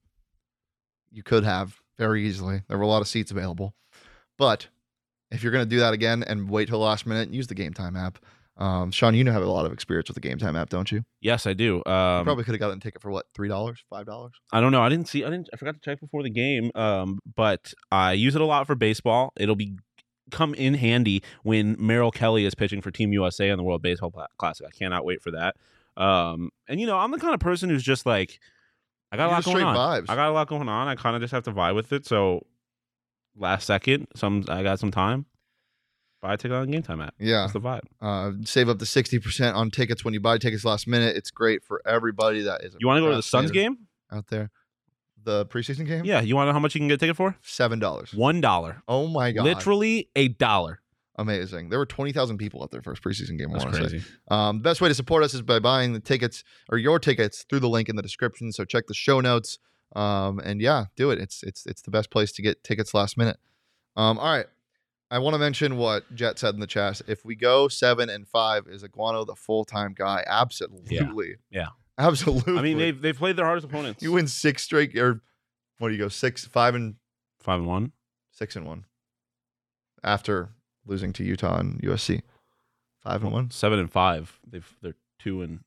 you 1.13 1.23
could 1.23 1.45
have 1.45 1.79
very 1.99 2.27
easily. 2.27 2.63
There 2.69 2.77
were 2.77 2.85
a 2.85 2.89
lot 2.89 3.03
of 3.03 3.09
seats 3.09 3.31
available. 3.31 3.75
But 4.39 4.69
if 5.31 5.43
you're 5.43 5.53
going 5.53 5.65
to 5.65 5.71
do 5.71 5.81
that 5.81 5.95
again 5.95 6.23
and 6.23 6.49
wait 6.49 6.69
till 6.69 6.79
the 6.79 6.85
last 6.85 7.07
minute, 7.07 7.33
use 7.33 7.47
the 7.47 7.55
Game 7.55 7.73
Time 7.73 7.97
app. 7.97 8.19
Um, 8.59 8.91
Shawn, 8.91 9.15
you 9.15 9.23
know 9.23 9.33
have 9.33 9.43
a 9.43 9.47
lot 9.47 9.67
of 9.67 9.73
experience 9.73 10.09
with 10.09 10.15
the 10.15 10.21
Game 10.21 10.39
Time 10.39 10.57
app, 10.57 10.71
don't 10.71 10.91
you? 10.91 11.05
Yes, 11.21 11.47
I 11.47 11.53
do. 11.53 11.83
you 11.87 11.93
Um, 11.93 12.25
probably 12.25 12.45
could 12.45 12.55
have 12.55 12.61
gotten 12.61 12.79
a 12.79 12.81
ticket 12.81 13.03
for 13.03 13.11
what, 13.11 13.27
three 13.35 13.49
dollars, 13.49 13.85
five 13.91 14.07
dollars? 14.07 14.33
I 14.53 14.61
don't 14.63 14.73
know. 14.73 14.81
I 14.83 14.89
didn't 14.89 15.09
see. 15.09 15.25
I 15.25 15.31
didn't. 15.31 15.49
I 15.53 15.57
forgot 15.57 15.75
to 15.75 15.81
check 15.81 16.01
before 16.01 16.23
the 16.23 16.31
game. 16.31 16.71
Um, 16.75 17.19
but 17.37 17.75
I 17.93 18.13
use 18.13 18.35
it 18.35 18.41
a 18.41 18.47
lot 18.47 18.67
for 18.67 18.75
baseball. 18.75 19.33
It'll 19.37 19.57
be 19.57 19.77
come 20.31 20.55
in 20.55 20.75
handy 20.75 21.23
when 21.43 21.77
Merrill 21.79 22.11
Kelly 22.11 22.47
is 22.47 22.55
pitching 22.55 22.81
for 22.81 22.91
Team 22.91 23.13
USA 23.13 23.51
in 23.51 23.59
the 23.59 23.63
World 23.63 23.83
Baseball 23.83 24.11
Classic. 24.39 24.67
I 24.67 24.71
cannot 24.77 25.05
wait 25.05 25.23
for 25.23 25.33
that. 25.33 25.57
Um, 25.97 26.51
and 26.69 26.81
you 26.81 26.87
know, 26.87 26.97
I'm 26.99 27.11
the 27.11 27.19
kind 27.19 27.35
of 27.35 27.41
person 27.41 27.69
who's 27.69 27.83
just 27.83 28.07
like, 28.07 28.39
I 29.13 29.17
got 29.17 29.25
a 29.25 29.27
You're 29.27 29.35
lot 29.37 29.45
going 29.45 29.57
straight 29.59 29.67
on. 29.67 29.77
vibes. 29.77 30.07
I 30.09 30.15
got 30.17 30.29
a 30.31 30.33
lot 30.33 30.49
going 30.49 30.69
on. 30.69 30.89
I 30.89 30.95
kind 30.95 31.15
of 31.15 31.21
just 31.23 31.33
have 31.33 31.45
to 31.45 31.53
vibe 31.53 31.75
with 31.75 31.93
it. 31.93 32.07
So, 32.07 32.45
last 33.37 33.67
second, 33.67 34.09
some 34.17 34.45
I 34.49 34.63
got 34.63 34.79
some 34.81 34.91
time. 34.91 35.27
Buy 36.23 36.35
a 36.35 36.37
ticket 36.37 36.57
on 36.57 36.71
Game 36.71 36.83
Time 36.83 37.01
app. 37.01 37.15
Yeah. 37.19 37.43
That's 37.43 37.53
the 37.53 37.61
vibe. 37.61 37.83
Uh, 38.01 38.33
save 38.45 38.69
up 38.69 38.79
to 38.79 38.87
sixty 38.87 39.19
percent 39.19 39.55
on 39.57 39.71
tickets 39.71 40.05
when 40.05 40.15
you 40.15 40.21
buy 40.21 40.39
tickets 40.39 40.65
last 40.65 40.89
minute. 40.89 41.17
It's 41.17 41.31
great 41.31 41.63
for 41.63 41.83
everybody 41.87 42.43
that 42.43 42.63
is. 42.65 42.75
You 42.81 42.87
want 42.87 42.99
to 42.99 43.03
go 43.03 43.11
to 43.11 43.17
the 43.17 43.23
Suns 43.23 43.51
game? 43.51 43.79
out 44.13 44.27
there? 44.29 44.51
The 45.25 45.45
preseason 45.47 45.87
game? 45.87 46.05
Yeah. 46.05 46.21
You 46.21 46.37
want 46.37 46.47
to 46.47 46.51
know 46.51 46.55
how 46.55 46.61
much 46.61 46.75
you 46.75 46.81
can 46.81 46.89
get 46.89 46.95
a 46.95 46.99
ticket 46.99 47.17
for? 47.17 47.37
seven 47.43 47.79
dollars. 47.79 48.15
One 48.15 48.41
dollar. 48.41 48.83
Oh 48.89 49.07
my 49.09 49.33
god! 49.33 49.45
Literally 49.45 50.09
a 50.17 50.29
dollar. 50.29 50.81
amazing. 51.19 51.69
There 51.69 51.79
were 51.79 51.87
twenty 51.87 52.13
thousand 52.13 52.39
people 52.39 52.63
at 52.65 52.71
their 52.71 52.83
first 52.83 53.03
preseason 53.03 53.39
game. 53.39 53.51
That's 53.53 53.65
crazy. 53.65 54.03
Um, 54.31 54.59
the 54.59 54.63
best 54.63 54.81
way 54.81 54.89
to 54.89 54.95
support 54.95 55.23
us 55.25 55.35
is 55.35 55.43
by 55.43 55.59
buying 55.59 55.93
the 55.93 56.01
tickets 56.01 56.45
or 56.71 56.79
your 56.79 56.99
tickets 56.99 57.45
through 57.49 57.61
the 57.61 57.69
link 57.69 57.89
in 57.89 57.97
the 57.97 58.03
description. 58.03 58.53
So 58.53 58.65
check 58.65 58.87
the 58.87 58.95
show 58.95 59.21
notes. 59.21 59.59
Um, 59.95 60.39
and 60.41 60.61
yeah, 60.61 60.87
do 60.97 61.11
it. 61.11 61.19
It's 61.19 61.43
it's 61.43 61.67
it's 61.67 61.83
the 61.83 61.91
best 61.91 62.11
place 62.11 62.33
to 62.33 62.43
get 62.43 62.63
tickets 62.65 62.95
last 62.95 63.17
minute. 63.19 63.39
Um, 63.97 64.19
all 64.19 64.33
right. 64.33 64.47
I 65.11 65.19
want 65.21 65.35
to 65.35 65.39
mention 65.39 65.77
what 65.77 66.13
Jet 66.15 66.39
said 66.39 66.55
in 66.55 66.61
the 66.61 66.67
chat. 66.67 67.01
If 67.07 67.25
we 67.25 67.37
go 67.37 67.69
seven 67.69 68.11
and 68.11 68.27
five, 68.27 68.67
is 68.67 68.83
Aguano 68.83 69.25
the 69.27 69.37
full 69.37 69.65
time 69.65 69.95
guy? 69.97 70.25
Absolutely. 70.27 71.37
Yeah. 71.51 71.69
Absolutely. 71.99 72.59
I 72.59 72.63
mean, 72.63 72.77
they've 72.79 73.01
they've 73.01 73.17
played 73.17 73.37
their 73.37 73.47
hardest 73.47 73.67
opponents. 73.67 74.03
you 74.03 74.13
win 74.13 74.27
six 74.27 74.63
straight 74.65 74.97
or 74.99 75.21
what 75.79 75.89
do 75.89 75.95
you 75.95 76.01
go? 76.01 76.09
Six, 76.09 76.45
five 76.45 76.75
and 76.75 76.97
five 77.41 77.61
and 77.61 77.69
one. 77.69 77.93
six 78.33 78.57
and 78.57 78.67
one. 78.67 78.85
After 80.03 80.51
losing 80.85 81.13
to 81.15 81.25
Utah 81.25 81.59
and 81.59 81.81
USC. 81.83 82.23
Five 83.03 83.23
and 83.23 83.33
one. 83.33 83.51
seven 83.51 83.79
and 83.79 83.91
five. 83.91 84.39
They've 84.47 84.77
they're 84.83 84.97
two 85.19 85.41
and 85.43 85.61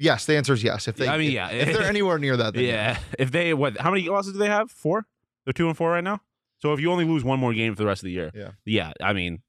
Yes, 0.00 0.26
the 0.26 0.36
answer 0.36 0.52
is 0.54 0.62
yes. 0.62 0.86
If 0.88 0.96
they 0.96 1.08
I 1.08 1.18
mean, 1.18 1.28
if- 1.28 1.34
yeah. 1.34 1.50
If 1.50 1.76
they're 1.76 1.82
anywhere 1.88 2.18
near 2.18 2.36
that, 2.36 2.54
then 2.54 2.64
yeah. 2.66 2.98
If 3.18 3.30
they 3.30 3.52
what? 3.54 3.78
How 3.78 3.90
many 3.90 4.08
losses 4.08 4.32
do 4.32 4.38
they 4.38 4.48
have? 4.48 4.70
Four. 4.70 5.06
They're 5.44 5.52
two 5.52 5.66
and 5.68 5.76
four 5.76 5.90
right 5.90 6.04
now. 6.04 6.20
So 6.58 6.72
if 6.72 6.80
you 6.80 6.90
only 6.90 7.04
lose 7.04 7.24
one 7.24 7.38
more 7.38 7.52
game 7.54 7.74
for 7.74 7.82
the 7.82 7.86
rest 7.86 8.02
of 8.02 8.06
the 8.06 8.12
year, 8.12 8.30
Yeah. 8.34 8.50
yeah. 8.64 8.92
I 9.00 9.12
mean, 9.12 9.42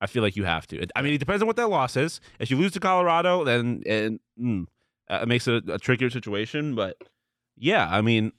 I 0.00 0.06
feel 0.06 0.22
like 0.22 0.36
you 0.36 0.44
have 0.44 0.66
to. 0.68 0.86
I 0.96 1.02
mean, 1.02 1.14
it 1.14 1.18
depends 1.18 1.42
on 1.42 1.46
what 1.46 1.56
that 1.56 1.68
loss 1.70 1.96
is. 1.96 2.20
If 2.38 2.50
you 2.50 2.56
lose 2.56 2.72
to 2.72 2.80
Colorado, 2.80 3.44
then 3.44 3.82
and 3.86 4.20
mm, 4.40 4.66
uh, 5.10 5.20
it 5.22 5.28
makes 5.28 5.46
it 5.48 5.68
a, 5.68 5.74
a 5.74 5.78
trickier 5.78 6.10
situation. 6.10 6.74
But 6.74 6.96
yeah, 7.56 7.88
I 7.90 8.00
mean, 8.00 8.32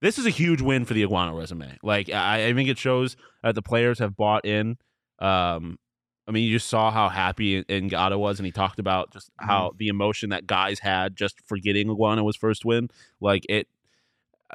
this 0.00 0.18
is 0.18 0.26
a 0.26 0.30
huge 0.30 0.60
win 0.62 0.84
for 0.84 0.94
the 0.94 1.04
Aguano 1.06 1.38
resume. 1.38 1.78
Like 1.82 2.10
I, 2.10 2.46
I 2.48 2.54
think 2.54 2.68
it 2.68 2.78
shows 2.78 3.16
that 3.42 3.54
the 3.54 3.62
players 3.62 3.98
have 3.98 4.16
bought 4.16 4.44
in. 4.46 4.78
Um, 5.18 5.78
I 6.26 6.30
mean, 6.30 6.44
you 6.44 6.56
just 6.56 6.68
saw 6.68 6.90
how 6.90 7.08
happy 7.08 7.62
Ngata 7.64 8.18
was, 8.18 8.38
and 8.38 8.46
he 8.46 8.52
talked 8.52 8.78
about 8.78 9.12
just 9.12 9.30
how 9.38 9.72
the 9.76 9.88
emotion 9.88 10.30
that 10.30 10.46
guys 10.46 10.78
had 10.78 11.16
just 11.16 11.36
for 11.46 11.58
getting 11.58 11.88
Aguano 11.88 12.24
was 12.24 12.36
first 12.36 12.64
win. 12.64 12.88
Like 13.20 13.44
it, 13.48 13.68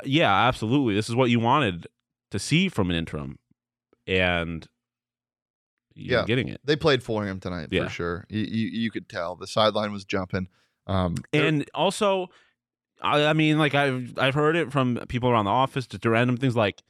yeah, 0.06 0.34
absolutely. 0.48 0.96
This 0.96 1.10
is 1.10 1.16
what 1.16 1.30
you 1.30 1.40
wanted 1.40 1.88
to 2.32 2.40
see 2.40 2.70
from 2.70 2.90
an 2.90 2.96
interim, 2.96 3.40
and 4.06 4.68
you're 5.96 6.20
Yeah. 6.20 6.26
getting 6.26 6.48
it. 6.48 6.62
they 6.64 6.76
played 6.76 7.02
for 7.04 7.26
him 7.26 7.40
tonight 7.40 7.70
Yeah. 7.72 7.86
for 7.86 7.90
sure. 7.90 8.26
You, 8.30 8.42
you 8.42 8.68
you 8.82 8.92
could 8.92 9.10
tell 9.10 9.36
the 9.36 9.48
sideline 9.48 9.92
was 9.92 10.06
jumping. 10.06 10.48
Um, 10.86 11.16
And 11.34 11.70
also, 11.74 12.28
I, 13.02 13.26
I 13.26 13.34
mean, 13.34 13.58
like 13.58 13.74
I've 13.76 14.18
I've 14.18 14.36
heard 14.36 14.56
it 14.56 14.72
from 14.72 14.98
people 15.08 15.30
around 15.30 15.46
the 15.46 15.52
office, 15.52 15.88
just 15.88 16.06
random 16.06 16.38
things 16.38 16.56
like 16.56 16.82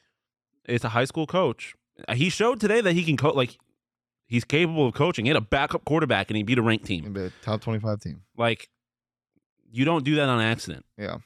it's 0.66 0.84
a 0.84 0.90
high 0.90 1.06
school 1.06 1.26
coach. 1.28 1.74
He 2.14 2.30
showed 2.30 2.60
today 2.60 2.82
that 2.82 2.94
he 2.94 3.04
can 3.04 3.18
coach. 3.18 3.36
Like 3.36 3.58
he's 4.28 4.44
capable 4.44 4.88
of 4.88 4.94
coaching. 4.94 5.26
He 5.26 5.30
had 5.30 5.38
a 5.38 5.42
backup 5.42 5.86
quarterback 5.86 6.30
and 6.30 6.38
he 6.38 6.44
beat 6.44 6.58
a 6.58 6.62
ranked 6.62 6.86
team. 6.86 7.16
a 7.16 7.30
top 7.42 7.62
twenty 7.62 7.80
five 7.80 8.02
team. 8.02 8.24
Like 8.36 8.70
you 9.72 9.86
don't 9.86 10.04
do 10.04 10.16
that 10.16 10.28
on 10.30 10.42
accident. 10.42 10.86
Yeah. 10.98 11.18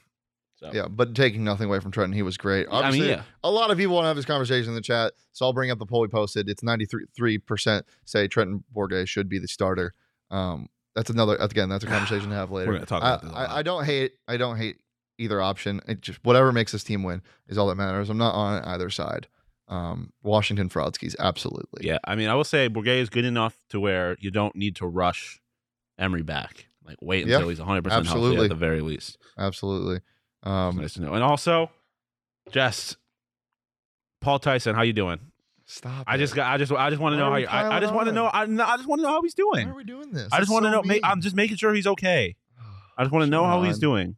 So 0.62 0.70
Yeah, 0.72 0.86
but 0.88 1.14
taking 1.14 1.42
nothing 1.42 1.66
away 1.66 1.80
from 1.80 1.90
Trenton, 1.90 2.12
he 2.12 2.22
was 2.22 2.36
great. 2.36 2.68
I 2.70 2.90
mean, 2.92 3.04
yeah. 3.04 3.22
a 3.42 3.50
lot 3.50 3.70
of 3.70 3.78
people 3.78 3.94
want 3.94 4.04
to 4.04 4.08
have 4.08 4.16
this 4.16 4.24
conversation 4.24 4.68
in 4.68 4.74
the 4.76 4.80
chat, 4.80 5.12
so 5.32 5.44
I'll 5.44 5.52
bring 5.52 5.70
up 5.70 5.78
the 5.78 5.86
poll 5.86 6.00
we 6.00 6.08
posted. 6.08 6.48
It's 6.48 6.62
ninety 6.62 6.86
three 7.16 7.38
percent 7.38 7.84
say 8.04 8.28
Trenton 8.28 8.62
Bourguet 8.74 9.08
should 9.08 9.28
be 9.28 9.38
the 9.38 9.48
starter. 9.48 9.94
Um, 10.30 10.68
that's 10.94 11.10
another 11.10 11.36
again, 11.36 11.68
that's 11.68 11.84
a 11.84 11.86
conversation 11.88 12.30
to 12.30 12.36
have 12.36 12.50
later. 12.50 12.70
We're 12.70 12.76
gonna 12.76 12.86
talk 12.86 13.02
I, 13.02 13.08
about 13.08 13.22
this 13.22 13.30
a 13.30 13.34
lot. 13.34 13.50
I, 13.50 13.58
I 13.58 13.62
don't 13.62 13.84
hate 13.84 14.12
I 14.28 14.36
don't 14.36 14.56
hate 14.56 14.76
either 15.18 15.40
option. 15.40 15.80
It 15.88 16.00
just 16.00 16.24
whatever 16.24 16.52
makes 16.52 16.72
this 16.72 16.84
team 16.84 17.02
win 17.02 17.22
is 17.48 17.58
all 17.58 17.66
that 17.68 17.76
matters. 17.76 18.08
I'm 18.08 18.18
not 18.18 18.34
on 18.34 18.62
either 18.62 18.90
side. 18.90 19.26
Um, 19.68 20.12
Washington 20.22 20.68
Frodskis, 20.68 21.14
absolutely. 21.18 21.86
Yeah, 21.86 21.98
I 22.04 22.14
mean, 22.14 22.28
I 22.28 22.34
will 22.34 22.44
say 22.44 22.68
Bourguet 22.68 22.98
is 22.98 23.08
good 23.08 23.24
enough 23.24 23.56
to 23.70 23.80
where 23.80 24.16
you 24.20 24.30
don't 24.30 24.54
need 24.54 24.76
to 24.76 24.86
rush 24.86 25.40
Emory 25.98 26.22
back. 26.22 26.66
Like 26.84 26.98
wait 27.00 27.26
Yeah, 27.26 27.36
until 27.36 27.48
he's 27.48 27.58
100 27.58 27.84
percent 27.84 28.06
healthy 28.06 28.36
at 28.36 28.48
the 28.48 28.54
very 28.54 28.80
least. 28.80 29.18
absolutely. 29.38 30.00
Um, 30.42 30.76
nice 30.76 30.94
to 30.94 31.02
know. 31.02 31.14
And 31.14 31.22
also, 31.22 31.70
Jess, 32.50 32.96
Paul 34.20 34.38
Tyson, 34.38 34.74
how 34.74 34.82
you 34.82 34.92
doing? 34.92 35.20
stop. 35.72 36.04
I 36.06 36.14
it. 36.14 36.18
just 36.18 36.34
got. 36.34 36.52
I 36.52 36.58
just. 36.58 36.72
I 36.72 36.90
just 36.90 37.00
want 37.00 37.14
to 37.14 37.16
know 37.18 37.30
how. 37.30 37.36
You, 37.36 37.46
I, 37.46 37.76
I 37.76 37.80
just 37.80 37.94
want 37.94 38.06
to 38.08 38.12
know. 38.12 38.26
I, 38.26 38.42
I 38.42 38.76
just 38.76 38.88
want 38.88 39.00
to 39.00 39.02
know 39.02 39.08
how 39.12 39.22
he's 39.22 39.34
doing. 39.34 39.66
Why 39.66 39.72
are 39.72 39.76
we 39.76 39.84
doing 39.84 40.12
this? 40.12 40.28
I 40.32 40.38
just 40.38 40.50
want 40.50 40.64
to 40.64 40.72
so 40.72 40.80
know. 40.80 40.98
I'm 41.04 41.20
just 41.20 41.36
making 41.36 41.56
sure 41.56 41.72
he's 41.74 41.86
okay. 41.86 42.36
I 42.98 43.02
just 43.04 43.12
want 43.12 43.24
to 43.24 43.30
know 43.30 43.44
how 43.44 43.62
he's 43.62 43.78
doing. 43.78 44.16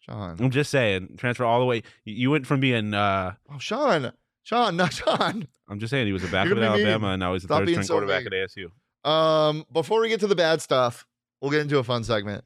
Sean. 0.00 0.36
I'm 0.38 0.50
just 0.50 0.70
saying. 0.70 1.16
Transfer 1.16 1.44
all 1.44 1.60
the 1.60 1.66
way. 1.66 1.82
You- 2.04 2.30
went 2.30 2.46
from 2.46 2.60
being. 2.60 2.94
uh 2.94 3.34
Oh, 3.52 3.58
Sean. 3.58 4.12
Sean, 4.42 4.76
not 4.76 4.92
Sean. 4.92 5.48
I'm 5.68 5.80
just 5.80 5.90
saying 5.90 6.06
he 6.06 6.12
was 6.12 6.22
a 6.22 6.28
backup 6.28 6.52
at 6.58 6.60
gonna 6.60 6.76
mean. 6.76 6.86
Alabama, 6.86 7.08
and 7.08 7.20
now 7.20 7.32
he's 7.32 7.42
the 7.42 7.48
Stop 7.48 7.60
third 7.60 7.68
string 7.70 7.82
so 7.84 7.94
quarterback 7.94 8.24
mean. 8.30 8.40
at 8.40 8.50
ASU. 8.50 8.70
Um, 9.08 9.64
before 9.72 10.00
we 10.00 10.08
get 10.08 10.20
to 10.20 10.28
the 10.28 10.36
bad 10.36 10.62
stuff, 10.62 11.04
we'll 11.40 11.50
get 11.50 11.60
into 11.60 11.78
a 11.78 11.84
fun 11.84 12.04
segment. 12.04 12.44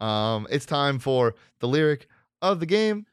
Um, 0.00 0.46
it's 0.50 0.64
time 0.66 0.98
for 0.98 1.34
the 1.58 1.66
lyric 1.68 2.06
of 2.42 2.60
the 2.60 2.66
game. 2.66 3.06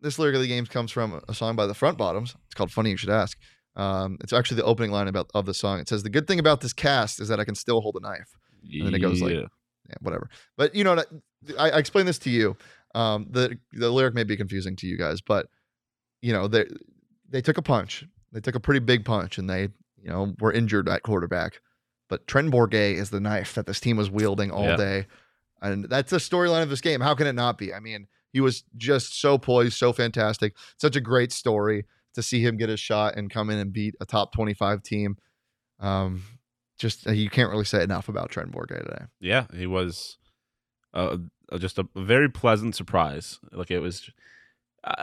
This 0.00 0.18
lyric 0.18 0.34
of 0.36 0.42
the 0.42 0.48
game 0.48 0.66
comes 0.66 0.90
from 0.90 1.20
a 1.28 1.34
song 1.34 1.56
by 1.56 1.66
the 1.66 1.74
Front 1.74 1.96
Bottoms. 1.98 2.34
It's 2.46 2.54
called 2.54 2.70
"Funny 2.70 2.90
You 2.90 2.96
Should 2.96 3.10
Ask." 3.10 3.38
Um, 3.76 4.18
it's 4.20 4.32
actually 4.32 4.58
the 4.58 4.64
opening 4.64 4.90
line 4.90 5.08
about 5.08 5.30
of 5.34 5.46
the 5.46 5.54
song. 5.54 5.80
It 5.80 5.88
says, 5.88 6.02
"The 6.02 6.10
good 6.10 6.26
thing 6.26 6.38
about 6.38 6.60
this 6.60 6.72
cast 6.72 7.20
is 7.20 7.28
that 7.28 7.40
I 7.40 7.44
can 7.44 7.54
still 7.54 7.80
hold 7.80 7.96
a 7.96 8.00
knife." 8.00 8.36
And 8.80 8.86
then 8.86 8.94
it 8.94 8.98
goes 9.00 9.20
like- 9.22 9.32
Yeah. 9.88 9.96
whatever. 10.00 10.28
But 10.56 10.74
you 10.74 10.84
know, 10.84 10.94
what 10.94 11.08
I, 11.58 11.70
I 11.70 11.78
explained 11.78 12.08
this 12.08 12.18
to 12.20 12.30
you. 12.30 12.56
Um, 12.94 13.26
the 13.30 13.58
the 13.72 13.90
lyric 13.90 14.14
may 14.14 14.24
be 14.24 14.36
confusing 14.36 14.76
to 14.76 14.86
you 14.86 14.96
guys, 14.96 15.20
but 15.20 15.48
you 16.22 16.32
know, 16.32 16.48
they 16.48 16.66
they 17.28 17.40
took 17.42 17.58
a 17.58 17.62
punch. 17.62 18.04
They 18.32 18.40
took 18.40 18.54
a 18.54 18.60
pretty 18.60 18.80
big 18.80 19.04
punch, 19.04 19.38
and 19.38 19.48
they 19.50 19.62
you 20.02 20.08
know 20.10 20.34
were 20.40 20.52
injured 20.52 20.88
at 20.88 21.02
quarterback. 21.02 21.60
But 22.08 22.26
Trent 22.26 22.50
Bourguet 22.50 22.94
is 22.96 23.10
the 23.10 23.20
knife 23.20 23.54
that 23.54 23.66
this 23.66 23.80
team 23.80 23.96
was 23.96 24.10
wielding 24.10 24.50
all 24.50 24.64
Yeah. 24.64 24.76
day, 24.76 25.06
and 25.62 25.84
that's 25.84 26.10
the 26.10 26.18
storyline 26.18 26.62
of 26.62 26.68
this 26.70 26.80
game. 26.80 27.00
How 27.00 27.14
can 27.14 27.26
it 27.26 27.32
not 27.34 27.56
be? 27.58 27.72
I 27.72 27.80
mean, 27.80 28.08
he 28.32 28.40
was 28.40 28.64
just 28.76 29.18
so 29.20 29.38
poised, 29.38 29.74
so 29.74 29.92
fantastic, 29.92 30.54
such 30.76 30.96
a 30.96 31.00
great 31.00 31.32
story 31.32 31.86
to 32.14 32.22
see 32.22 32.40
him 32.40 32.56
get 32.56 32.68
his 32.68 32.80
shot 32.80 33.16
and 33.16 33.30
come 33.30 33.48
in 33.50 33.58
and 33.58 33.72
beat 33.72 33.94
a 34.00 34.06
top 34.06 34.32
twenty-five 34.32 34.82
team. 34.82 35.16
Um, 35.80 36.22
just 36.78 37.06
uh, 37.06 37.12
you 37.12 37.30
can't 37.30 37.50
really 37.50 37.64
say 37.64 37.82
enough 37.82 38.08
about 38.08 38.30
Trent 38.30 38.52
Bourguet 38.52 38.84
today. 38.84 39.04
Yeah, 39.20 39.46
he 39.54 39.66
was 39.66 40.18
uh, 40.92 41.16
uh, 41.50 41.58
just 41.58 41.78
a 41.78 41.86
very 41.96 42.28
pleasant 42.28 42.74
surprise. 42.76 43.38
Like 43.52 43.70
it 43.70 43.80
was, 43.80 44.10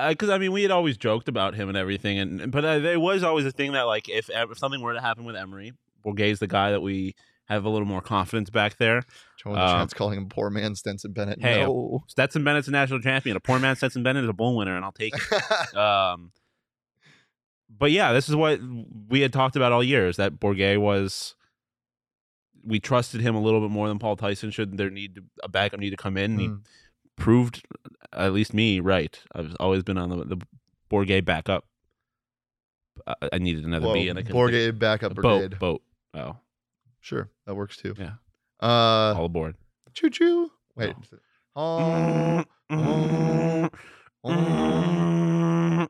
because 0.08 0.30
I 0.30 0.38
mean, 0.38 0.52
we 0.52 0.62
had 0.62 0.72
always 0.72 0.98
joked 0.98 1.28
about 1.28 1.56
him 1.56 1.68
and 1.68 1.78
everything, 1.78 2.20
and 2.20 2.52
but 2.52 2.64
uh, 2.64 2.80
there 2.80 3.00
was 3.00 3.24
always 3.24 3.46
a 3.46 3.52
thing 3.52 3.72
that 3.72 3.84
like 3.84 4.08
if, 4.08 4.30
if 4.30 4.58
something 4.58 4.82
were 4.82 4.94
to 4.94 5.02
happen 5.02 5.24
with 5.26 5.36
Emory, 5.36 5.74
Bourguet's 6.04 6.40
the 6.40 6.48
guy 6.48 6.72
that 6.72 6.82
we 6.82 7.16
have 7.46 7.66
a 7.66 7.70
little 7.70 7.88
more 7.88 8.02
confidence 8.02 8.50
back 8.50 8.78
there. 8.78 9.04
The 9.44 9.50
Um, 9.52 9.56
chat's 9.58 9.94
calling 9.94 10.18
him 10.18 10.30
poor 10.30 10.50
man 10.50 10.76
Stetson 10.76 11.12
Bennett. 11.14 11.42
Hey, 11.42 11.64
no. 11.64 12.04
Stetson 12.08 12.44
Bennett's 12.44 12.68
a 12.68 12.72
national 12.72 13.00
champion. 13.02 13.36
A 13.36 13.40
poor 13.40 13.60
man 13.60 13.76
Stetson 13.76 14.04
Bennett 14.04 14.24
is 14.24 14.30
a 14.30 14.34
bowl 14.34 14.56
winner, 14.56 14.76
and 14.76 14.86
I'll 14.86 14.92
take 14.92 15.14
it. 15.16 15.76
Um, 15.78 16.32
but 17.70 17.92
yeah, 17.92 18.12
this 18.14 18.28
is 18.30 18.36
what 18.36 18.60
we 19.10 19.22
had 19.22 19.32
talked 19.34 19.56
about 19.56 19.72
all 19.72 19.84
year: 19.84 20.08
is 20.08 20.18
that 20.18 20.40
Bourguet 20.40 20.80
was. 20.80 21.36
We 22.64 22.80
trusted 22.80 23.22
him 23.22 23.34
a 23.36 23.42
little 23.42 23.60
bit 23.60 23.72
more 23.72 23.88
than 23.88 23.98
Paul 23.98 24.16
Tyson 24.16 24.52
should. 24.52 24.78
There 24.78 24.92
need 24.92 25.16
to, 25.16 25.24
a 25.44 25.50
backup 25.50 25.80
need 25.80 25.90
to 25.90 25.98
come 25.98 26.16
in. 26.16 26.32
and 26.34 26.40
He 26.42 26.48
Mm. 26.48 26.62
proved, 27.18 27.66
at 28.14 28.34
least 28.34 28.54
me, 28.54 28.80
right. 28.80 29.20
I've 29.34 29.56
always 29.60 29.82
been 29.84 29.98
on 29.98 30.10
the 30.10 30.24
the 30.36 30.38
Bourguet 30.92 31.26
backup. 31.26 31.66
I, 33.08 33.40
needed 33.40 33.66
another 33.66 33.88
Whoa, 33.88 33.94
B, 33.94 34.10
and 34.10 34.20
I 34.20 34.22
couldn't 34.22 34.38
Bourguet 34.38 34.78
backup 34.78 35.16
brigade. 35.16 35.52
boat, 35.52 35.60
boat. 35.60 35.82
Oh, 36.14 36.38
Sure, 37.00 37.30
that 37.48 37.56
works 37.56 37.78
too. 37.78 37.96
Yeah. 37.98 38.14
Uh, 38.62 39.16
all 39.18 39.26
aboard. 39.26 39.56
choo 39.94 40.10
choo. 40.10 40.52
Wait. 40.76 40.94
Oh, 41.56 42.44
oh, 42.70 43.70
oh. 44.24 45.88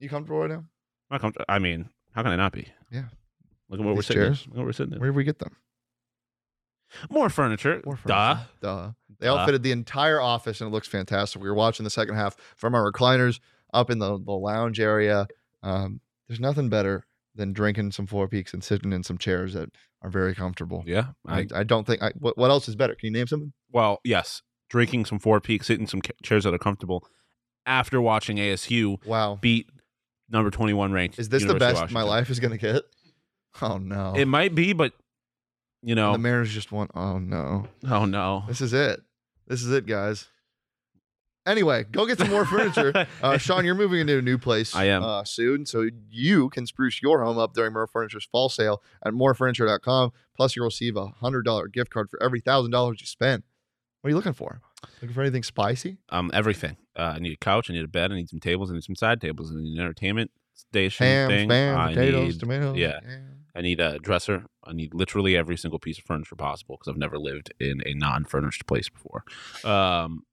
You 0.00 0.08
comfortable 0.08 0.40
right 0.40 0.50
now? 0.50 0.64
Not 1.10 1.20
comfortable. 1.20 1.44
I 1.48 1.58
mean, 1.58 1.90
how 2.12 2.22
can 2.22 2.32
I 2.32 2.36
not 2.36 2.52
be? 2.52 2.68
Yeah. 2.90 3.04
Look 3.68 3.80
at 3.80 3.86
what 3.86 3.94
we're 3.94 4.02
sitting. 4.02 4.22
chairs? 4.22 4.46
Look 4.48 4.56
what 4.56 4.66
we're 4.66 4.72
sitting 4.72 4.94
in. 4.94 5.00
Where 5.00 5.10
did 5.10 5.16
we 5.16 5.24
get 5.24 5.38
them? 5.38 5.56
More 7.10 7.28
furniture. 7.28 7.82
More 7.84 7.98
Duh. 8.06 8.34
furniture. 8.36 8.48
Duh. 8.60 8.90
They 9.20 9.26
Duh. 9.26 9.34
outfitted 9.36 9.62
the 9.62 9.72
entire 9.72 10.20
office 10.20 10.60
and 10.60 10.68
it 10.68 10.72
looks 10.72 10.88
fantastic. 10.88 11.42
We 11.42 11.48
were 11.48 11.54
watching 11.54 11.84
the 11.84 11.90
second 11.90 12.14
half 12.14 12.36
from 12.56 12.74
our 12.74 12.90
recliners 12.90 13.40
up 13.72 13.90
in 13.90 13.98
the, 13.98 14.18
the 14.18 14.32
lounge 14.32 14.80
area. 14.80 15.26
Um, 15.62 16.00
there's 16.28 16.40
nothing 16.40 16.68
better 16.68 17.04
than 17.34 17.52
drinking 17.52 17.92
some 17.92 18.06
Four 18.06 18.28
Peaks 18.28 18.52
and 18.54 18.62
sitting 18.62 18.92
in 18.92 19.02
some 19.02 19.18
chairs 19.18 19.54
that 19.54 19.70
are 20.02 20.10
very 20.10 20.34
comfortable. 20.34 20.84
Yeah. 20.86 21.08
I, 21.26 21.40
I, 21.40 21.46
I 21.56 21.62
don't 21.64 21.86
think. 21.86 22.02
I, 22.02 22.12
what, 22.18 22.36
what 22.38 22.50
else 22.50 22.68
is 22.68 22.76
better? 22.76 22.94
Can 22.94 23.06
you 23.08 23.12
name 23.12 23.26
something? 23.26 23.52
well, 23.72 24.00
yes. 24.04 24.42
Drinking 24.70 25.04
some 25.04 25.18
Four 25.18 25.40
Peaks, 25.40 25.66
sitting 25.66 25.82
in 25.82 25.86
some 25.88 26.00
chairs 26.22 26.44
that 26.44 26.54
are 26.54 26.58
comfortable 26.58 27.06
after 27.66 28.00
watching 28.00 28.38
ASU 28.38 29.04
Wow. 29.06 29.38
beat 29.40 29.68
number 30.30 30.50
21 30.50 30.90
ranked. 30.92 31.18
Is 31.18 31.28
this 31.28 31.42
the 31.42 31.48
University 31.48 31.78
of 31.78 31.82
best 31.88 31.92
my 31.94 32.02
life 32.02 32.30
is 32.30 32.40
going 32.40 32.50
to 32.52 32.58
get? 32.58 32.82
Oh 33.62 33.78
no. 33.78 34.14
It 34.16 34.26
might 34.26 34.54
be, 34.54 34.72
but 34.72 34.92
you 35.82 35.92
And 35.92 35.96
know, 35.96 36.12
the 36.12 36.18
Mariners 36.18 36.52
just 36.52 36.72
won. 36.72 36.88
Oh 36.94 37.18
no. 37.18 37.68
oh 37.88 38.04
no. 38.06 38.44
This 38.48 38.60
is 38.60 38.72
it. 38.72 39.00
This 39.46 39.62
is 39.62 39.70
it, 39.70 39.86
guys. 39.86 40.26
Anyway, 41.46 41.84
go 41.92 42.06
get 42.06 42.18
some 42.18 42.30
more 42.30 42.44
furniture. 42.46 42.92
Uh, 43.22 43.38
Shawn, 43.38 43.64
you're 43.64 43.74
moving 43.74 44.00
into 44.00 44.18
a 44.18 44.22
new 44.22 44.38
place. 44.38 44.74
I 44.74 44.84
am. 44.86 45.02
uh, 45.02 45.24
soon, 45.24 45.66
so 45.66 45.88
you 46.10 46.48
can 46.50 46.66
spruce 46.66 47.00
your 47.02 47.22
home 47.24 47.38
up 47.38 47.54
during 47.54 47.72
More 47.72 47.86
Furniture's 47.86 48.24
fall 48.24 48.48
sale 48.48 48.82
at 49.04 49.12
morefurniture.com. 49.12 50.12
Plus, 50.36 50.56
you'll 50.56 50.64
receive 50.66 50.96
a 50.96 51.06
hundred 51.06 51.42
dollar 51.44 51.68
gift 51.68 51.90
card 51.90 52.10
for 52.10 52.22
every 52.22 52.40
thousand 52.40 52.70
dollars 52.70 53.00
you 53.00 53.06
spend. 53.06 53.42
What 54.00 54.08
are 54.08 54.10
you 54.10 54.16
looking 54.16 54.32
for? 54.34 54.60
Looking 55.00 55.14
for 55.14 55.22
anything 55.22 55.42
spicy? 55.42 55.96
Um, 56.10 56.30
everything. 56.34 56.76
Uh, 56.98 57.14
I 57.16 57.18
need 57.18 57.32
a 57.32 57.36
couch. 57.36 57.70
I 57.70 57.72
need 57.74 57.84
a 57.84 57.88
bed. 57.88 58.12
I 58.12 58.16
need 58.16 58.28
some 58.28 58.40
tables. 58.40 58.70
I 58.70 58.74
need 58.74 58.84
some 58.84 58.96
side 58.96 59.20
tables. 59.20 59.50
I 59.50 59.54
need 59.54 59.74
an 59.74 59.80
entertainment 59.80 60.30
station 60.54 61.28
thing. 61.28 61.48
spam, 61.48 61.76
I 61.76 61.88
potatoes, 61.94 62.34
need, 62.34 62.40
tomatoes. 62.40 62.76
yeah. 62.76 63.00
I 63.56 63.60
need 63.62 63.80
a 63.80 63.98
dresser. 63.98 64.44
I 64.64 64.72
need 64.72 64.92
literally 64.94 65.36
every 65.36 65.56
single 65.56 65.78
piece 65.78 65.98
of 65.98 66.04
furniture 66.04 66.36
possible 66.36 66.76
because 66.76 66.90
I've 66.90 66.98
never 66.98 67.18
lived 67.18 67.52
in 67.60 67.80
a 67.86 67.94
non-furnished 67.94 68.66
place 68.66 68.88
before. 68.88 69.24
Um, 69.64 70.24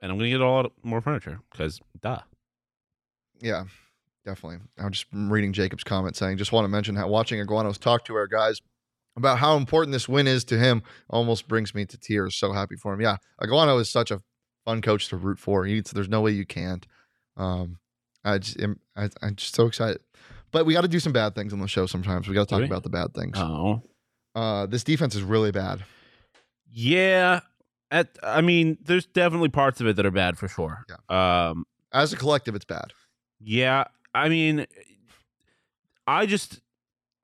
and 0.00 0.10
I'm 0.12 0.18
gonna 0.18 0.30
get 0.30 0.40
a 0.40 0.48
lot 0.48 0.72
more 0.82 1.00
furniture 1.00 1.40
because 1.50 1.80
duh. 2.00 2.20
Yeah, 3.40 3.64
definitely. 4.24 4.58
I'm 4.78 4.92
just 4.92 5.06
reading 5.12 5.52
Jacob's 5.52 5.84
comment 5.84 6.16
saying, 6.16 6.36
just 6.38 6.52
want 6.52 6.64
to 6.64 6.68
mention 6.68 6.94
how 6.96 7.08
watching 7.08 7.40
Aguano's 7.44 7.78
talk 7.78 8.04
to 8.06 8.14
our 8.14 8.26
guys 8.26 8.60
about 9.16 9.38
how 9.38 9.56
important 9.56 9.92
this 9.92 10.08
win 10.08 10.26
is 10.26 10.44
to 10.44 10.58
him 10.58 10.82
almost 11.08 11.48
brings 11.48 11.74
me 11.74 11.84
to 11.86 11.96
tears. 11.98 12.36
So 12.36 12.52
happy 12.52 12.76
for 12.76 12.92
him. 12.94 13.00
Yeah, 13.00 13.16
Aguano 13.42 13.80
is 13.80 13.88
such 13.90 14.10
a 14.10 14.20
fun 14.64 14.82
coach 14.82 15.08
to 15.08 15.16
root 15.16 15.38
for. 15.38 15.64
He's, 15.64 15.84
there's 15.84 16.08
no 16.08 16.20
way 16.20 16.32
you 16.32 16.44
can't. 16.44 16.86
Um, 17.36 17.78
I 18.24 18.38
just 18.38 18.60
am, 18.60 18.78
I, 18.94 19.08
I'm 19.22 19.36
just 19.36 19.54
so 19.54 19.66
excited. 19.66 20.00
But 20.52 20.66
we 20.66 20.74
got 20.74 20.82
to 20.82 20.88
do 20.88 21.00
some 21.00 21.12
bad 21.12 21.34
things 21.34 21.52
on 21.54 21.60
the 21.60 21.66
show 21.68 21.86
sometimes. 21.86 22.28
We 22.28 22.34
got 22.34 22.48
to 22.48 22.54
talk 22.54 22.64
about 22.64 22.82
the 22.82 22.90
bad 22.90 23.14
things. 23.14 23.38
Oh, 23.38 23.82
Uh, 24.34 24.66
this 24.66 24.84
defense 24.84 25.14
is 25.14 25.22
really 25.22 25.50
bad. 25.50 25.82
yeah. 26.70 27.40
At 27.90 28.16
I 28.22 28.40
mean, 28.40 28.78
there's 28.84 29.06
definitely 29.06 29.48
parts 29.48 29.80
of 29.80 29.86
it 29.86 29.96
that 29.96 30.06
are 30.06 30.10
bad 30.10 30.38
for 30.38 30.46
sure. 30.48 30.84
Yeah. 30.88 31.48
Um, 31.50 31.64
As 31.92 32.12
a 32.12 32.16
collective, 32.16 32.54
it's 32.54 32.64
bad. 32.64 32.92
Yeah, 33.40 33.84
I 34.14 34.28
mean, 34.28 34.66
I 36.06 36.26
just 36.26 36.60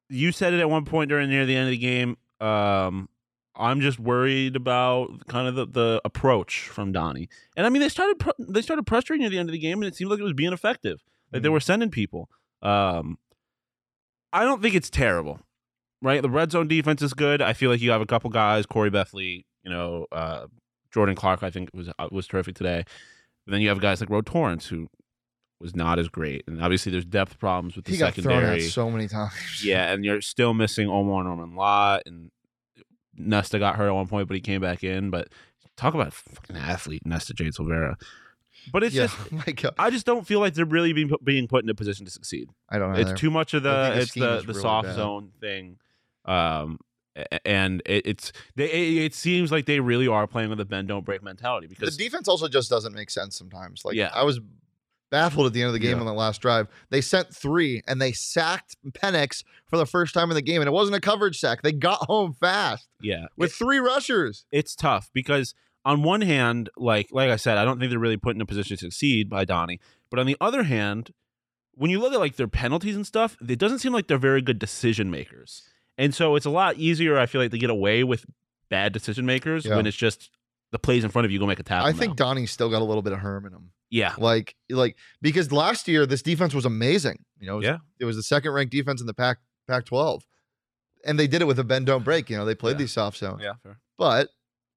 you 0.08 0.32
said 0.32 0.52
it 0.54 0.60
at 0.60 0.70
one 0.70 0.84
point 0.84 1.08
during 1.08 1.28
near 1.30 1.46
the 1.46 1.54
end 1.56 1.66
of 1.66 1.70
the 1.70 1.78
game. 1.78 2.16
Um, 2.40 3.08
I'm 3.54 3.80
just 3.80 3.98
worried 3.98 4.54
about 4.56 5.26
kind 5.28 5.48
of 5.48 5.54
the, 5.54 5.66
the 5.66 6.00
approach 6.04 6.68
from 6.68 6.92
Donnie. 6.92 7.28
And 7.56 7.66
I 7.66 7.70
mean, 7.70 7.80
they 7.80 7.88
started 7.88 8.18
pr- 8.18 8.30
they 8.38 8.62
started 8.62 8.84
pressuring 8.86 9.18
near 9.18 9.30
the 9.30 9.38
end 9.38 9.48
of 9.48 9.52
the 9.52 9.58
game, 9.58 9.78
and 9.82 9.86
it 9.88 9.94
seemed 9.96 10.10
like 10.10 10.20
it 10.20 10.24
was 10.24 10.32
being 10.34 10.52
effective. 10.52 11.02
Like 11.32 11.42
they 11.42 11.48
Mhm. 11.48 11.52
were 11.52 11.60
sending 11.60 11.90
people. 11.90 12.28
Um, 12.62 13.18
I 14.32 14.44
don't 14.44 14.60
think 14.62 14.74
it's 14.74 14.90
terrible, 14.90 15.40
right? 16.02 16.20
The 16.22 16.30
red 16.30 16.50
zone 16.52 16.68
defense 16.68 17.02
is 17.02 17.14
good. 17.14 17.40
I 17.40 17.52
feel 17.52 17.70
like 17.70 17.80
you 17.80 17.90
have 17.90 18.00
a 18.00 18.06
couple 18.06 18.30
guys, 18.30 18.66
Khoury 18.66 18.90
Bethley, 18.90 19.44
you 19.66 19.72
know, 19.72 20.06
uh, 20.12 20.46
Jordan 20.92 21.16
Clark. 21.16 21.42
I 21.42 21.50
think 21.50 21.70
was 21.74 21.90
uh, 21.98 22.08
was 22.10 22.26
terrific 22.26 22.54
today. 22.54 22.84
But 23.44 23.52
then 23.52 23.60
you 23.60 23.68
have 23.68 23.80
guys 23.80 24.00
like 24.00 24.10
Ro 24.10 24.22
Torrence 24.22 24.66
who 24.66 24.88
was 25.60 25.74
not 25.74 25.98
as 25.98 26.08
great, 26.08 26.44
and 26.46 26.62
obviously 26.62 26.92
there's 26.92 27.04
depth 27.04 27.38
problems 27.38 27.76
with 27.76 27.84
the 27.84 27.92
He 27.92 27.98
got 27.98 28.14
thrown 28.14 28.24
secondary. 28.24 28.60
so 28.62 28.90
many 28.90 29.08
times. 29.08 29.32
Yeah, 29.64 29.92
and 29.92 30.04
you're 30.04 30.20
still 30.20 30.54
missing 30.54 30.88
Omarr 30.88 31.24
Norman-Lott 31.24 32.02
and 32.06 32.30
Nesta 33.16 33.58
got 33.58 33.76
hurt 33.76 33.88
at 33.88 33.94
one 33.94 34.06
point, 34.06 34.28
but 34.28 34.34
he 34.34 34.40
came 34.40 34.60
back 34.60 34.84
in. 34.84 35.10
But 35.10 35.28
talk 35.76 35.94
about 35.94 36.12
fucking 36.12 36.56
athlete, 36.56 37.02
Nesta 37.04 37.34
Jade 37.34 37.52
Silvera. 37.52 37.94
But 38.72 38.82
it's 38.82 38.94
yeah. 38.94 39.08
just. 39.46 39.64
I 39.78 39.90
just 39.90 40.06
don't 40.06 40.26
feel 40.26 40.40
like 40.40 40.54
they're 40.54 40.64
really 40.64 40.92
being 40.92 41.08
put, 41.08 41.24
being 41.24 41.46
put 41.48 41.62
in 41.62 41.70
a 41.70 41.74
position 41.74 42.04
to 42.04 42.10
succeed. 42.10 42.50
I 42.68 42.78
don't 42.78 42.92
know. 42.92 42.98
It's 42.98 43.18
too 43.18 43.30
much 43.30 43.54
of 43.54 43.62
the 43.62 43.92
it's 43.94 44.14
the 44.14 44.40
the 44.40 44.48
really 44.48 44.60
soft 44.60 44.88
bad. 44.88 44.96
zone 44.96 45.32
thing. 45.40 45.78
Um 46.24 46.80
and 47.44 47.82
it, 47.86 48.06
it's 48.06 48.32
they 48.56 48.70
it, 48.70 49.04
it 49.04 49.14
seems 49.14 49.50
like 49.52 49.66
they 49.66 49.80
really 49.80 50.06
are 50.08 50.26
playing 50.26 50.50
with 50.50 50.60
a 50.60 50.64
bend 50.64 50.88
don't 50.88 51.04
break 51.04 51.22
mentality 51.22 51.66
because 51.66 51.96
the 51.96 52.04
defense 52.04 52.28
also 52.28 52.48
just 52.48 52.68
doesn't 52.70 52.92
make 52.94 53.10
sense 53.10 53.36
sometimes. 53.36 53.84
Like 53.84 53.94
Yeah. 53.96 54.10
I 54.14 54.24
was 54.24 54.40
baffled 55.10 55.46
at 55.46 55.52
the 55.52 55.60
end 55.62 55.68
of 55.68 55.72
the 55.72 55.78
game 55.78 55.92
Yeah. 55.96 56.00
on 56.00 56.06
the 56.06 56.12
last 56.12 56.40
drive. 56.42 56.66
They 56.90 57.00
sent 57.00 57.34
three 57.34 57.82
and 57.86 58.02
they 58.02 58.12
sacked 58.12 58.76
Penix 58.90 59.44
for 59.70 59.76
the 59.76 59.86
first 59.86 60.12
time 60.14 60.30
in 60.30 60.34
the 60.34 60.42
game, 60.42 60.60
and 60.60 60.68
it 60.68 60.72
wasn't 60.72 60.96
a 60.96 61.00
coverage 61.00 61.38
sack. 61.38 61.62
They 61.62 61.72
got 61.72 62.04
home 62.06 62.34
fast 62.34 62.88
yeah 63.00 63.26
with 63.36 63.52
three 63.52 63.78
rushers. 63.78 64.44
it's 64.50 64.74
tough 64.74 65.10
because 65.12 65.54
on 65.84 66.02
one 66.02 66.20
hand, 66.22 66.68
like 66.76 67.08
like 67.12 67.30
I 67.30 67.36
said, 67.36 67.56
I 67.58 67.64
don't 67.64 67.78
think 67.78 67.90
they're 67.90 67.98
really 67.98 68.16
put 68.16 68.34
in 68.34 68.40
a 68.40 68.46
position 68.46 68.76
to 68.76 68.80
succeed 68.80 69.30
by 69.30 69.44
Donnie. 69.44 69.80
But 70.10 70.18
on 70.18 70.26
the 70.26 70.36
other 70.40 70.64
hand, 70.64 71.12
when 71.74 71.90
you 71.90 72.00
look 72.00 72.12
at 72.12 72.18
like 72.18 72.36
their 72.36 72.48
penalties 72.48 72.96
and 72.96 73.06
stuff, 73.06 73.36
it 73.48 73.58
doesn't 73.58 73.78
seem 73.78 73.92
like 73.92 74.08
they're 74.08 74.18
very 74.18 74.42
good 74.42 74.58
decision 74.58 75.10
makers. 75.10 75.62
And 75.98 76.14
so 76.14 76.36
it's 76.36 76.46
a 76.46 76.50
lot 76.50 76.76
easier, 76.76 77.18
I 77.18 77.26
feel 77.26 77.40
like, 77.40 77.50
to 77.52 77.58
get 77.58 77.70
away 77.70 78.04
with 78.04 78.24
bad 78.68 78.92
decision 78.92 79.24
makers 79.26 79.64
Yeah. 79.64 79.76
when 79.76 79.86
it's 79.86 79.96
just 79.96 80.30
the 80.72 80.78
plays 80.78 81.04
in 81.04 81.10
front 81.10 81.24
of 81.24 81.30
you 81.32 81.38
go 81.38 81.46
make 81.46 81.60
a 81.60 81.62
tackle. 81.62 81.86
I 81.88 81.92
think 81.92 82.18
now. 82.18 82.26
Donnie's 82.26 82.50
still 82.50 82.68
got 82.68 82.82
a 82.82 82.84
little 82.84 83.02
bit 83.02 83.12
of 83.12 83.20
Herm 83.20 83.46
in 83.46 83.52
him. 83.52 83.70
yeah, 83.90 84.14
Like, 84.18 84.56
like 84.68 84.96
because 85.22 85.52
last 85.52 85.86
year 85.88 86.04
this 86.06 86.22
defense 86.22 86.52
was 86.54 86.64
amazing. 86.64 87.24
You 87.40 87.46
know, 87.46 87.54
it 87.54 87.56
was, 87.58 87.64
Yeah. 87.66 87.78
it 88.00 88.04
was 88.04 88.16
the 88.16 88.22
second 88.22 88.50
ranked 88.52 88.72
defense 88.72 89.00
in 89.00 89.06
the 89.06 89.14
Pac 89.14 89.38
Pac 89.68 89.84
twelve, 89.84 90.26
and 91.04 91.18
they 91.18 91.26
did 91.26 91.40
it 91.42 91.44
with 91.46 91.58
a 91.58 91.64
bend 91.64 91.86
don't 91.86 92.04
break. 92.04 92.28
You 92.30 92.36
know, 92.36 92.44
they 92.44 92.54
played 92.54 92.72
Yeah. 92.72 92.78
these 92.78 92.92
soft 92.92 93.16
zones, 93.18 93.40
yeah, 93.42 93.52
fair. 93.62 93.78
but 93.96 94.28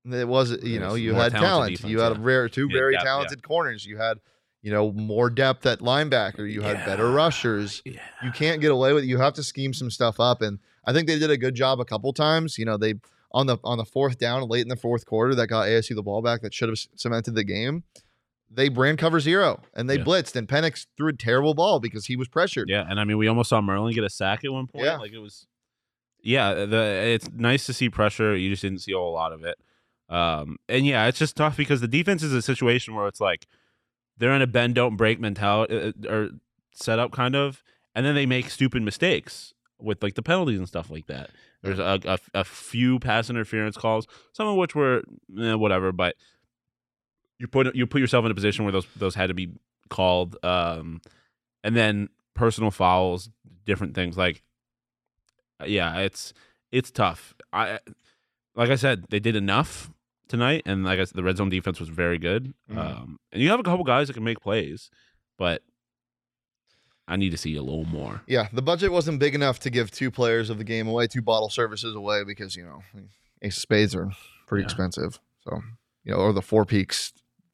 it 0.05 0.27
was 0.27 0.51
you 0.63 0.77
It 0.77 0.79
know 0.79 0.93
you 0.95 1.13
had 1.15 1.31
talent. 1.31 1.71
defense, 1.71 1.89
you 1.89 1.99
had 2.01 2.13
yeah. 2.13 2.17
rare 2.21 2.49
two 2.49 2.67
very 2.69 2.93
depth, 2.93 3.03
yeah. 3.05 3.09
talented 3.09 3.43
corners. 3.43 3.85
You 3.85 3.97
had 3.97 4.19
you 4.61 4.71
know 4.71 4.91
more 4.91 5.29
depth 5.29 5.65
at 5.65 5.79
linebacker. 5.79 6.49
You 6.51 6.61
had 6.61 6.85
better 6.85 7.09
rushers. 7.11 7.81
Yeah. 7.85 7.99
You 8.23 8.31
can't 8.31 8.61
get 8.61 8.71
away 8.71 8.93
with 8.93 9.03
it. 9.03 9.07
You 9.07 9.17
have 9.19 9.33
to 9.33 9.43
scheme 9.43 9.73
some 9.73 9.89
stuff 9.89 10.19
up, 10.19 10.41
and 10.41 10.59
I 10.89 10.93
think 10.93 11.07
they 11.07 11.19
did 11.19 11.29
a 11.29 11.37
good 11.37 11.53
job 11.53 11.79
a 11.79 11.85
couple 11.85 12.11
times. 12.13 12.57
You 12.57 12.65
know, 12.65 12.77
they 12.77 12.95
on 13.31 13.45
the 13.45 13.57
on 13.63 13.77
the 13.77 13.85
fourth 13.85 14.17
down 14.17 14.47
late 14.49 14.61
in 14.63 14.69
the 14.69 14.75
fourth 14.75 15.05
quarter 15.05 15.35
that 15.35 15.47
got 15.47 15.67
ASU 15.67 15.93
the 15.95 16.01
ball 16.01 16.21
back 16.23 16.41
that 16.41 16.53
should 16.53 16.69
have 16.69 16.79
cemented 16.95 17.35
the 17.35 17.43
game. 17.43 17.83
They 18.51 18.69
ran 18.69 18.97
cover 18.97 19.19
zero 19.19 19.61
and 19.75 19.87
they 19.87 19.97
Yeah. 19.97 20.03
blitzed 20.03 20.35
and 20.35 20.47
Penix 20.47 20.87
threw 20.97 21.09
a 21.09 21.13
terrible 21.13 21.53
ball 21.53 21.79
because 21.79 22.07
he 22.07 22.15
was 22.15 22.27
pressured. 22.27 22.67
Yeah, 22.69 22.85
and 22.89 22.99
I 22.99 23.03
mean, 23.03 23.19
we 23.19 23.27
almost 23.27 23.49
saw 23.49 23.61
Merlin 23.61 23.93
get 23.93 24.03
a 24.03 24.09
sack 24.09 24.43
at 24.43 24.51
one 24.51 24.65
point. 24.65 24.85
Yeah. 24.85 24.97
like 24.97 25.11
it 25.13 25.19
was. 25.19 25.45
Yeah, 26.21 26.65
the 26.65 26.81
it's 27.15 27.29
nice 27.31 27.67
to 27.67 27.73
see 27.73 27.89
pressure. 27.89 28.35
You 28.35 28.49
just 28.49 28.63
didn't 28.63 28.79
see 28.79 28.91
a 28.93 28.97
whole 28.97 29.13
lot 29.13 29.31
of 29.31 29.43
it. 29.43 29.57
Um, 30.09 30.57
and 30.67 30.85
yeah, 30.87 31.05
it's 31.05 31.19
just 31.19 31.35
tough 31.35 31.55
because 31.55 31.81
the 31.81 31.87
defense 31.87 32.23
is 32.23 32.33
a 32.33 32.41
situation 32.41 32.95
where 32.95 33.07
it's 33.07 33.21
like 33.21 33.45
they're 34.17 34.33
in 34.33 34.41
a 34.41 34.47
bend 34.47 34.73
don't 34.75 34.95
break 34.97 35.19
mentality 35.19 35.93
uh, 36.07 36.11
or 36.11 36.29
setup 36.73 37.11
kind 37.11 37.35
of, 37.35 37.61
and 37.93 38.03
then 38.05 38.15
they 38.15 38.25
make 38.25 38.49
stupid 38.49 38.81
mistakes 38.81 39.53
with 39.81 40.03
like 40.03 40.15
the 40.15 40.21
penalties 40.21 40.59
and 40.59 40.67
stuff 40.67 40.89
like 40.89 41.07
that. 41.07 41.29
There's 41.61 41.79
a, 41.79 41.99
a, 42.05 42.19
a 42.33 42.43
few 42.43 42.99
pass 42.99 43.29
interference 43.29 43.77
calls, 43.77 44.07
some 44.33 44.47
of 44.47 44.55
which 44.55 44.75
were 44.75 45.03
eh, 45.39 45.53
whatever, 45.53 45.91
but 45.91 46.15
you 47.37 47.47
put 47.47 47.73
you 47.75 47.85
put 47.87 48.01
yourself 48.01 48.25
in 48.25 48.31
a 48.31 48.35
position 48.35 48.65
where 48.65 48.71
those 48.71 48.87
those 48.95 49.15
had 49.15 49.27
to 49.27 49.33
be 49.33 49.53
called, 49.89 50.37
um, 50.43 51.01
and 51.63 51.75
then 51.75 52.09
personal 52.33 52.71
fouls, 52.71 53.29
different 53.65 53.95
things 53.95 54.17
like 54.17 54.43
yeah, 55.65 55.99
it's 55.99 56.33
it's 56.71 56.91
tough. 56.91 57.33
I 57.51 57.79
like 58.55 58.69
I 58.69 58.75
said, 58.75 59.05
they 59.09 59.19
did 59.19 59.35
enough 59.35 59.91
tonight, 60.27 60.63
and 60.65 60.83
like 60.83 60.99
I 60.99 61.03
said, 61.03 61.15
the 61.15 61.23
red 61.23 61.37
zone 61.37 61.49
defense 61.49 61.79
was 61.79 61.89
very 61.89 62.17
good. 62.17 62.53
Mhm. 62.71 62.77
Um, 62.77 63.19
and 63.31 63.41
you 63.41 63.49
have 63.49 63.59
a 63.59 63.63
couple 63.63 63.83
guys 63.83 64.07
that 64.07 64.13
can 64.13 64.23
make 64.23 64.39
plays, 64.39 64.89
but 65.37 65.63
I 67.09 67.15
need 67.15 67.31
to 67.31 67.37
see 67.37 67.55
a 67.55 67.61
little 67.61 67.85
more. 67.85 68.21
Yeah, 68.27 68.47
the 68.53 68.61
budget 68.61 68.91
wasn't 68.91 69.19
big 69.19 69.35
enough 69.35 69.59
to 69.61 69.69
give 69.69 69.91
two 69.91 70.11
players 70.11 70.49
of 70.49 70.57
the 70.59 70.63
game 70.63 70.87
away, 70.87 71.07
two 71.07 71.21
bottle 71.21 71.49
services 71.49 71.95
away 71.95 72.23
because 72.23 72.55
you 72.55 72.63
know 72.63 72.83
ace 73.41 73.57
of 73.57 73.61
spades 73.61 73.95
are 73.95 74.11
pretty 74.47 74.61
Yeah. 74.61 74.65
expensive. 74.67 75.19
So 75.43 75.61
you 76.03 76.13
know, 76.13 76.19
or 76.19 76.31
the 76.33 76.41
four 76.41 76.65
peaks, 76.65 77.11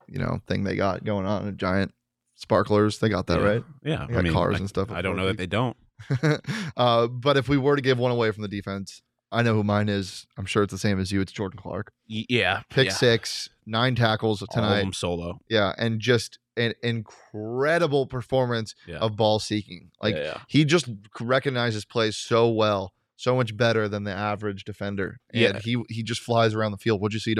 you 0.07 0.19
know, 0.19 0.41
thing 0.47 0.63
they 0.65 0.75
got 0.75 1.03
going 1.03 1.25
on, 1.25 1.47
a 1.47 1.51
giant 1.51 1.93
sparklers. 2.35 2.99
They 2.99 3.09
got 3.09 3.27
that 3.27 3.39
yeah. 3.39 3.45
right. 3.47 3.63
Yeah, 3.83 4.05
They 4.09 4.17
I 4.17 4.21
mean, 4.21 4.33
cars 4.33 4.55
I, 4.55 4.59
and 4.59 4.69
stuff. 4.69 4.91
I 4.91 5.01
don't 5.01 5.15
know 5.15 5.27
that 5.27 5.37
they 5.37 5.47
don't. 5.47 5.77
uh, 6.77 7.07
but 7.07 7.37
if 7.37 7.47
we 7.49 7.57
were 7.57 7.75
to 7.75 7.81
give 7.81 7.97
one 7.97 8.11
away 8.11 8.31
from 8.31 8.41
the 8.41 8.47
defense, 8.47 9.01
I 9.31 9.41
know 9.41 9.53
who 9.53 9.63
mine 9.63 9.89
is. 9.89 10.27
I'm 10.37 10.45
sure 10.45 10.63
it's 10.63 10.71
the 10.71 10.77
same 10.77 10.99
as 10.99 11.11
you. 11.11 11.21
It's 11.21 11.31
Jordan 11.31 11.59
Clark. 11.59 11.91
Yeah, 12.07 12.61
Pick 12.69 12.87
yeah. 12.87 12.93
six, 12.93 13.49
nine 13.65 13.95
tackles 13.95 14.41
All 14.41 14.47
of 14.49 14.53
tonight. 14.53 14.81
them 14.81 14.93
solo. 14.93 15.39
Yeah, 15.49 15.73
and 15.77 15.99
just 15.99 16.39
an 16.57 16.73
incredible 16.83 18.05
performance 18.07 18.75
Yeah, 18.87 18.97
of 18.99 19.15
ball 19.15 19.39
seeking. 19.39 19.91
Like 20.01 20.15
yeah, 20.15 20.39
he 20.47 20.65
just 20.65 20.87
recognizes 21.19 21.85
plays 21.85 22.17
so 22.17 22.49
well, 22.49 22.93
so 23.15 23.35
much 23.35 23.55
better 23.55 23.87
than 23.87 24.03
the 24.03 24.11
average 24.13 24.63
defender. 24.65 25.19
And 25.33 25.41
Yeah. 25.41 25.59
he 25.59 25.81
he 25.89 26.03
just 26.03 26.21
flies 26.21 26.53
around 26.53 26.71
the 26.71 26.77
field. 26.77 27.01
What'd 27.01 27.13
you 27.13 27.19
see 27.19 27.35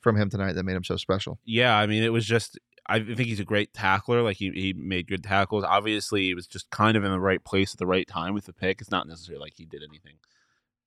from 0.00 0.16
him 0.16 0.30
tonight 0.30 0.52
that 0.54 0.64
made 0.64 0.76
him 0.76 0.84
so 0.84 0.96
special? 0.96 1.38
Yeah, 1.44 1.76
I 1.76 1.86
mean, 1.86 2.02
it 2.02 2.12
was 2.12 2.26
just. 2.26 2.58
I 2.90 3.00
think 3.00 3.28
he's 3.28 3.38
a 3.38 3.44
great 3.44 3.74
tackler. 3.74 4.22
Like 4.22 4.38
he, 4.38 4.48
he 4.52 4.72
made 4.72 5.08
good 5.08 5.22
tackles. 5.22 5.62
Obviously, 5.62 6.22
he 6.22 6.34
was 6.34 6.46
just 6.46 6.70
kind 6.70 6.96
of 6.96 7.04
in 7.04 7.10
the 7.10 7.20
right 7.20 7.44
place 7.44 7.74
at 7.74 7.78
the 7.78 7.86
right 7.86 8.08
time 8.08 8.32
with 8.32 8.46
the 8.46 8.54
pick. 8.54 8.80
It's 8.80 8.90
not 8.90 9.06
necessarily 9.06 9.42
like 9.42 9.52
he 9.58 9.66
did 9.66 9.82
anything 9.86 10.14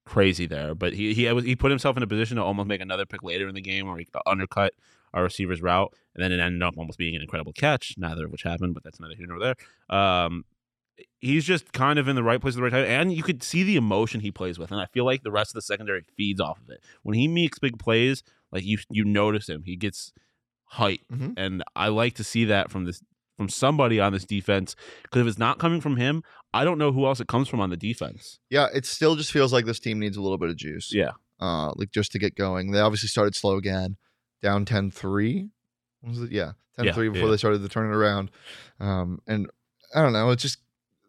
crazy 0.06 0.46
there, 0.46 0.74
but 0.76 0.94
he 0.94 1.14
he 1.14 1.28
he 1.42 1.56
put 1.56 1.72
himself 1.72 1.98
in 1.98 2.04
a 2.04 2.08
position 2.08 2.38
to 2.38 2.44
almost 2.44 2.68
make 2.68 2.82
another 2.82 3.06
pick 3.06 3.24
later 3.24 3.48
in 3.48 3.56
the 3.56 3.62
game 3.62 3.88
where 3.88 3.98
he 3.98 4.08
undercut 4.26 4.74
our 5.14 5.24
receiver's 5.24 5.62
route, 5.62 5.94
and 6.16 6.24
then 6.24 6.32
it 6.32 6.40
ended 6.40 6.64
up 6.64 6.76
almost 6.78 6.98
being 6.98 7.16
an 7.16 7.22
incredible 7.22 7.54
catch. 7.54 7.96
Neither 7.98 8.26
of 8.26 8.32
which 8.32 8.44
happened, 8.44 8.74
but 8.74 8.84
that's 8.84 9.00
neither 9.00 9.16
here 9.16 9.28
nor 9.28 9.40
there. 9.40 9.56
Um, 9.90 10.46
he's 11.20 11.46
just 11.46 11.72
kind 11.74 12.00
of 12.00 12.08
in 12.08 12.16
the 12.16 12.24
right 12.24 12.40
place 12.42 12.54
at 12.54 12.58
the 12.58 12.64
right 12.64 12.72
time, 12.72 12.86
and 12.86 13.14
you 13.14 13.24
could 13.24 13.44
see 13.44 13.64
the 13.64 13.76
emotion 13.76 14.22
he 14.22 14.32
plays 14.32 14.58
with, 14.58 14.72
and 14.72 14.80
I 14.80 14.86
feel 14.88 15.06
like 15.06 15.24
the 15.24 15.32
rest 15.32 15.52
of 15.52 15.56
the 15.56 15.62
secondary 15.62 16.04
feeds 16.18 16.40
off 16.42 16.60
of 16.62 16.70
it. 16.70 16.82
When 17.04 17.16
he 17.16 17.28
makes 17.28 17.60
big 17.60 17.78
plays, 17.80 18.24
like 18.52 18.64
you 18.64 18.78
you 18.90 19.04
notice 19.04 19.50
him, 19.50 19.64
he 19.64 19.76
gets 19.76 20.14
height, 20.66 21.02
Mhm. 21.12 21.34
and 21.38 21.64
I 21.76 21.90
like 21.90 22.14
to 22.16 22.24
see 22.24 22.46
that 22.46 22.72
from 22.72 22.86
this 22.86 23.02
from 23.42 23.50
somebody 23.50 24.00
on 24.00 24.14
this 24.14 24.24
defense 24.24 24.76
because 25.02 25.22
if 25.22 25.28
it's 25.28 25.40
not 25.40 25.58
coming 25.58 25.82
from 25.82 25.96
him, 25.96 26.24
I 26.54 26.64
don't 26.64 26.78
know 26.78 26.92
who 26.92 27.08
else 27.08 27.20
it 27.20 27.28
comes 27.28 27.48
from 27.48 27.60
on 27.60 27.72
the 27.72 27.78
defense. 27.78 28.38
Yeah, 28.52 28.68
it 28.72 28.86
still 28.86 29.16
just 29.16 29.32
feels 29.32 29.52
like 29.52 29.66
this 29.66 29.80
team 29.80 29.98
needs 29.98 30.16
a 30.16 30.22
little 30.22 30.38
bit 30.38 30.50
of 30.50 30.58
juice. 30.58 30.94
Yeah, 30.94 31.14
uh, 31.40 31.74
like 31.76 31.90
just 31.90 32.12
to 32.12 32.20
get 32.20 32.36
going. 32.36 32.70
They 32.70 32.80
obviously 32.80 33.10
started 33.10 33.34
slow 33.34 33.58
again, 33.58 33.98
down 34.44 34.66
10-3. 34.66 35.50
Was 36.04 36.22
it? 36.22 36.32
Yeah, 36.32 36.52
10-3 36.78 37.14
before 37.14 37.16
yeah. 37.16 37.32
they 37.32 37.38
started 37.38 37.64
to 37.64 37.70
turn 37.70 37.92
it 37.92 37.96
around. 37.96 38.30
Um, 38.80 39.22
and 39.26 39.50
I 39.96 40.04
don't 40.04 40.14
know. 40.14 40.30
It's 40.30 40.44
just 40.44 40.60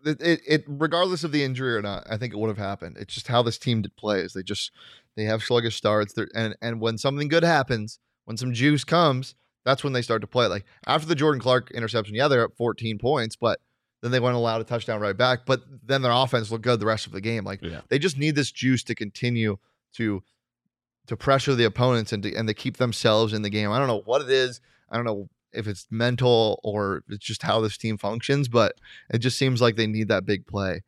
it, 0.06 0.22
it, 0.22 0.40
it. 0.48 0.64
Regardless 0.66 1.22
of 1.22 1.32
the 1.32 1.44
injury 1.44 1.76
or 1.76 1.82
not, 1.82 2.06
I 2.08 2.16
think 2.16 2.32
it 2.32 2.38
would 2.38 2.48
have 2.48 2.56
happened. 2.56 2.96
It's 2.98 3.12
just 3.12 3.28
how 3.28 3.42
this 3.42 3.58
team 3.58 3.82
did 3.82 3.94
plays. 3.96 4.32
They 4.32 4.42
just 4.42 4.70
they 5.16 5.24
have 5.24 5.42
sluggish 5.42 5.76
starts. 5.76 6.14
And 6.34 6.56
and 6.62 6.80
when 6.80 6.96
something 6.96 7.28
good 7.28 7.44
happens, 7.44 7.98
when 8.24 8.38
some 8.38 8.54
juice 8.54 8.84
comes, 8.84 9.34
that's 9.64 9.84
when 9.84 9.92
they 9.92 10.02
start 10.02 10.20
to 10.22 10.26
play. 10.26 10.46
Like 10.46 10.64
after 10.86 11.06
the 11.06 11.14
Jordan 11.14 11.40
Clark 11.40 11.70
interception, 11.72 12.14
yeah, 12.14 12.28
they're 12.28 12.44
up 12.44 12.56
14 12.56 12.98
points, 12.98 13.36
but 13.36 13.60
then 14.02 14.10
they 14.10 14.20
went 14.20 14.36
allowed 14.36 14.60
a 14.60 14.64
touchdown 14.64 15.00
right 15.00 15.16
back. 15.16 15.46
But 15.46 15.62
then 15.84 16.02
their 16.02 16.12
offense 16.12 16.50
looked 16.50 16.64
good 16.64 16.80
the 16.80 16.86
rest 16.86 17.06
of 17.06 17.12
the 17.12 17.20
game. 17.20 17.44
Like 17.44 17.62
yeah, 17.62 17.82
they 17.88 17.98
just 17.98 18.18
need 18.18 18.34
this 18.34 18.50
juice 18.50 18.82
to 18.84 18.94
continue 18.94 19.56
to 19.94 20.22
to 21.06 21.16
pressure 21.16 21.54
the 21.54 21.64
opponents 21.64 22.12
and 22.12 22.22
to, 22.22 22.34
and 22.34 22.46
to 22.48 22.54
keep 22.54 22.76
themselves 22.76 23.32
in 23.32 23.42
the 23.42 23.50
game. 23.50 23.70
I 23.70 23.78
don't 23.78 23.88
know 23.88 24.02
what 24.04 24.22
it 24.22 24.30
is. 24.30 24.60
I 24.90 24.96
don't 24.96 25.04
know 25.04 25.28
if 25.52 25.66
it's 25.66 25.86
mental 25.90 26.60
or 26.62 27.02
it's 27.08 27.24
just 27.24 27.42
how 27.42 27.60
this 27.60 27.76
team 27.76 27.98
functions, 27.98 28.48
but 28.48 28.74
it 29.12 29.18
just 29.18 29.38
seems 29.38 29.60
like 29.60 29.76
they 29.76 29.86
need 29.86 30.08
that 30.08 30.24
big 30.24 30.46
play. 30.46 30.82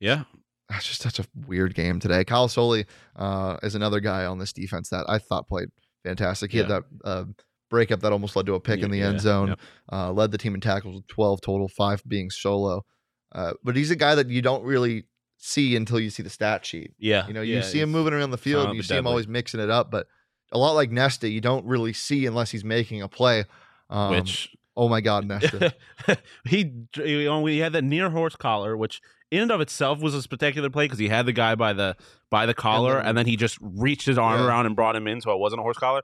yeah. 0.00 0.24
That's 0.68 0.84
just 0.84 1.00
such 1.00 1.20
a 1.20 1.24
weird 1.46 1.76
game 1.76 2.00
today. 2.00 2.24
Kyle 2.24 2.48
Soelle 2.48 2.82
uh, 3.14 3.56
is 3.62 3.76
another 3.76 4.00
guy 4.00 4.24
on 4.24 4.38
this 4.38 4.52
defense 4.52 4.88
that 4.88 5.04
I 5.08 5.20
thought 5.20 5.46
played 5.46 5.68
fantastic. 6.02 6.50
He 6.50 6.58
had 6.58 6.66
that 6.68 6.82
uh, 7.04 7.24
breakup 7.70 8.00
that 8.00 8.12
almost 8.12 8.36
led 8.36 8.46
to 8.46 8.54
a 8.54 8.60
pick 8.60 8.80
in 8.80 8.90
the 8.90 8.98
Yeah, 8.98 9.08
end 9.08 9.20
zone. 9.20 9.48
yep. 9.48 9.60
Uh, 9.92 10.12
led 10.12 10.30
the 10.32 10.38
team 10.38 10.54
in 10.54 10.60
tackles 10.60 10.94
with 10.96 11.06
12 11.08 11.40
total, 11.40 11.68
five 11.68 12.02
being 12.06 12.30
solo. 12.30 12.84
Uh, 13.32 13.52
but 13.64 13.76
he's 13.76 13.90
a 13.90 13.96
guy 13.96 14.14
that 14.14 14.28
you 14.28 14.40
don't 14.42 14.62
really 14.64 15.04
see 15.36 15.76
until 15.76 16.00
you 16.00 16.10
see 16.10 16.22
the 16.22 16.30
stat 16.30 16.64
sheet. 16.64 16.92
Yeah, 16.98 17.26
You 17.26 17.34
know, 17.34 17.42
you 17.42 17.56
yeah, 17.56 17.60
see 17.62 17.80
him 17.80 17.90
moving 17.90 18.12
around 18.14 18.30
the 18.30 18.38
field, 18.38 18.74
you 18.74 18.82
see 18.82 18.96
him 18.96 19.06
always 19.06 19.28
mixing 19.28 19.60
it 19.60 19.68
up, 19.70 19.90
but 19.90 20.06
a 20.52 20.58
lot 20.58 20.72
like 20.72 20.90
Nesta, 20.90 21.28
you 21.28 21.40
don't 21.40 21.66
really 21.66 21.92
see 21.92 22.24
unless 22.26 22.50
he's 22.50 22.64
making 22.64 23.02
a 23.02 23.08
play. 23.08 23.44
Um, 23.90 24.10
which 24.12 24.54
oh 24.76 24.88
my 24.88 25.00
God, 25.00 25.24
Nesta. 25.28 25.74
he, 26.46 26.72
he 26.94 27.58
had 27.58 27.72
that 27.72 27.82
near 27.84 28.10
horse 28.10 28.36
collar, 28.36 28.76
which 28.76 29.00
in 29.30 29.42
and 29.42 29.50
of 29.50 29.60
itself 29.60 30.00
was 30.00 30.14
a 30.14 30.22
spectacular 30.22 30.70
play 30.70 30.84
because 30.84 30.98
he 31.00 31.08
had 31.08 31.26
the 31.26 31.32
guy 31.32 31.54
by 31.56 31.72
the 31.72 31.96
by 32.30 32.46
the 32.46 32.54
collar, 32.54 32.96
and 32.98 33.08
then- 33.08 33.14
then, 33.16 33.26
he 33.26 33.36
just 33.36 33.58
reached 33.60 34.06
his 34.06 34.18
arm 34.18 34.40
Yeah. 34.40 34.46
around 34.46 34.66
and 34.66 34.74
brought 34.76 34.96
him 34.96 35.06
in, 35.06 35.20
so 35.20 35.32
it 35.32 35.38
wasn't 35.38 35.60
a 35.60 35.62
horse 35.62 35.78
collar. 35.78 36.02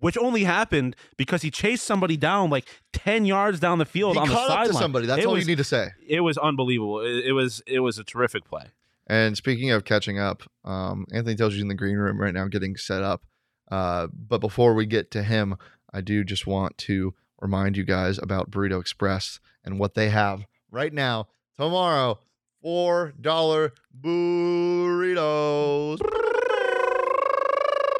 Which 0.00 0.18
only 0.18 0.44
happened 0.44 0.94
because 1.16 1.40
he 1.42 1.50
chased 1.50 1.84
somebody 1.84 2.16
down 2.18 2.50
like 2.50 2.66
ten 2.92 3.24
yards 3.24 3.58
down 3.60 3.78
the 3.78 3.84
field 3.86 4.14
he 4.14 4.20
on 4.20 4.28
the 4.28 4.34
caught 4.34 4.50
up 4.50 4.56
sideline. 4.66 4.82
somebody. 4.82 5.06
That's 5.06 5.22
It 5.22 5.26
all 5.26 5.32
was- 5.34 5.42
you 5.44 5.48
need 5.48 5.58
to 5.58 5.64
say. 5.64 5.88
It 6.06 6.20
was 6.20 6.36
unbelievable. 6.38 7.00
It, 7.00 7.24
it 7.26 7.32
was 7.32 7.62
it 7.66 7.80
was 7.80 7.98
a 7.98 8.04
terrific 8.04 8.44
play. 8.44 8.64
And 9.06 9.36
speaking 9.36 9.70
of 9.70 9.84
catching 9.84 10.18
up, 10.18 10.42
um, 10.64 11.06
Anthony 11.12 11.36
tells 11.36 11.54
you 11.54 11.62
in 11.62 11.68
the 11.68 11.74
green 11.74 11.96
room 11.96 12.20
right 12.20 12.34
now 12.34 12.46
getting 12.48 12.76
set 12.76 13.02
up. 13.02 13.22
Uh, 13.70 14.08
but 14.12 14.40
before 14.40 14.74
we 14.74 14.84
get 14.84 15.10
to 15.12 15.22
him, 15.22 15.56
I 15.94 16.00
do 16.00 16.24
just 16.24 16.46
want 16.46 16.76
to 16.78 17.14
remind 17.40 17.76
you 17.76 17.84
guys 17.84 18.18
about 18.18 18.50
Burrito 18.50 18.80
Express 18.80 19.38
and 19.64 19.78
what 19.78 19.94
they 19.94 20.08
have 20.10 20.44
right 20.72 20.92
now, 20.92 21.28
tomorrow, 21.56 22.18
$4 22.64 23.70
burritos. 24.02 25.98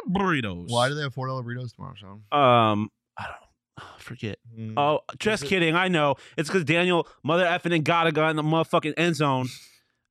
Burritos. 0.09 0.71
Why 0.71 0.89
do 0.89 0.95
they 0.95 1.03
have 1.03 1.15
$4 1.15 1.45
burritos 1.45 1.75
tomorrow, 1.75 1.95
Shawn? 1.95 2.23
Um, 2.33 2.91
I 3.19 3.27
don't 3.79 3.87
forget. 4.01 4.39
Mm. 4.59 4.75
Oh, 4.77 5.01
just 5.19 5.45
kidding. 5.45 5.75
I 5.75 5.89
know. 5.89 6.17
It's 6.37 6.49
because 6.49 6.65
Daniyel 6.65 7.07
mother 7.23 7.45
effing 7.45 7.75
and 7.75 7.85
gotta 7.85 8.13
got 8.13 8.31
in 8.31 8.37
the 8.37 8.43
motherfucking 8.43 8.95
end 8.97 9.17
zone. 9.17 9.49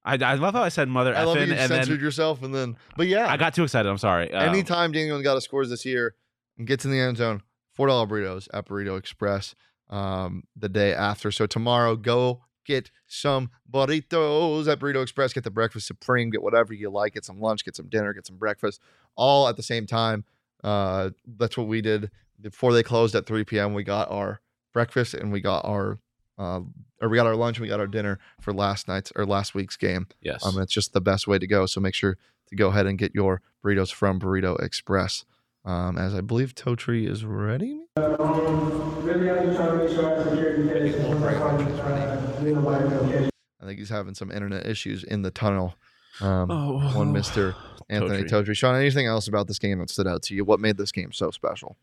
I, 0.04 0.18
I 0.18 0.36
love 0.36 0.54
how 0.54 0.62
I 0.62 0.70
said 0.70 0.88
mother 0.88 1.14
effing. 1.14 1.18
I 1.18 1.24
love 1.24 1.38
you 1.38 1.54
and 1.54 1.72
censored 1.72 1.98
then 1.98 2.04
yourself 2.04 2.44
and 2.44 2.54
then, 2.54 2.78
but 2.96 3.08
yeah. 3.08 3.32
I 3.32 3.38
got 3.38 3.56
too 3.56 3.64
excited. 3.64 3.90
I'm 3.90 3.98
sorry. 3.98 4.32
Um, 4.32 4.50
Anytime 4.50 4.94
Daniyel 4.94 5.24
Ngata 5.24 5.42
scores 5.42 5.70
this 5.70 5.84
year 5.86 6.16
and 6.58 6.68
gets 6.68 6.86
in 6.86 6.92
the 6.92 7.00
end 7.00 7.18
zone, 7.18 7.42
four 7.74 7.88
dollar 7.88 8.06
burritos 8.06 8.48
at 8.54 8.68
Burrito 8.68 8.98
Express 9.00 9.56
um, 9.90 10.44
the 10.56 10.70
day 10.70 10.94
after. 10.94 11.32
So 11.32 11.48
tomorrow, 11.48 11.96
go 11.96 12.42
get 12.66 12.92
some 13.08 13.50
burritos 13.72 14.72
at 14.72 14.80
Burrito 14.80 15.02
Express. 15.02 15.34
Get 15.34 15.44
the 15.44 15.52
breakfast 15.52 15.88
supreme. 15.88 16.30
Get 16.30 16.44
whatever 16.44 16.74
you 16.74 16.90
like. 16.92 17.14
Get 17.14 17.26
some 17.26 17.40
lunch. 17.40 17.66
Get 17.66 17.76
some 17.76 17.90
dinner. 17.90 18.14
Get 18.14 18.28
some 18.28 18.38
breakfast. 18.38 18.80
All 19.16 19.48
at 19.48 19.58
the 19.58 19.64
same 19.64 19.86
time. 19.86 20.24
Uh, 20.64 21.12
that's 21.38 21.58
what 21.58 21.68
we 21.68 21.82
did 21.82 22.10
before 22.42 22.74
they 22.74 22.84
closed 22.84 23.16
at 23.16 23.26
3 23.26 23.44
p.m. 23.44 23.74
We 23.74 23.84
got 23.84 24.10
our 24.12 24.42
breakfast 24.74 25.14
and 25.14 25.32
we 25.32 25.42
got 25.42 25.64
our 25.66 26.00
uh, 26.38 26.62
or 27.02 27.08
we 27.10 27.16
got 27.16 27.28
our 27.28 27.36
lunch 27.36 27.58
and 27.58 27.62
we 27.64 27.70
got 27.70 27.80
our 27.80 27.88
dinner 27.88 28.20
for 28.42 28.52
last 28.54 28.88
night's 28.88 29.12
or 29.16 29.26
last 29.26 29.54
week's 29.56 29.78
game. 29.78 30.08
yes. 30.22 30.46
Um, 30.46 30.60
it's 30.62 30.74
just 30.74 30.92
the 30.94 31.02
best 31.02 31.28
way 31.28 31.40
to 31.40 31.48
go. 31.48 31.66
So 31.66 31.80
make 31.80 31.94
sure 31.94 32.18
to 32.50 32.56
go 32.56 32.70
ahead 32.70 32.86
and 32.88 32.98
get 32.98 33.14
your 33.16 33.42
burritos 33.64 33.92
from 33.94 34.20
Burrito 34.20 34.62
Express. 34.62 35.24
Um, 35.64 35.98
as 35.98 36.14
I 36.14 36.22
believe 36.22 36.54
Totri 36.54 37.10
is 37.10 37.26
ready. 37.26 37.82
I 37.98 38.02
just 38.02 39.58
trying 39.58 39.72
to 39.72 39.78
make 39.78 39.90
sure 39.96 40.20
I 40.20 40.24
secure 40.24 40.64
the 40.64 40.74
case. 40.74 40.96
Once 41.04 41.24
I 41.24 41.40
find 41.40 41.62
it, 41.62 42.44
leave 42.44 42.56
nobody 42.56 42.90
know. 42.90 43.30
I 43.62 43.66
think 43.66 43.80
he's 43.80 43.90
having 43.90 44.14
some 44.14 44.32
internet 44.32 44.68
issues 44.68 45.04
in 45.04 45.22
the 45.24 45.32
tunnel. 45.32 45.76
Um, 46.22 46.52
Oh, 46.52 46.98
one 46.98 47.12
Mister 47.14 47.56
Anthony 47.90 48.24
Totri. 48.24 48.46
Totri. 48.48 48.56
Shawn, 48.58 48.76
anything 48.76 49.06
else 49.08 49.28
about 49.28 49.48
this 49.48 49.60
game 49.60 49.80
that 49.80 49.90
stood 49.90 50.08
out 50.08 50.22
to 50.24 50.36
you? 50.36 50.44
What 50.46 50.60
made 50.60 50.78
this 50.78 50.92
game 50.92 51.12
so 51.12 51.32
special? 51.32 51.78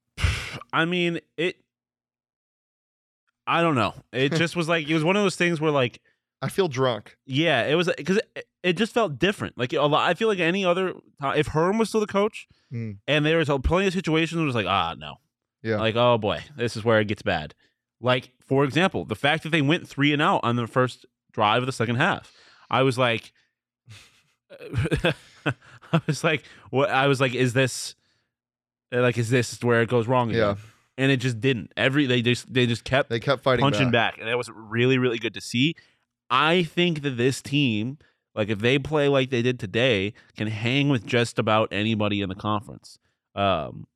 I 0.72 0.84
mean, 0.84 1.20
it. 1.36 1.56
I 3.46 3.62
don't 3.62 3.74
know. 3.74 3.94
It 4.12 4.32
just 4.34 4.54
was 4.56 4.68
like 4.68 4.88
it 4.88 4.94
was 4.94 5.04
one 5.04 5.16
of 5.16 5.22
those 5.22 5.36
things 5.36 5.60
where 5.60 5.70
like 5.70 6.00
I 6.42 6.48
feel 6.48 6.68
drunk. 6.68 7.16
yeah, 7.26 7.64
it 7.66 7.74
was 7.74 7.90
because 7.96 8.18
it, 8.36 8.46
it 8.62 8.76
just 8.76 8.92
felt 8.92 9.18
different. 9.18 9.58
Like 9.58 9.72
a 9.72 9.80
lot, 9.82 10.08
I 10.08 10.14
feel 10.14 10.28
like 10.28 10.38
any 10.38 10.64
other 10.64 10.92
ti- 10.92 11.36
if 11.38 11.48
Herm 11.48 11.78
was 11.78 11.88
still 11.88 12.00
the 12.00 12.06
coach 12.06 12.46
Mm. 12.72 12.98
and 13.08 13.26
there 13.26 13.38
was 13.38 13.48
a, 13.48 13.58
plenty 13.58 13.88
of 13.88 13.92
situations 13.92 14.36
where 14.36 14.44
it 14.44 14.46
was 14.46 14.54
like 14.54 14.66
ah 14.66 14.94
no, 14.96 15.16
Yeah. 15.62 15.80
like 15.80 15.96
oh 15.96 16.18
boy, 16.18 16.44
this 16.56 16.76
is 16.76 16.84
where 16.84 17.00
it 17.00 17.08
gets 17.08 17.22
bad. 17.22 17.54
Like 18.00 18.30
for 18.46 18.62
example, 18.64 19.04
the 19.04 19.16
fact 19.16 19.42
that 19.42 19.48
they 19.50 19.60
went 19.62 19.88
three 19.88 20.12
and 20.12 20.22
out 20.22 20.40
on 20.44 20.54
the 20.54 20.68
first 20.68 21.04
drive 21.32 21.62
of 21.62 21.66
the 21.66 21.72
second 21.72 21.96
half, 21.96 22.32
I 22.70 22.82
was 22.82 22.96
like, 22.96 23.32
I 25.92 26.00
was 26.06 26.22
like, 26.24 26.44
what? 26.70 26.90
I 26.90 27.06
was 27.06 27.20
like, 27.20 27.34
is 27.34 27.52
this 27.52 27.94
like 28.92 29.18
is 29.18 29.30
this 29.30 29.62
where 29.62 29.82
it 29.82 29.88
goes 29.88 30.06
wrong? 30.06 30.30
Again? 30.30 30.40
Yeah. 30.40 30.54
and 30.98 31.12
it 31.12 31.18
just 31.18 31.40
didn't. 31.40 31.72
Every 31.76 32.06
they 32.06 32.22
just 32.22 32.52
they 32.52 32.66
just 32.66 32.84
kept 32.84 33.10
They 33.10 33.20
kept 33.20 33.42
fighting 33.42 33.62
punching 33.62 33.90
back. 33.90 34.14
back. 34.14 34.20
and 34.20 34.28
that 34.28 34.38
was 34.38 34.50
really 34.54 34.98
really 34.98 35.18
good 35.18 35.34
to 35.34 35.40
see. 35.40 35.74
I 36.28 36.62
think 36.62 37.02
that 37.02 37.16
this 37.16 37.42
team, 37.42 37.98
like 38.34 38.48
if 38.48 38.60
they 38.60 38.78
play 38.78 39.08
like 39.08 39.30
they 39.30 39.42
did 39.42 39.58
today, 39.58 40.14
can 40.36 40.46
hang 40.48 40.88
with 40.88 41.06
just 41.06 41.38
about 41.38 41.68
anybody 41.72 42.20
in 42.20 42.28
the 42.28 42.34
conference. 42.36 42.98
Um, 43.34 43.86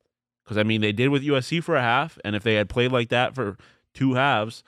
because 0.43 0.57
I 0.57 0.63
mean 0.63 0.81
they 0.81 0.91
did 0.91 1.09
with 1.09 1.23
USC 1.23 1.63
for 1.63 1.75
a 1.75 1.81
half, 1.81 2.19
and 2.23 2.35
if 2.35 2.43
they 2.43 2.53
had 2.55 2.69
played 2.69 2.91
like 2.91 3.09
that 3.09 3.33
for 3.35 3.57
two 3.93 4.13
halves, 4.13 4.63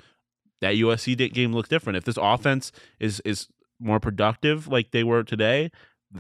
that 0.62 0.74
USC 0.76 1.32
game 1.34 1.54
looked 1.54 1.70
different. 1.70 1.98
If 1.98 2.04
this 2.06 2.18
offense 2.20 2.72
is 3.00 3.20
is 3.22 3.48
more 3.80 4.00
productive 4.00 4.68
like 4.68 4.90
they 4.92 5.04
were 5.04 5.24
today, 5.24 5.70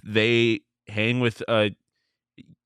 they 0.03 0.61
hang 0.87 1.19
with 1.19 1.41
a 1.47 1.75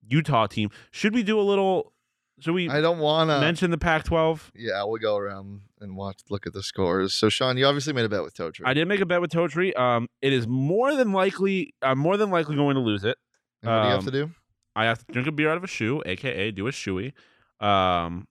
Utah 0.08 0.48
team. 0.48 0.70
Should 0.92 1.14
we 1.14 1.24
do 1.24 1.40
a 1.40 1.42
little? 1.42 1.94
Should 2.40 2.54
we 2.54 2.70
I 2.70 2.82
don't 2.82 3.00
want 3.00 3.30
to. 3.30 3.40
mention 3.40 3.70
the 3.70 3.78
Pac-12? 3.78 4.52
yeah, 4.56 4.84
we'll 4.84 4.98
go 4.98 5.16
around 5.16 5.62
and 5.80 5.96
watch. 5.96 6.22
Look 6.30 6.48
at 6.48 6.54
the 6.54 6.64
scores. 6.64 7.14
So, 7.14 7.30
Shawn, 7.30 7.56
you 7.58 7.66
obviously 7.66 7.94
made 7.94 8.06
a 8.06 8.10
bet 8.10 8.24
with 8.24 8.34
Totri. 8.34 8.62
I 8.66 8.74
did 8.74 8.88
make 8.88 9.00
a 9.00 9.06
bet 9.06 9.22
with 9.22 9.32
Totri. 9.32 9.78
Um, 9.78 10.08
it 10.22 10.34
is 10.34 10.48
more 10.48 10.96
than 10.96 11.12
likely. 11.12 11.74
I'm 11.84 12.00
more 12.00 12.18
than 12.18 12.32
likely 12.32 12.56
going 12.56 12.76
to 12.76 12.82
lose 12.82 13.04
it. 13.04 13.18
And 13.62 13.72
what 13.72 13.82
do 13.82 13.88
you 13.88 13.92
have 13.92 14.00
um, 14.00 14.06
to 14.06 14.12
do? 14.12 14.32
I 14.76 14.86
have 14.86 15.06
to 15.06 15.12
drink 15.12 15.28
a 15.28 15.32
beer 15.32 15.52
out 15.52 15.58
of 15.58 15.64
a 15.64 15.68
shoe, 15.68 16.02
aka 16.06 16.52
do 16.52 16.68
a 16.68 16.72
shoey. 16.72 17.14
Um, 17.60 18.28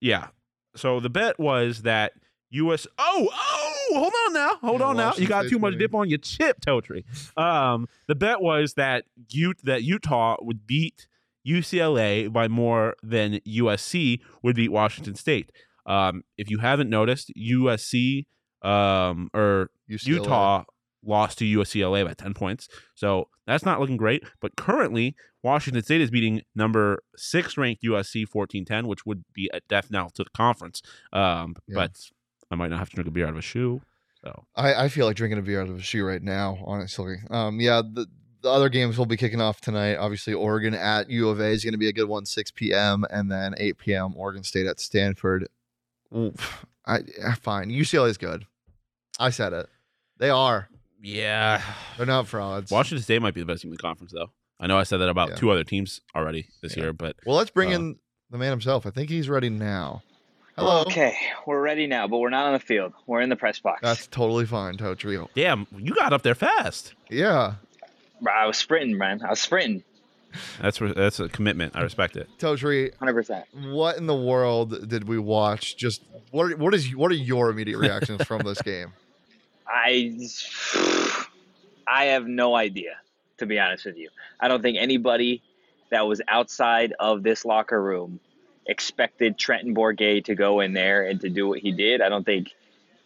yeah. 0.00 0.28
So 0.76 1.00
the 1.00 1.10
bet 1.10 1.38
was 1.38 1.82
that 1.82 2.12
U.S. 2.50 2.86
Oh, 2.98 3.28
oh, 3.32 3.63
hold 3.98 4.12
on 4.26 4.32
now, 4.32 4.56
hold 4.56 4.80
Yeah, 4.80 4.86
on 4.86 4.96
now. 4.96 5.14
You 5.16 5.26
got 5.26 5.48
too 5.48 5.58
much 5.58 5.78
dip 5.78 5.94
on 5.94 6.08
your 6.08 6.18
chip, 6.18 6.60
Totri. 6.60 7.04
Um, 7.38 7.88
the 8.08 8.14
bet 8.14 8.40
was 8.40 8.74
that 8.74 9.04
Ut- 9.36 9.62
that 9.64 9.82
Utah 9.82 10.36
would 10.40 10.66
beat 10.66 11.06
UCLA 11.46 12.32
by 12.32 12.48
more 12.48 12.96
than 13.02 13.34
USC 13.46 14.20
would 14.42 14.56
beat 14.56 14.72
Washington 14.72 15.14
State. 15.14 15.50
Um, 15.86 16.24
if 16.38 16.50
you 16.50 16.58
haven't 16.58 16.88
noticed, 16.88 17.30
USC 17.36 18.26
um, 18.62 19.28
or 19.34 19.70
UCLA. 19.90 20.06
Utah 20.06 20.64
lost 21.04 21.38
to 21.38 21.44
UCLA 21.44 22.06
by 22.06 22.14
10 22.14 22.32
points. 22.32 22.66
So 22.94 23.28
that's 23.46 23.64
not 23.64 23.78
looking 23.78 23.98
great. 23.98 24.24
But 24.40 24.56
currently, 24.56 25.14
Washington 25.42 25.82
State 25.82 26.00
is 26.00 26.10
beating 26.10 26.40
number 26.54 27.02
six 27.16 27.58
ranked 27.58 27.82
USC 27.82 28.26
14 28.26 28.64
10, 28.64 28.86
which 28.86 29.04
would 29.04 29.24
be 29.34 29.50
a 29.52 29.60
death 29.68 29.90
knell 29.90 30.08
to 30.10 30.24
the 30.24 30.30
conference. 30.30 30.80
Um, 31.12 31.56
Yeah. 31.68 31.74
But 31.74 32.10
I 32.50 32.54
might 32.56 32.68
not 32.68 32.78
have 32.78 32.88
to 32.90 32.94
drink 32.96 33.08
a 33.08 33.10
beer 33.10 33.26
out 33.26 33.30
of 33.30 33.38
a 33.38 33.42
shoe. 33.42 33.80
So 34.22 34.44
I, 34.56 34.84
I 34.84 34.88
feel 34.88 35.06
like 35.06 35.16
drinking 35.16 35.38
a 35.38 35.42
beer 35.42 35.60
out 35.60 35.68
of 35.68 35.76
a 35.76 35.82
shoe 35.82 36.04
right 36.04 36.22
now, 36.22 36.58
honestly. 36.64 37.16
Um, 37.30 37.60
yeah, 37.60 37.82
the, 37.82 38.06
the 38.42 38.50
other 38.50 38.68
games 38.68 38.96
will 38.98 39.06
be 39.06 39.16
kicking 39.16 39.40
off 39.40 39.60
tonight. 39.60 39.96
Obviously, 39.96 40.32
Oregon 40.34 40.74
at 40.74 41.10
U 41.10 41.28
of 41.28 41.40
A 41.40 41.46
is 41.46 41.62
going 41.64 41.72
to 41.72 41.78
be 41.78 41.88
a 41.88 41.92
good 41.92 42.08
one, 42.08 42.24
6 42.26 42.50
p.m. 42.52 43.04
And 43.10 43.30
then 43.30 43.54
8 43.58 43.78
p.m., 43.78 44.14
Oregon 44.16 44.42
State 44.44 44.66
at 44.66 44.80
Stanford. 44.80 45.48
Oof. 46.16 46.66
I, 46.86 47.00
fine. 47.40 47.70
UCLA 47.70 48.08
is 48.10 48.18
good. 48.18 48.46
I 49.18 49.30
said 49.30 49.52
it. 49.52 49.66
They 50.18 50.30
are. 50.30 50.68
yeah. 51.02 51.60
They're 51.96 52.06
not 52.06 52.26
frauds. 52.26 52.70
Washington 52.70 53.02
State 53.02 53.20
might 53.22 53.34
be 53.34 53.40
the 53.40 53.46
best 53.46 53.62
team 53.62 53.70
in 53.70 53.76
the 53.76 53.82
conference, 53.82 54.12
though. 54.12 54.30
I 54.60 54.66
know 54.68 54.78
I 54.78 54.84
said 54.84 54.98
that 54.98 55.08
about 55.08 55.30
Yeah. 55.30 55.34
two 55.36 55.50
other 55.50 55.64
teams 55.64 56.00
already 56.14 56.46
this 56.62 56.76
Yeah. 56.76 56.84
year, 56.84 56.92
but 56.92 57.16
Well, 57.26 57.36
let's 57.36 57.50
bring 57.50 57.72
Uh, 57.72 57.76
in 57.76 57.98
the 58.30 58.38
man 58.38 58.50
himself. 58.50 58.86
I 58.86 58.90
think 58.90 59.10
he's 59.10 59.28
ready 59.28 59.50
now. 59.50 60.02
Hello. 60.56 60.82
Okay, 60.82 61.16
we're 61.46 61.60
ready 61.60 61.86
now, 61.88 62.06
but 62.06 62.18
we're 62.18 62.30
not 62.30 62.46
on 62.46 62.52
the 62.52 62.60
field. 62.60 62.92
We're 63.06 63.20
in 63.22 63.28
the 63.28 63.36
press 63.36 63.58
box. 63.58 63.80
That's 63.82 64.06
totally 64.06 64.46
fine, 64.46 64.76
Totrio. 64.76 65.28
damn, 65.34 65.66
you 65.76 65.94
got 65.94 66.12
up 66.12 66.22
there 66.22 66.36
fast. 66.36 66.94
Yeah. 67.10 67.54
Bro, 68.20 68.32
I 68.32 68.46
was 68.46 68.56
sprinting, 68.56 68.96
man. 68.96 69.20
I 69.24 69.30
was 69.30 69.40
sprinting. 69.40 69.82
That's 70.60 70.80
re- 70.80 70.92
that's 70.94 71.18
a 71.20 71.28
commitment. 71.28 71.74
I 71.76 71.82
respect 71.82 72.16
it. 72.16 72.28
Totri, 72.38 72.94
100%. 72.98 73.72
what 73.72 73.96
in 73.96 74.06
the 74.06 74.14
world 74.16 74.88
did 74.88 75.08
we 75.08 75.18
watch? 75.18 75.76
Just 75.76 76.02
what 76.30 76.52
are, 76.52 76.56
what 76.56 76.74
is 76.74 76.94
what 76.94 77.10
are 77.10 77.16
your 77.16 77.50
immediate 77.50 77.78
reactions 77.78 78.22
from 78.24 78.42
this 78.42 78.60
game? 78.62 78.92
I 79.68 80.16
I 81.88 82.04
have 82.06 82.26
no 82.26 82.54
idea, 82.54 82.96
to 83.38 83.46
be 83.46 83.58
honest 83.58 83.84
with 83.86 83.96
you. 83.96 84.08
I 84.40 84.48
don't 84.48 84.62
think 84.62 84.76
anybody 84.80 85.42
that 85.90 86.06
was 86.06 86.20
outside 86.28 86.94
of 87.00 87.22
this 87.22 87.44
locker 87.44 87.80
room 87.82 88.18
expected 88.66 89.38
Trenton 89.38 89.74
Bourguet 89.74 90.24
to 90.26 90.34
go 90.34 90.60
in 90.60 90.72
there 90.72 91.04
and 91.04 91.20
to 91.20 91.28
do 91.28 91.48
what 91.48 91.60
he 91.60 91.72
did. 91.72 92.00
I 92.00 92.08
don't 92.08 92.24
think 92.24 92.54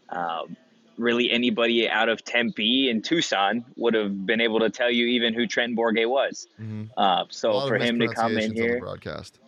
um, 0.09 0.57
really 0.97 1.31
anybody 1.31 1.89
out 1.89 2.09
of 2.09 2.25
Tempe 2.25 2.91
and 2.91 3.05
Tucson 3.05 3.65
would 3.77 3.95
have 3.95 4.27
been 4.27 4.41
able 4.41 4.61
to 4.61 4.71
tell 4.71 4.91
you 4.91 5.07
even 5.07 5.35
who 5.35 5.47
Trenton 5.47 5.77
Bourguet 5.77 6.09
was. 6.09 6.47
Mhm 6.61 6.89
Uh, 6.97 7.25
so 7.31 7.67
for 7.67 7.77
him 7.77 8.01
to 8.01 8.09
come 8.09 8.33
in 8.33 8.35
mispronunciations 8.35 8.51
on 8.51 8.57
the 8.57 8.63
here, 8.63 8.81
broadcast. 8.81 9.39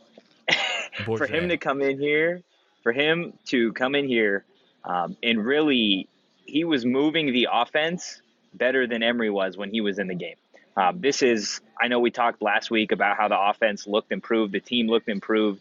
for 1.17 1.27
him 1.27 1.49
to 1.49 1.57
come 1.57 1.81
in 1.83 1.99
here, 1.99 2.43
for 2.83 2.93
him 2.93 3.33
to 3.47 3.73
come 3.73 3.95
in 3.95 4.07
here, 4.07 4.45
um, 4.85 5.17
and 5.23 5.45
really, 5.45 6.09
he 6.47 6.65
was 6.65 6.85
moving 6.85 7.33
the 7.33 7.49
offense 7.53 8.21
better 8.55 8.87
than 8.87 9.03
Emory 9.03 9.31
was 9.31 9.57
when 9.57 9.71
he 9.71 9.81
was 9.81 9.99
in 9.99 10.09
the 10.09 10.15
game. 10.15 10.37
Um, 10.77 11.01
this 11.01 11.23
is, 11.23 11.61
I 11.81 11.89
know 11.89 11.99
we 12.01 12.11
talked 12.11 12.43
last 12.43 12.71
week 12.71 12.93
about 12.93 13.17
how 13.17 13.29
the 13.29 13.39
offense 13.39 13.87
looked 13.87 14.13
improved, 14.13 14.53
the 14.53 14.61
team 14.61 14.89
looked 14.89 15.09
improved, 15.09 15.61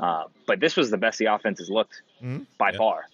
uh, 0.00 0.24
but 0.46 0.58
this 0.58 0.76
was 0.76 0.90
the 0.90 0.96
best 0.96 1.18
the 1.18 1.26
offense 1.26 1.58
has 1.58 1.70
looked 1.70 2.02
Mhm. 2.22 2.46
by 2.58 2.70
Yeah. 2.70 2.78
far. 2.78 3.08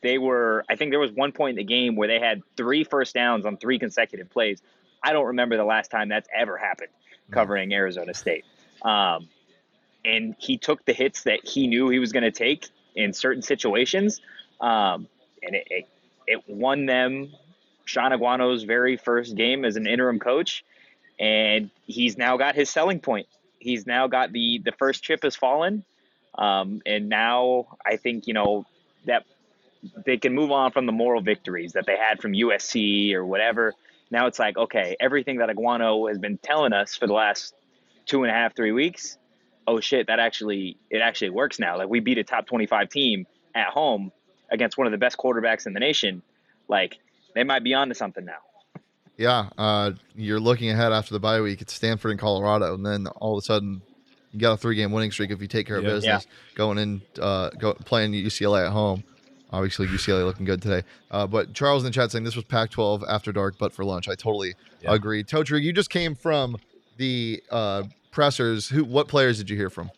They 0.00 0.16
were, 0.18 0.64
I 0.68 0.76
think 0.76 0.90
there 0.90 0.98
was 0.98 1.12
one 1.12 1.30
point 1.32 1.50
in 1.50 1.56
the 1.56 1.64
game 1.64 1.94
where 1.94 2.08
they 2.08 2.18
had 2.18 2.42
three 2.56 2.82
first 2.84 3.14
downs 3.14 3.44
on 3.44 3.58
three 3.58 3.78
consecutive 3.78 4.30
plays. 4.30 4.62
I 5.02 5.12
don't 5.12 5.26
remember 5.26 5.56
the 5.56 5.64
last 5.64 5.90
time 5.90 6.08
that's 6.08 6.28
ever 6.34 6.56
happened 6.56 6.90
covering 7.30 7.72
Arizona 7.72 8.14
State. 8.14 8.44
Um, 8.82 9.28
and 10.04 10.34
he 10.38 10.56
took 10.56 10.84
the 10.86 10.94
hits 10.94 11.24
that 11.24 11.46
he 11.46 11.66
knew 11.66 11.90
he 11.90 11.98
was 11.98 12.12
going 12.12 12.22
to 12.24 12.30
take 12.30 12.66
in 12.94 13.12
certain 13.12 13.42
situations, 13.42 14.20
um, 14.60 15.06
and 15.42 15.54
it, 15.54 15.66
it 15.70 15.88
it 16.26 16.48
won 16.48 16.86
them 16.86 17.32
Shaun 17.84 18.12
Aguano's 18.12 18.62
very 18.62 18.96
first 18.96 19.36
game 19.36 19.64
as 19.64 19.76
an 19.76 19.86
interim 19.86 20.18
coach, 20.18 20.64
and 21.18 21.70
he's 21.86 22.16
now 22.16 22.36
got 22.36 22.54
his 22.54 22.70
selling 22.70 23.00
point. 23.00 23.26
He's 23.58 23.86
now 23.86 24.06
got 24.06 24.32
the 24.32 24.58
the 24.64 24.72
first 24.72 25.02
chip 25.02 25.22
has 25.22 25.36
fallen, 25.36 25.84
um, 26.36 26.82
and 26.86 27.08
now 27.08 27.66
I 27.84 27.96
think 27.96 28.26
you 28.26 28.34
know 28.34 28.66
that 29.06 29.24
they 30.04 30.18
can 30.18 30.34
move 30.34 30.50
on 30.50 30.72
from 30.72 30.86
the 30.86 30.92
moral 30.92 31.22
victories 31.22 31.72
that 31.72 31.86
they 31.86 31.96
had 31.96 32.20
from 32.20 32.32
USC 32.32 33.14
or 33.14 33.24
whatever. 33.24 33.74
Now 34.10 34.26
it's 34.26 34.38
like 34.38 34.56
okay, 34.56 34.96
everything 35.00 35.38
that 35.38 35.48
Aguano 35.48 36.08
has 36.08 36.18
been 36.18 36.38
telling 36.38 36.72
us 36.72 36.96
for 36.96 37.06
the 37.06 37.14
last 37.14 37.54
two 38.06 38.22
and 38.22 38.30
a 38.30 38.34
half, 38.34 38.54
three 38.56 38.72
weeks 38.72 39.18
oh 39.70 39.80
shit, 39.80 40.08
that 40.08 40.18
actually 40.18 40.76
it 40.90 40.98
actually 40.98 41.30
works 41.30 41.58
now. 41.58 41.78
Like 41.78 41.88
we 41.88 42.00
beat 42.00 42.18
a 42.18 42.24
top 42.24 42.46
25 42.46 42.88
team 42.88 43.26
at 43.54 43.68
home 43.68 44.10
against 44.50 44.76
one 44.76 44.86
of 44.86 44.90
the 44.90 44.98
best 44.98 45.16
quarterbacks 45.16 45.66
in 45.66 45.72
the 45.72 45.80
nation. 45.80 46.22
Like 46.68 46.98
they 47.34 47.44
might 47.44 47.62
be 47.62 47.74
onto 47.74 47.94
something 47.94 48.24
now. 48.24 48.82
Yeah, 49.16 49.50
uh, 49.58 49.92
you're 50.14 50.40
looking 50.40 50.70
ahead 50.70 50.92
after 50.92 51.12
the 51.12 51.20
bye 51.20 51.40
week. 51.40 51.60
It's 51.60 51.74
Stanford 51.74 52.12
and 52.12 52.20
Colorado, 52.20 52.74
and 52.74 52.84
then 52.84 53.06
all 53.06 53.36
of 53.36 53.42
a 53.42 53.44
sudden, 53.44 53.82
you 54.32 54.38
got 54.40 54.52
a 54.52 54.56
three 54.56 54.76
game 54.76 54.92
winning 54.92 55.10
streak 55.10 55.30
if 55.30 55.40
you 55.40 55.48
take 55.48 55.66
care 55.66 55.76
of 55.76 55.84
Yeah. 55.84 55.90
business. 55.90 56.26
Going 56.54 56.78
in, 56.78 57.02
uh, 57.20 57.50
go 57.50 57.74
playing 57.74 58.12
UCLA 58.12 58.66
at 58.66 58.72
home. 58.72 59.04
Obviously, 59.52 59.88
UCLA 59.88 60.24
looking 60.24 60.44
good 60.46 60.62
today. 60.62 60.82
Uh, 61.10 61.26
but 61.26 61.52
Charles 61.54 61.82
in 61.82 61.86
the 61.86 61.92
chat 61.92 62.12
saying 62.12 62.24
this 62.24 62.36
was 62.36 62.44
Pac-12 62.44 63.02
after 63.08 63.32
dark, 63.32 63.56
but 63.58 63.72
for 63.72 63.84
lunch. 63.84 64.08
I 64.08 64.14
totally 64.14 64.54
Yeah. 64.80 64.94
agree. 64.94 65.24
Totri, 65.24 65.60
you 65.62 65.72
just 65.72 65.90
came 65.90 66.14
from 66.14 66.56
the 66.98 67.42
uh, 67.50 67.84
pressers. 68.12 68.68
Who? 68.68 68.84
What 68.84 69.08
players 69.08 69.38
did 69.38 69.50
you 69.50 69.56
hear 69.56 69.70
from? 69.70 69.90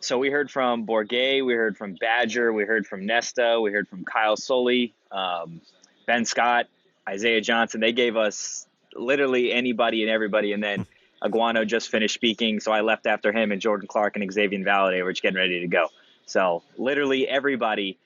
So 0.00 0.18
we 0.18 0.30
heard 0.30 0.50
from 0.50 0.84
Bourguet, 0.84 1.46
we 1.46 1.52
heard 1.54 1.76
from 1.76 1.94
Badger, 1.94 2.52
we 2.52 2.64
heard 2.64 2.86
from 2.88 3.06
Nesta, 3.06 3.60
we 3.60 3.70
heard 3.70 3.86
from 3.86 4.04
Kyle 4.04 4.36
Soelle, 4.36 4.88
um, 5.12 5.60
Ben 6.06 6.24
Scott, 6.24 6.66
Isaiah 7.08 7.40
Johnson. 7.40 7.80
They 7.80 7.92
gave 7.92 8.16
us 8.16 8.66
literally 8.96 9.52
anybody 9.52 10.02
and 10.02 10.10
everybody, 10.10 10.52
and 10.54 10.62
then 10.62 10.86
Aguano 11.22 11.66
just 11.66 11.88
finished 11.90 12.14
speaking, 12.14 12.60
so 12.60 12.72
I 12.72 12.80
left 12.80 13.06
after 13.06 13.32
him, 13.32 13.52
and 13.52 13.60
Jordan 13.60 13.86
Clark 13.88 14.16
and 14.16 14.28
Xazavian 14.28 14.64
Valladay 14.64 15.04
were 15.04 15.12
just 15.12 15.22
getting 15.22 15.38
ready 15.38 15.60
to 15.60 15.68
go. 15.68 15.88
So 16.26 16.62
literally 16.76 17.28
everybody, 17.28 17.98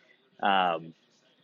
um, 0.43 0.93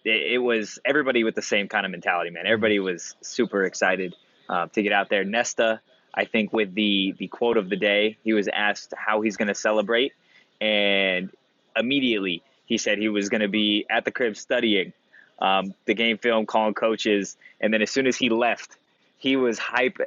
it, 0.05 0.35
it 0.35 0.39
was 0.39 0.79
everybody 0.85 1.25
with 1.25 1.35
the 1.35 1.43
same 1.43 1.69
kind 1.69 1.87
of 1.87 1.93
mentality, 1.93 2.31
man. 2.31 2.47
Everybody 2.47 2.79
was 2.79 3.17
super 3.23 3.65
excited. 3.65 4.15
uh, 4.49 4.67
to 4.69 4.83
get 4.83 4.93
out 4.93 5.09
there. 5.09 5.25
Nesta, 5.25 5.81
I 6.15 6.25
think, 6.27 6.53
with 6.53 6.75
the 6.75 7.15
the 7.19 7.29
quote 7.29 7.57
of 7.57 7.69
the 7.69 7.77
day, 7.77 8.19
he 8.23 8.33
was 8.33 8.49
asked 8.49 8.93
how 8.97 9.23
he's 9.23 9.37
going 9.37 9.49
to 9.49 9.55
celebrate, 9.55 10.13
and 10.61 11.31
immediately 11.77 12.43
he 12.67 12.79
said 12.79 12.99
he 12.99 13.09
was 13.09 13.29
going 13.29 13.41
to 13.41 13.49
be 13.49 13.87
at 13.91 14.05
the 14.05 14.11
crib 14.11 14.37
studying 14.37 14.93
um, 15.39 15.75
the 15.87 15.95
game 15.95 16.19
film, 16.19 16.47
calling 16.47 16.75
coaches, 16.75 17.37
and 17.61 17.73
then 17.73 17.83
as 17.83 17.91
soon 17.91 18.07
as 18.07 18.17
he 18.17 18.29
left, 18.29 18.77
he 19.19 19.37
was 19.37 19.59
hype, 19.59 19.99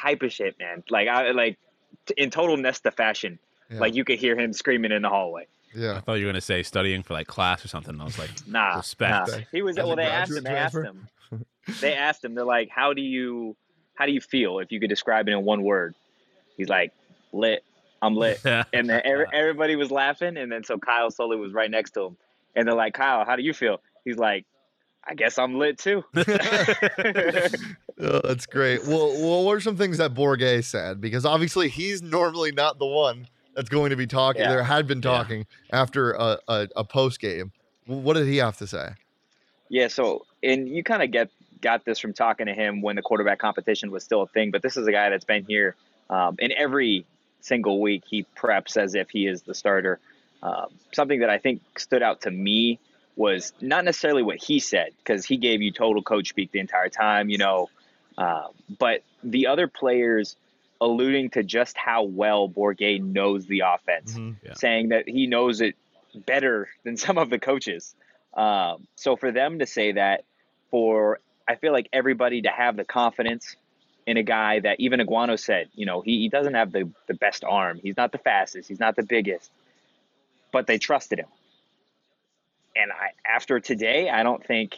hype 0.00 0.22
as 0.22 0.32
shit, 0.32 0.58
man. 0.58 0.82
Like 0.90 1.08
I 1.08 1.30
like 1.32 1.58
t- 2.06 2.14
in 2.16 2.30
total 2.30 2.56
Nesta 2.56 2.90
fashion. 2.90 3.38
Yeah. 3.70 3.80
Like 3.80 3.94
you 3.94 4.04
could 4.04 4.18
hear 4.18 4.38
him 4.38 4.52
screaming 4.52 4.92
in 4.92 5.02
the 5.02 5.08
hallway. 5.08 5.46
Yeah, 5.74 5.96
I 5.96 6.00
thought 6.00 6.14
you 6.14 6.26
were 6.26 6.32
gonna 6.32 6.40
say 6.40 6.62
studying 6.64 7.02
for 7.02 7.14
like 7.14 7.26
class 7.28 7.64
or 7.64 7.68
something. 7.68 8.00
I 8.00 8.04
was 8.04 8.18
like, 8.18 8.30
Nah, 8.46 8.78
Respect. 8.78 9.28
nah. 9.28 9.38
He 9.52 9.62
was 9.62 9.78
As 9.78 9.84
well. 9.86 9.96
They 9.96 10.02
asked 10.04 10.32
him. 10.36 10.42
graduate 10.42 10.44
They 10.44 10.56
asked 10.56 10.74
him. 10.76 11.08
They 11.80 11.94
asked 11.94 12.24
him. 12.24 12.34
They're 12.34 12.44
like, 12.44 12.68
"How 12.70 12.94
do 12.94 13.02
you, 13.02 13.54
how 13.94 14.06
do 14.06 14.12
you 14.12 14.20
feel 14.20 14.58
if 14.58 14.72
you 14.72 14.80
could 14.80 14.88
describe 14.88 15.28
it 15.28 15.32
in 15.32 15.44
one 15.44 15.62
word?" 15.62 15.94
He's 16.56 16.68
like, 16.68 16.92
"Lit. 17.32 17.62
I'm 18.02 18.16
lit." 18.16 18.44
and 18.44 18.88
then 18.90 19.02
every, 19.04 19.26
everybody 19.32 19.76
was 19.76 19.90
laughing. 19.92 20.36
And 20.36 20.50
then 20.50 20.64
so 20.64 20.78
Kyle 20.78 21.10
Sully 21.12 21.36
was 21.36 21.52
right 21.52 21.70
next 21.70 21.92
to 21.92 22.06
him, 22.06 22.16
and 22.56 22.66
they're 22.66 22.74
like, 22.74 22.94
"Kyle, 22.94 23.24
how 23.24 23.36
do 23.36 23.42
you 23.42 23.52
feel?" 23.54 23.80
He's 24.04 24.16
like, 24.16 24.46
"I 25.04 25.14
guess 25.14 25.38
I'm 25.38 25.58
lit 25.58 25.78
too." 25.78 26.04
Oh, 28.02 28.20
that's 28.24 28.46
great. 28.46 28.82
Well, 28.86 29.12
well, 29.20 29.44
what 29.44 29.56
are 29.56 29.60
some 29.60 29.76
things 29.76 29.98
that 29.98 30.14
Bourguet 30.14 30.64
said? 30.64 31.02
Because 31.02 31.26
obviously 31.26 31.68
he's 31.68 32.00
normally 32.00 32.50
not 32.50 32.78
the 32.78 32.86
one 32.86 33.28
that's 33.54 33.68
going 33.68 33.90
to 33.90 33.96
be 33.96 34.06
talking. 34.06 34.40
Yeah. 34.40 34.48
There 34.48 34.62
had 34.62 34.86
been 34.86 34.98
Yeah. 35.02 35.10
talking 35.18 35.46
after 35.70 36.12
a, 36.12 36.38
a, 36.48 36.68
a 36.76 36.84
post 36.84 37.20
game. 37.20 37.52
What 37.84 38.14
did 38.14 38.26
he 38.26 38.38
have 38.38 38.56
to 38.56 38.66
say? 38.66 38.92
Yeah, 39.68 39.88
so 39.88 40.24
and 40.42 40.66
you 40.66 40.82
kind 40.82 41.02
of 41.02 41.10
get 41.10 41.28
got 41.60 41.84
this 41.84 41.98
from 41.98 42.14
talking 42.14 42.46
to 42.46 42.54
him 42.54 42.80
when 42.80 42.96
the 42.96 43.02
quarterback 43.02 43.38
competition 43.38 43.90
was 43.90 44.02
still 44.02 44.22
a 44.22 44.26
thing, 44.26 44.50
but 44.50 44.62
this 44.62 44.78
is 44.78 44.86
a 44.86 44.92
guy 44.92 45.10
that's 45.10 45.26
been 45.26 45.44
here 45.44 45.76
um, 46.08 46.36
in 46.38 46.52
every 46.52 47.04
single 47.42 47.82
week. 47.82 48.04
He 48.08 48.24
preps 48.34 48.78
as 48.78 48.94
if 48.94 49.10
he 49.10 49.26
is 49.26 49.42
the 49.42 49.54
starter. 49.54 50.00
Um, 50.42 50.68
something 50.92 51.20
that 51.20 51.28
I 51.28 51.36
think 51.36 51.60
stood 51.78 52.02
out 52.02 52.22
to 52.22 52.30
me 52.30 52.78
was 53.20 53.52
not 53.60 53.84
necessarily 53.84 54.22
what 54.22 54.38
he 54.38 54.58
said 54.60 54.92
because 54.96 55.26
he 55.26 55.36
gave 55.36 55.60
you 55.60 55.70
total 55.70 56.02
coach 56.02 56.30
speak 56.30 56.50
the 56.52 56.58
entire 56.58 56.88
time, 56.88 57.28
you 57.28 57.36
know, 57.36 57.68
uh, 58.16 58.46
but 58.78 59.02
the 59.22 59.46
other 59.46 59.68
players 59.68 60.36
alluding 60.80 61.28
to 61.28 61.42
just 61.42 61.76
how 61.76 62.04
well 62.04 62.48
Bourguet 62.48 63.02
knows 63.02 63.44
the 63.44 63.60
offense 63.60 64.16
Yeah. 64.42 64.54
saying 64.54 64.88
that 64.88 65.06
he 65.06 65.26
knows 65.26 65.60
it 65.60 65.76
better 66.14 66.70
than 66.82 66.96
some 66.96 67.18
of 67.18 67.28
the 67.28 67.38
coaches. 67.38 67.94
Um, 68.32 68.86
so 68.96 69.16
for 69.16 69.30
them 69.30 69.58
to 69.58 69.66
say 69.66 69.92
that, 69.92 70.24
for 70.70 71.20
I 71.46 71.56
feel 71.56 71.72
like 71.74 71.90
everybody 71.92 72.40
to 72.42 72.48
have 72.48 72.74
the 72.74 72.84
confidence 72.84 73.54
in 74.06 74.16
a 74.16 74.22
guy 74.22 74.60
that 74.60 74.80
even 74.80 74.98
Aguano 74.98 75.38
said, 75.38 75.68
you 75.74 75.84
know, 75.84 76.00
he, 76.00 76.20
he 76.20 76.30
doesn't 76.30 76.54
have 76.54 76.72
the, 76.72 76.88
the 77.06 77.14
best 77.14 77.44
arm. 77.44 77.80
He's 77.82 77.98
not 77.98 78.12
the 78.12 78.18
fastest. 78.18 78.66
He's 78.66 78.80
not 78.80 78.96
the 78.96 79.02
biggest, 79.02 79.50
but 80.52 80.66
they 80.66 80.78
trusted 80.78 81.18
him. 81.18 81.28
And 82.76 82.90
I, 82.92 83.10
after 83.28 83.60
today, 83.60 84.08
I 84.08 84.22
don't 84.22 84.44
think, 84.44 84.76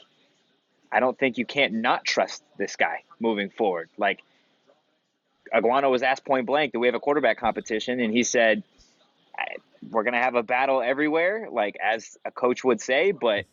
I 0.91 1.01
don't 1.01 1.19
think 1.19 1.39
you 1.39 1.45
can't 1.47 1.75
not 1.75 2.05
trust 2.05 2.43
this 2.59 2.77
guy 2.77 3.03
moving 3.21 3.51
forward. 3.51 3.89
Like 3.99 4.21
Aguano 5.55 5.91
was 5.91 6.03
asked 6.03 6.25
point 6.25 6.47
blank, 6.47 6.73
do 6.73 6.81
we 6.81 6.87
have 6.87 6.95
a 6.95 7.01
quarterback 7.01 7.39
competition? 7.39 8.01
And 8.01 8.13
he 8.13 8.23
said, 8.23 8.63
I- 9.39 9.57
we're 9.91 10.05
going 10.05 10.15
to 10.15 10.21
have 10.21 10.37
a 10.37 10.43
battle 10.45 10.81
everywhere, 10.81 11.49
like 11.51 11.77
as 11.83 12.17
a 12.25 12.31
coach 12.31 12.63
would 12.63 12.81
say, 12.81 13.11
but 13.11 13.45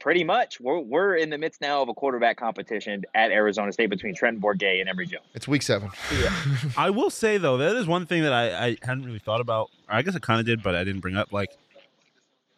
pretty 0.00 0.24
much 0.24 0.60
we're, 0.60 0.80
we're 0.80 1.14
in 1.14 1.30
the 1.30 1.38
midst 1.38 1.60
now 1.60 1.82
of 1.82 1.88
a 1.88 1.94
quarterback 1.94 2.36
competition 2.36 3.04
at 3.14 3.30
Arizona 3.30 3.72
State 3.72 3.88
between 3.88 4.14
Trenton 4.14 4.42
Bourguet 4.42 4.80
and 4.80 4.88
Emory 4.88 5.06
Jones. 5.06 5.24
It's 5.34 5.46
week 5.46 5.62
seven. 5.62 5.90
I 6.76 6.90
will 6.90 7.10
say 7.10 7.38
though, 7.38 7.58
that 7.58 7.76
is 7.76 7.86
one 7.86 8.06
thing 8.06 8.22
that 8.24 8.32
I, 8.32 8.66
I 8.66 8.76
hadn't 8.82 9.04
really 9.04 9.20
thought 9.20 9.40
about. 9.40 9.70
I 9.88 10.02
guess 10.02 10.16
I 10.16 10.18
kind 10.18 10.40
of 10.40 10.46
did, 10.46 10.62
but 10.64 10.74
I 10.74 10.82
didn't 10.84 11.00
bring 11.00 11.16
up. 11.16 11.32
Like 11.32 11.50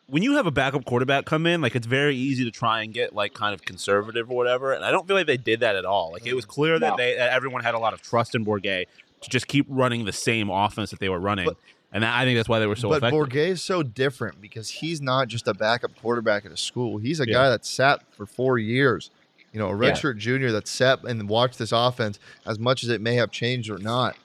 when 0.09 0.23
you 0.23 0.37
have 0.37 0.47
a 0.47 0.51
backup 0.51 0.85
quarterback 0.85 1.27
come 1.27 1.47
in, 1.47 1.61
like 1.61 1.77
it's 1.77 1.87
very 1.87 2.17
easy 2.17 2.45
to 2.45 2.51
try 2.51 2.83
and 2.83 2.93
get 2.95 3.15
like 3.15 3.35
kind 3.35 3.55
of 3.55 3.63
conservative 3.63 4.31
or 4.31 4.37
whatever. 4.37 4.73
And 4.73 4.85
I 4.85 4.91
don't 4.91 5.07
feel 5.07 5.17
like 5.17 5.27
they 5.27 5.37
did 5.37 5.61
that 5.61 5.77
at 5.77 5.85
all. 5.85 6.13
Like 6.13 6.27
it 6.27 6.35
was 6.35 6.47
mm. 6.47 6.49
clear 6.49 6.79
that 6.79 6.91
No. 6.91 6.97
they 6.97 7.15
that 7.17 7.31
everyone 7.33 7.63
had 7.63 7.75
a 7.75 7.79
lot 7.79 7.93
of 7.93 8.01
trust 8.03 8.35
in 8.35 8.45
Bourguet 8.45 8.87
to 9.21 9.29
just 9.31 9.47
keep 9.49 9.67
running 9.69 10.05
the 10.05 10.13
same 10.13 10.49
offense 10.51 10.91
that 10.91 11.01
they 11.01 11.09
were 11.09 11.21
running. 11.21 11.47
But- 11.47 11.57
and 11.91 12.03
that, 12.05 12.15
I 12.15 12.27
think 12.27 12.39
that's 12.39 12.51
why 12.51 12.59
they 12.59 12.67
were 12.67 12.77
so 12.77 12.91
but 12.91 12.99
effective. 12.99 13.19
Bourguet 13.19 13.49
is 13.49 13.63
so 13.63 13.83
different 13.83 14.43
because 14.43 14.69
he's 14.69 15.01
not 15.01 15.29
just 15.29 15.49
a 15.49 15.55
backup 15.55 15.97
quarterback 16.03 16.45
at 16.45 16.53
a 16.53 16.57
school. 16.57 16.99
He's 16.99 17.19
a 17.19 17.27
Yeah. 17.27 17.33
guy 17.33 17.49
that 17.49 17.65
sat 17.65 18.03
for 18.15 18.27
four 18.27 18.59
years. 18.59 19.11
You 19.55 19.59
know, 19.59 19.69
a 19.69 19.71
Yeah. 19.71 19.93
redshirt 19.93 20.19
junior 20.19 20.53
that 20.53 20.69
sat 20.69 21.03
and 21.05 21.27
watched 21.31 21.59
this 21.59 21.73
offense 21.73 22.19
as 22.45 22.59
much 22.59 22.85
as 22.85 22.91
it 22.91 23.01
may 23.01 23.15
have 23.15 23.31
changed 23.31 23.71
or 23.71 23.79
not, 23.79 24.17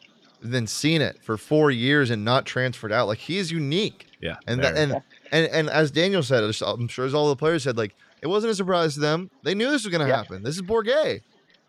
then 0.41 0.67
seen 0.67 1.01
it 1.01 1.23
for 1.23 1.37
four 1.37 1.71
years 1.71 2.09
and 2.09 2.25
not 2.25 2.45
transferred 2.45 2.91
out. 2.91 3.07
Like 3.07 3.19
he 3.19 3.37
is 3.37 3.49
unique. 3.49 4.07
yeah, 4.19 4.35
And 4.45 4.61
that, 4.61 4.75
and, 4.75 5.01
and 5.33 5.47
and 5.47 5.69
as 5.69 5.91
Daniyel 5.91 6.23
said, 6.23 6.43
I'm 6.65 6.87
sure 6.87 7.05
as 7.05 7.13
all 7.13 7.27
the 7.29 7.35
players 7.35 7.63
said, 7.63 7.75
like 7.77 7.93
it 8.21 8.27
wasn't 8.27 8.51
a 8.51 8.55
surprise 8.55 8.93
to 8.93 9.01
them. 9.01 9.29
They 9.43 9.53
knew 9.53 9.69
this 9.69 9.83
was 9.83 9.91
going 9.91 10.01
to 10.01 10.07
Yeah. 10.07 10.17
happen. 10.17 10.43
This 10.43 10.55
is 10.55 10.61
Bourguet. 10.61 11.21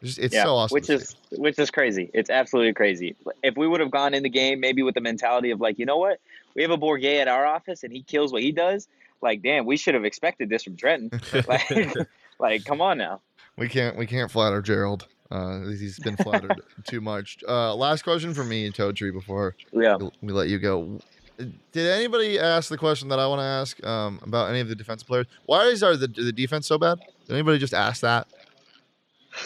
It's, 0.02 0.18
it's 0.18 0.34
yeah, 0.34 0.44
so 0.44 0.54
awesome. 0.54 0.74
which 0.74 0.90
is 0.90 1.08
see. 1.30 1.36
which 1.40 1.58
is 1.58 1.70
crazy. 1.70 2.10
It's 2.14 2.30
absolutely 2.30 2.74
crazy. 2.74 3.16
If 3.42 3.56
we 3.56 3.66
would 3.66 3.80
have 3.80 3.90
gone 3.90 4.12
in 4.14 4.22
the 4.22 4.28
game 4.28 4.60
maybe 4.60 4.82
with 4.82 4.94
the 4.94 5.00
mentality 5.00 5.50
of 5.50 5.60
like, 5.60 5.78
you 5.78 5.86
know 5.86 5.96
what, 5.96 6.20
we 6.54 6.62
have 6.62 6.70
a 6.70 6.76
Bourguet 6.78 7.20
at 7.22 7.28
our 7.28 7.46
office 7.46 7.82
and 7.82 7.92
he 7.92 8.02
kills 8.02 8.30
what 8.32 8.42
he 8.42 8.52
does. 8.52 8.86
Like, 9.22 9.42
damn, 9.42 9.64
we 9.64 9.76
should 9.78 9.94
have 9.94 10.04
expected 10.04 10.50
this 10.50 10.62
from 10.64 10.76
Trenton. 10.76 11.10
like, 11.48 11.94
like, 12.38 12.64
come 12.66 12.80
on 12.82 12.98
now. 12.98 13.20
we 13.56 13.68
can't 13.68 13.96
we 13.96 14.06
can't 14.06 14.30
flatter 14.30 14.60
Gerald. 14.60 15.08
Uh, 15.30 15.60
he's 15.70 15.98
been 15.98 16.16
flattered 16.18 16.60
too 16.86 17.00
much. 17.00 17.38
Uh, 17.48 17.74
last 17.74 18.02
question 18.02 18.34
for 18.34 18.44
me, 18.44 18.70
Totri, 18.70 19.10
before 19.12 19.56
Yeah. 19.72 19.96
we 20.20 20.32
let 20.32 20.48
you 20.48 20.58
go. 20.58 21.00
Did 21.36 21.86
anybody 21.90 22.38
ask 22.38 22.68
the 22.68 22.78
question 22.78 23.08
that 23.08 23.18
I 23.18 23.26
want 23.26 23.40
to 23.40 23.44
ask 23.44 23.84
um, 23.84 24.20
about 24.22 24.50
any 24.50 24.60
of 24.60 24.68
the 24.68 24.74
defensive 24.76 25.08
players? 25.08 25.26
Why 25.46 25.64
is 25.64 25.82
our 25.82 25.96
the, 25.96 26.06
the 26.06 26.32
defense 26.32 26.66
so 26.66 26.78
bad? 26.78 27.00
Did 27.26 27.34
anybody 27.34 27.58
just 27.58 27.74
ask 27.74 28.02
that? 28.02 28.28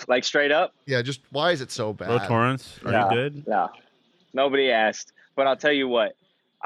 Like 0.06 0.24
straight 0.24 0.52
up. 0.52 0.74
Yeah, 0.86 1.00
just 1.00 1.20
why 1.30 1.52
is 1.52 1.62
it 1.62 1.70
so 1.70 1.94
Bro 1.94 2.18
bad? 2.18 2.28
Torrence, 2.28 2.78
are 2.84 2.92
Yeah. 2.92 3.04
you 3.04 3.16
good? 3.16 3.46
No, 3.46 3.68
nobody 4.34 4.70
asked. 4.70 5.12
But 5.34 5.46
I'll 5.46 5.56
tell 5.56 5.72
you 5.72 5.88
what, 5.88 6.12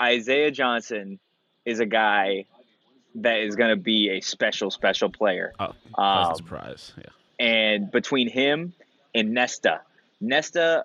Isaiah 0.00 0.50
Johnson 0.50 1.20
is 1.64 1.78
a 1.78 1.86
guy 1.86 2.46
that 3.16 3.40
is 3.40 3.54
going 3.54 3.70
to 3.70 3.76
be 3.80 4.10
a 4.10 4.20
special, 4.20 4.70
special 4.72 5.08
player. 5.10 5.52
Oh, 5.60 5.72
Um, 6.02 6.34
surprise. 6.34 6.92
Yeah. 6.96 7.04
and 7.38 7.90
between 7.92 8.28
him 8.28 8.72
and 9.14 9.32
Nesta, 9.34 9.82
Nesta 10.20 10.84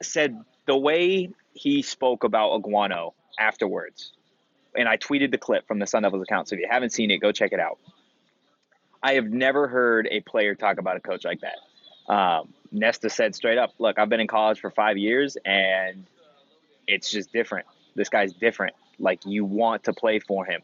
said 0.00 0.38
the 0.66 0.76
way 0.76 1.30
he 1.54 1.82
spoke 1.82 2.22
about 2.24 2.52
Aguano 2.62 3.14
afterwards, 3.38 4.12
and 4.76 4.88
I 4.88 4.96
tweeted 4.96 5.30
the 5.30 5.38
clip 5.38 5.66
from 5.66 5.78
the 5.78 5.86
Sun 5.86 6.02
Devils 6.02 6.22
account. 6.22 6.48
So 6.48 6.54
if 6.54 6.60
you 6.60 6.68
haven't 6.70 6.90
seen 6.90 7.10
it, 7.10 7.18
go 7.18 7.32
check 7.32 7.52
it 7.52 7.60
out. 7.60 7.78
I 9.02 9.14
have 9.14 9.26
never 9.26 9.66
heard 9.66 10.08
a 10.10 10.20
player 10.20 10.54
talk 10.54 10.78
about 10.78 10.96
a 10.96 11.00
coach 11.00 11.24
like 11.24 11.40
that. 11.40 12.12
Um, 12.12 12.52
Nesta 12.70 13.10
said 13.10 13.34
straight 13.34 13.58
up, 13.58 13.72
"Look, 13.78 13.98
I've 13.98 14.08
been 14.08 14.20
in 14.20 14.26
college 14.26 14.60
for 14.60 14.70
five 14.70 14.96
years, 14.96 15.36
and 15.44 16.04
it's 16.86 17.10
just 17.10 17.32
different. 17.32 17.66
This 17.94 18.08
guy's 18.08 18.32
different. 18.32 18.74
Like 18.98 19.26
you 19.26 19.44
want 19.44 19.84
to 19.84 19.92
play 19.92 20.18
for 20.18 20.44
him." 20.44 20.62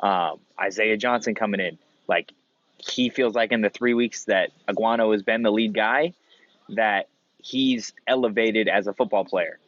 Um, 0.00 0.38
Isaiah 0.60 0.96
Johnson 0.96 1.34
coming 1.34 1.60
in, 1.60 1.78
like 2.06 2.32
he 2.78 3.10
feels 3.10 3.34
like 3.34 3.52
in 3.52 3.60
the 3.60 3.70
three 3.70 3.94
weeks 3.94 4.24
that 4.24 4.50
Aguano 4.68 5.12
has 5.12 5.22
been 5.22 5.42
the 5.42 5.50
lead 5.50 5.74
guy, 5.74 6.14
that 6.70 7.08
he's 7.38 7.92
elevated 8.06 8.68
as 8.68 8.86
a 8.86 8.92
football 8.92 9.24
player. 9.24 9.58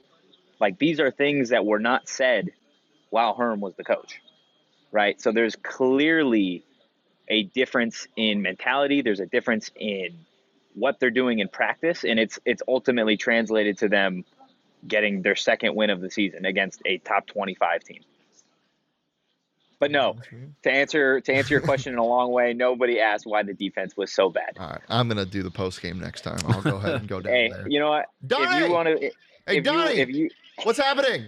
Like 0.60 0.78
these 0.78 1.00
are 1.00 1.10
things 1.10 1.48
that 1.48 1.64
were 1.64 1.78
not 1.80 2.08
said 2.08 2.50
while 3.08 3.34
Herm 3.34 3.60
was 3.60 3.74
the 3.74 3.84
coach, 3.84 4.20
right? 4.92 5.20
So 5.20 5.32
there's 5.32 5.56
clearly 5.56 6.64
a 7.28 7.44
difference 7.44 8.06
in 8.16 8.42
mentality. 8.42 9.02
There's 9.02 9.20
a 9.20 9.26
difference 9.26 9.70
in 9.74 10.26
what 10.74 11.00
they're 11.00 11.10
doing 11.10 11.38
in 11.38 11.48
practice, 11.48 12.04
and 12.04 12.18
it's 12.20 12.38
it's 12.44 12.62
ultimately 12.68 13.16
translated 13.16 13.78
to 13.78 13.88
them 13.88 14.24
getting 14.86 15.22
their 15.22 15.36
second 15.36 15.74
win 15.74 15.90
of 15.90 16.00
the 16.00 16.10
season 16.10 16.44
against 16.46 16.80
a 16.86 16.98
top 16.98 17.26
25 17.26 17.84
team. 17.84 18.00
But 19.78 19.90
no, 19.90 20.16
to 20.62 20.70
answer 20.70 21.22
to 21.22 21.32
answer 21.32 21.54
your 21.54 21.62
question 21.62 21.94
in 21.94 21.98
a 21.98 22.04
long 22.04 22.30
way, 22.32 22.52
nobody 22.52 23.00
asked 23.00 23.24
why 23.26 23.42
the 23.42 23.54
defense 23.54 23.96
was 23.96 24.12
so 24.12 24.28
bad. 24.28 24.58
All 24.58 24.68
right, 24.68 24.80
I'm 24.90 25.08
gonna 25.08 25.24
do 25.24 25.42
the 25.42 25.50
post 25.50 25.80
game 25.80 25.98
next 25.98 26.20
time. 26.20 26.38
I'll 26.46 26.60
go 26.60 26.76
ahead 26.76 27.00
and 27.00 27.08
go 27.08 27.20
down 27.20 27.32
Hey, 27.32 27.48
there. 27.48 27.66
you 27.66 27.80
know 27.80 27.88
what? 27.88 28.06
If 28.22 28.68
you 28.68 28.70
want 28.70 28.88
to, 28.88 28.98
hey, 29.00 29.12
if 29.46 29.64
you 29.64 29.80
if 29.80 30.08
you 30.10 30.28
what's 30.64 30.78
happening? 30.78 31.26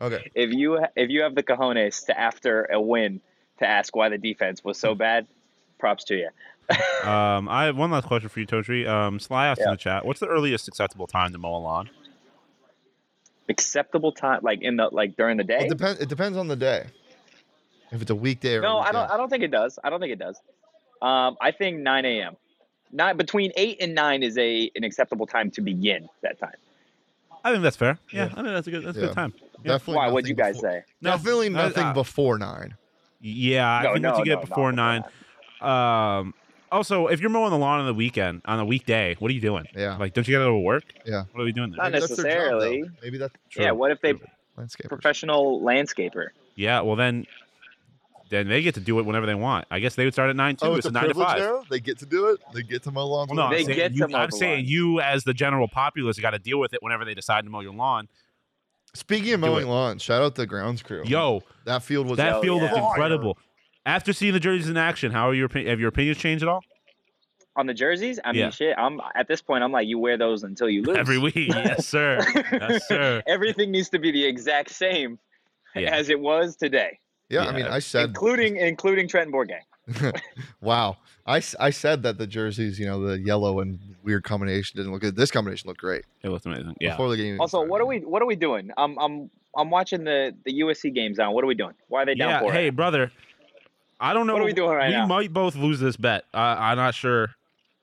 Okay, 0.00 0.30
if 0.34 0.52
you 0.52 0.84
if 0.96 1.10
you 1.10 1.22
have 1.22 1.34
the 1.34 1.42
cojones 1.42 2.06
to 2.06 2.18
after 2.18 2.64
a 2.64 2.80
win 2.80 3.20
to 3.58 3.66
ask 3.66 3.94
why 3.94 4.08
the 4.08 4.18
defense 4.18 4.64
was 4.64 4.78
so 4.78 4.94
bad, 4.94 5.26
props 5.78 6.04
to 6.04 6.16
you. 6.16 6.28
Um, 7.04 7.48
I 7.48 7.64
have 7.64 7.76
one 7.76 7.90
last 7.90 8.06
question 8.06 8.28
for 8.28 8.38
you, 8.38 8.46
Totri. 8.46 8.86
Um, 8.86 9.18
Sly 9.18 9.48
asked 9.48 9.60
in 9.60 9.70
the 9.70 9.76
chat, 9.76 10.06
"What's 10.06 10.20
the 10.20 10.28
earliest 10.28 10.68
acceptable 10.68 11.08
time 11.08 11.32
to 11.32 11.38
mow 11.38 11.56
a 11.56 11.58
lawn?" 11.58 11.90
Acceptable 13.48 14.12
time, 14.12 14.40
like 14.42 14.62
in 14.62 14.76
the 14.76 14.88
like 14.92 15.16
during 15.16 15.36
the 15.36 15.44
day. 15.44 15.66
it 15.66 15.68
depends. 15.68 16.00
It 16.00 16.08
depends 16.08 16.38
on 16.38 16.46
the 16.46 16.54
day. 16.54 16.86
If 17.90 18.00
it's 18.00 18.10
a 18.10 18.14
weekday 18.14 18.54
or 18.54 18.60
a 18.60 18.62
No, 18.62 18.78
I 18.78 18.92
don't. 18.92 19.10
I 19.10 19.16
don't 19.16 19.28
think 19.28 19.42
it 19.42 19.50
does. 19.50 19.78
I 19.82 19.90
don't 19.90 20.00
think 20.00 20.12
it 20.12 20.18
does. 20.18 20.40
Um, 21.02 21.36
I 21.40 21.50
think 21.50 21.80
9 21.80 22.04
a.m. 22.04 22.36
Nine 22.92 23.16
between 23.16 23.50
eight 23.56 23.78
and 23.80 23.94
nine 23.94 24.22
is 24.22 24.38
a 24.38 24.70
an 24.76 24.84
acceptable 24.84 25.26
time 25.26 25.50
to 25.52 25.60
begin 25.60 26.08
that 26.22 26.38
time. 26.38 26.54
I 27.44 27.50
think 27.52 27.62
that's 27.62 27.76
fair. 27.76 27.98
Yeah, 28.12 28.24
Yeah. 28.24 28.30
I 28.32 28.34
think 28.34 28.46
that's 28.46 28.66
a 28.66 28.70
good 28.70 28.84
that's 28.84 28.98
a 28.98 29.00
good 29.00 29.12
time. 29.14 29.34
Definitely. 29.64 29.94
Why? 29.96 30.08
What'd 30.08 30.28
you 30.28 30.34
guys 30.34 30.56
before- 30.56 30.70
say? 30.70 30.84
No, 31.00 31.10
Definitely 31.12 31.46
I- 31.46 31.50
nothing 31.50 31.84
I- 31.84 31.92
before 31.92 32.38
nine. 32.38 32.74
Yeah, 33.20 33.68
I 33.70 33.82
No, 33.84 33.92
think 33.92 34.02
no, 34.02 34.08
once 34.10 34.18
you 34.18 34.24
get 34.24 34.34
no, 34.34 34.40
before 34.46 34.72
nine. 34.72 35.04
Um, 35.60 36.34
also, 36.72 37.06
if 37.06 37.20
you're 37.20 37.30
mowing 37.30 37.50
the 37.50 37.58
lawn 37.58 37.80
on 37.80 37.86
the 37.86 37.94
weekend, 37.94 38.42
on 38.46 38.58
a 38.58 38.64
weekday, 38.64 39.14
what 39.18 39.30
are 39.30 39.34
you 39.34 39.40
doing? 39.40 39.66
Yeah. 39.76 39.96
Like, 39.96 40.14
don't 40.14 40.26
you 40.26 40.34
got 40.34 40.40
to 40.40 40.44
go 40.46 40.50
to 40.52 40.58
work? 40.58 40.84
Yeah. 41.04 41.24
What 41.32 41.42
are 41.42 41.44
we 41.44 41.52
doing 41.52 41.70
there? 41.70 41.76
Not 41.76 41.92
Maybe 41.92 42.00
that's 42.00 42.08
job, 42.16 42.24
necessarily. 42.24 42.84
Maybe 43.02 43.18
that's 43.18 43.34
Yeah. 43.56 43.70
What 43.72 43.90
if 43.92 44.00
they 44.00 44.14
landscape. 44.56 44.88
professional 44.88 45.60
landscaper? 45.60 46.28
Yeah, 46.56 46.80
well 46.80 46.96
then, 46.96 47.26
then 48.32 48.48
they 48.48 48.62
get 48.62 48.74
to 48.74 48.80
do 48.80 48.98
it 48.98 49.02
whenever 49.04 49.26
they 49.26 49.34
want. 49.34 49.66
I 49.70 49.78
guess 49.78 49.94
they 49.94 50.04
would 50.04 50.14
start 50.14 50.30
at 50.30 50.36
nine 50.36 50.56
too. 50.56 50.66
Oh, 50.66 50.74
it's, 50.74 50.86
it's 50.86 50.86
a 50.86 50.90
nine 50.92 51.08
to 51.08 51.14
five. 51.14 51.38
now. 51.38 51.62
They 51.70 51.80
get 51.80 51.98
to 51.98 52.06
do 52.06 52.28
it. 52.30 52.40
They 52.54 52.62
get 52.62 52.82
to 52.84 52.90
mow 52.90 53.06
lawns. 53.06 53.30
Well, 53.30 53.36
no, 53.36 53.50
They 53.54 53.60
I'm 53.60 53.66
saying, 53.66 53.76
get 53.78 53.92
you, 53.92 53.98
to 54.06 54.08
mow 54.08 54.18
I'm 54.18 54.30
the 54.30 54.36
saying 54.36 54.64
lawn. 54.64 54.64
you 54.66 55.00
as 55.00 55.24
the 55.24 55.34
general 55.34 55.68
populace 55.68 56.18
got 56.18 56.30
to 56.30 56.38
deal 56.38 56.58
with 56.58 56.72
it 56.74 56.82
whenever 56.82 57.04
they 57.04 57.14
decide 57.14 57.44
to 57.44 57.50
mow 57.50 57.60
your 57.60 57.74
lawn. 57.74 58.08
Speaking 58.94 59.32
of 59.34 59.40
mowing 59.40 59.66
it. 59.66 59.70
lawns, 59.70 60.02
shout 60.02 60.22
out 60.22 60.34
the 60.34 60.46
grounds 60.46 60.82
crew. 60.82 61.02
Yo, 61.04 61.42
that 61.64 61.82
field 61.82 62.06
was 62.08 62.16
that 62.18 62.42
field 62.42 62.60
yeah. 62.62 62.72
looked 62.72 62.84
incredible. 62.84 63.38
After 63.86 64.12
seeing 64.12 64.32
the 64.32 64.40
jerseys 64.40 64.68
in 64.68 64.76
action, 64.76 65.12
how 65.12 65.28
are 65.28 65.34
your 65.34 65.48
have 65.54 65.80
your 65.80 65.88
opinions 65.88 66.18
changed 66.18 66.42
at 66.42 66.48
all? 66.48 66.62
On 67.56 67.66
the 67.66 67.74
jerseys, 67.74 68.18
I 68.24 68.32
mean, 68.32 68.40
Yeah. 68.40 68.50
shit. 68.50 68.74
I'm 68.78 69.00
at 69.14 69.28
this 69.28 69.42
point. 69.42 69.62
I'm 69.62 69.72
like, 69.72 69.86
you 69.86 69.98
wear 69.98 70.16
those 70.16 70.42
until 70.42 70.70
you 70.70 70.82
lose. 70.82 70.96
Every 70.96 71.18
week, 71.18 71.34
yes 71.36 71.86
sir, 71.86 72.18
yes 72.52 72.86
sir. 72.88 73.22
Everything 73.26 73.70
needs 73.70 73.90
to 73.90 73.98
be 73.98 74.10
the 74.10 74.24
exact 74.24 74.70
same 74.70 75.18
Yeah. 75.74 75.94
as 75.94 76.08
it 76.08 76.18
was 76.20 76.56
today, 76.56 76.98
Yeah, 77.32 77.46
I 77.46 77.52
mean, 77.52 77.66
I 77.66 77.78
said, 77.78 78.08
including 78.10 78.56
including 78.56 79.08
Trenton 79.08 79.32
Bourguet. 79.32 80.12
wow. 80.60 80.96
I, 81.26 81.36
I 81.60 81.70
said 81.70 82.02
that 82.02 82.18
the 82.18 82.26
jerseys, 82.26 82.78
you 82.78 82.86
know, 82.86 83.00
the 83.06 83.18
yellow 83.18 83.60
and 83.60 83.78
weird 84.02 84.24
combination 84.24 84.76
didn't 84.76 84.92
look 84.92 85.02
good. 85.02 85.16
This 85.16 85.30
combination 85.30 85.68
looked 85.68 85.80
great. 85.80 86.04
It 86.22 86.28
looked 86.28 86.46
amazing. 86.46 86.76
Yeah. 86.80 86.90
Before 86.90 87.08
the 87.10 87.16
game. 87.16 87.40
Also, 87.40 87.58
started. 87.58 87.70
what 87.70 87.80
are 87.80 87.86
we 87.86 88.00
what 88.00 88.22
are 88.22 88.26
we 88.26 88.36
doing? 88.36 88.70
I'm 88.76 88.98
I'm 88.98 89.30
I'm 89.56 89.70
watching 89.70 90.04
the 90.04 90.34
the 90.44 90.60
USC 90.60 90.92
games 90.94 91.18
now. 91.18 91.32
What 91.32 91.44
are 91.44 91.46
we 91.46 91.54
doing? 91.54 91.74
Why 91.88 92.02
are 92.02 92.06
they 92.06 92.14
down 92.14 92.30
Yeah. 92.30 92.40
for 92.40 92.52
Hey, 92.52 92.68
it? 92.68 92.76
brother. 92.76 93.10
I 94.00 94.14
don't 94.14 94.26
know. 94.26 94.32
What 94.34 94.42
are 94.42 94.46
we 94.46 94.52
doing 94.52 94.70
right 94.76 94.88
we 94.88 94.94
now? 94.96 95.06
might 95.06 95.32
both 95.32 95.54
lose 95.54 95.78
this 95.78 95.96
bet. 95.96 96.24
Uh, 96.34 96.38
I'm 96.58 96.76
not 96.76 96.94
sure 96.94 97.30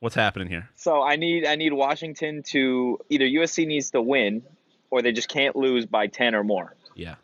what's 0.02 0.16
happening 0.16 0.50
here. 0.50 0.70
So 0.76 1.02
I 1.02 1.16
need 1.16 1.46
I 1.46 1.56
need 1.56 1.72
Washington 1.74 2.44
to 2.48 3.00
either 3.10 3.26
USC 3.26 3.66
needs 3.66 3.92
to 3.92 4.02
win, 4.02 4.44
or 4.92 5.02
they 5.02 5.12
just 5.14 5.30
can't 5.30 5.56
lose 5.56 5.86
by 5.86 6.08
ten 6.08 6.36
or 6.36 6.44
more. 6.44 6.76
Yeah. 6.96 7.16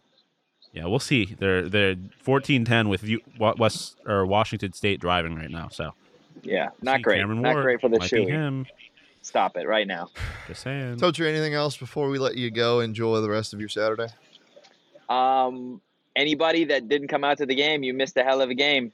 Yeah, 0.75 0.87
we'll 0.87 0.99
see. 0.99 1.33
They're 1.39 1.69
they're 1.69 1.95
14-10 1.95 2.89
with 2.89 3.03
you, 3.03 3.21
West 3.39 3.95
or 4.05 4.25
Washington 4.25 4.73
State 4.73 4.99
driving 4.99 5.33
right 5.33 5.49
now. 5.49 5.69
So 5.69 5.93
Yeah, 6.43 6.69
not 6.81 6.97
see 6.97 7.01
great. 7.03 7.19
Cameron 7.19 7.41
Not 7.41 7.53
Ward, 7.53 7.63
great 7.63 7.81
for 7.81 7.87
the 7.87 7.97
might 7.97 8.11
be 8.11 8.17
Chewy. 8.17 8.27
him. 8.27 8.65
Stop 9.21 9.55
it 9.55 9.67
right 9.67 9.87
now. 9.87 10.09
Just 10.47 10.63
saying. 10.63 10.97
Told 10.97 11.17
you 11.17 11.25
anything 11.25 11.53
else 11.53 11.77
before 11.77 12.09
we 12.09 12.19
let 12.19 12.35
you 12.35 12.51
go? 12.51 12.81
Enjoy 12.81 13.21
the 13.21 13.29
rest 13.29 13.53
of 13.53 13.61
your 13.61 13.69
Saturday. 13.69 14.09
Um, 15.07 15.79
anybody 16.13 16.65
that 16.65 16.89
didn't 16.89 17.07
come 17.07 17.23
out 17.23 17.37
to 17.37 17.45
the 17.45 17.55
game, 17.55 17.83
you 17.83 17.93
missed 17.93 18.17
a 18.17 18.23
hell 18.23 18.41
of 18.41 18.49
a 18.49 18.53
game. 18.53 18.91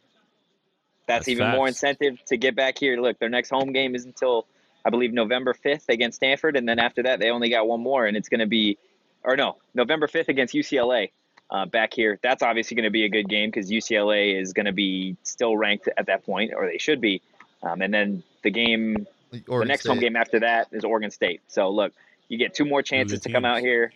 That's, 1.07 1.25
That's 1.25 1.29
even 1.29 1.49
more 1.49 1.67
incentive 1.67 2.23
to 2.27 2.37
get 2.37 2.55
back 2.55 2.77
here. 2.77 2.95
Look, 3.01 3.17
their 3.17 3.27
next 3.27 3.49
home 3.49 3.73
game 3.73 3.95
is 3.95 4.05
until 4.05 4.45
I 4.85 4.91
believe 4.91 5.13
November 5.13 5.55
fifth 5.55 5.89
against 5.89 6.17
Stanford, 6.17 6.55
and 6.55 6.69
then 6.69 6.77
after 6.77 7.01
that 7.03 7.19
they 7.19 7.31
only 7.31 7.49
got 7.49 7.67
one 7.67 7.81
more, 7.81 8.05
and 8.05 8.15
it's 8.15 8.29
going 8.29 8.39
to 8.39 8.45
be, 8.45 8.77
or 9.23 9.35
no, 9.35 9.57
November 9.73 10.07
fifth 10.07 10.29
against 10.29 10.53
UCLA. 10.53 11.09
Uh, 11.51 11.65
back 11.65 11.93
here, 11.93 12.17
that's 12.23 12.41
obviously 12.41 12.75
going 12.75 12.85
to 12.85 12.89
be 12.91 13.03
a 13.03 13.09
good 13.09 13.27
game 13.27 13.49
because 13.49 13.69
UCLA 13.69 14.39
is 14.39 14.53
going 14.53 14.67
to 14.67 14.71
be 14.71 15.17
still 15.23 15.57
ranked 15.57 15.89
at 15.97 16.05
that 16.05 16.25
point, 16.25 16.53
or 16.55 16.65
they 16.65 16.77
should 16.77 17.01
be. 17.01 17.21
Um, 17.61 17.81
and 17.81 17.93
then 17.93 18.23
the 18.41 18.49
game 18.51 19.05
the 19.31 19.43
Oregon 19.49 19.67
next 19.67 19.85
home 19.85 19.99
game 19.99 20.15
after 20.15 20.39
that 20.39 20.67
is 20.71 20.85
Oregon 20.85 21.11
State. 21.11 21.41
So 21.47 21.69
look, 21.69 21.91
you 22.29 22.37
get 22.37 22.53
two 22.53 22.63
more 22.65 22.81
chances 22.81 23.19
to 23.21 23.31
come 23.31 23.43
out 23.43 23.59
here. 23.59 23.91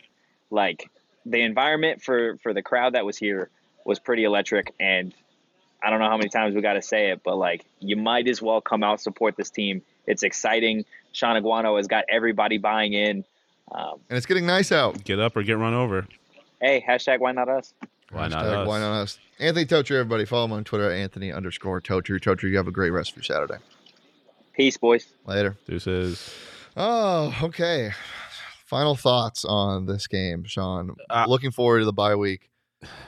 Like 0.52 0.90
the 1.26 1.42
environment 1.42 2.02
for 2.04 2.38
for 2.44 2.54
the 2.54 2.62
crowd 2.62 2.94
that 2.94 3.06
was 3.06 3.18
here 3.18 3.50
was 3.86 4.00
pretty 4.00 4.26
electric, 4.26 4.74
and 4.80 5.14
I 5.82 5.90
don't 5.90 6.00
know 6.00 6.10
how 6.10 6.18
many 6.18 6.30
times 6.30 6.56
we 6.56 6.62
got 6.62 6.74
to 6.74 6.82
say 6.82 7.12
it, 7.12 7.22
but 7.24 7.38
like 7.38 7.66
you 7.80 7.96
might 7.96 8.28
as 8.28 8.42
well 8.42 8.60
come 8.60 8.84
out 8.84 9.00
support 9.00 9.38
this 9.38 9.50
team. 9.50 9.82
It's 10.06 10.24
exciting. 10.24 10.84
Shaun 11.14 11.42
Aguano 11.42 11.78
has 11.78 11.88
got 11.88 12.04
everybody 12.10 12.58
buying 12.58 12.94
in. 12.94 13.24
Um, 13.72 14.00
And 14.10 14.18
it's 14.18 14.26
getting 14.26 14.46
nice 14.46 14.72
out. 14.72 15.04
Get 15.04 15.20
up 15.20 15.36
or 15.38 15.44
get 15.44 15.58
run 15.58 15.74
over. 15.74 16.06
Hey, 16.66 16.84
hashtag 16.88 17.20
why 17.20 17.32
not 17.32 17.48
us? 17.48 17.76
Why 18.10 18.28
not 18.28 18.44
Hashtag 18.44 18.62
us? 18.64 18.68
Why 18.68 18.80
not 18.80 19.02
us? 19.02 19.20
Anthony 19.38 19.68
Totri, 19.68 19.92
everybody. 20.00 20.26
Follow 20.26 20.46
him 20.46 20.54
on 20.54 20.64
Twitter 20.64 20.90
at 20.90 20.98
Anthony 20.98 21.32
underscore 21.32 21.80
Totri. 21.80 22.20
Totri, 22.20 22.50
you 22.50 22.58
have 22.58 22.68
a 22.68 22.72
great 22.72 22.90
rest 22.90 23.12
of 23.12 23.18
your 23.18 23.24
Saturday. 23.24 23.64
Peace, 24.54 24.76
boys. 24.76 25.06
Later. 25.28 25.56
Deuces. 25.68 26.34
Oh, 26.76 27.38
okay. 27.44 27.92
Final 28.66 28.96
thoughts 28.96 29.46
on 29.46 29.86
this 29.86 30.08
game, 30.08 30.44
Shawn. 30.44 30.96
Uh, 31.08 31.26
looking 31.28 31.52
forward 31.52 31.80
to 31.80 31.86
the 31.86 31.94
bye 31.94 32.16
week. 32.16 32.50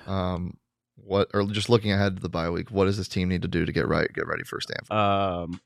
Um, 0.06 0.56
what 0.96 1.30
or 1.34 1.44
just 1.46 1.68
looking 1.68 1.92
ahead 1.92 2.18
to 2.18 2.22
the 2.22 2.30
bye 2.30 2.52
week? 2.52 2.70
What 2.70 2.86
does 2.86 2.98
this 2.98 3.08
team 3.08 3.28
need 3.28 3.42
to 3.42 3.48
do 3.48 3.66
to 3.66 3.72
get 3.72 3.88
right, 3.88 4.08
get 4.14 4.28
ready 4.28 4.44
for 4.44 4.62
Stanford? 4.62 4.96
Um, 4.96 5.60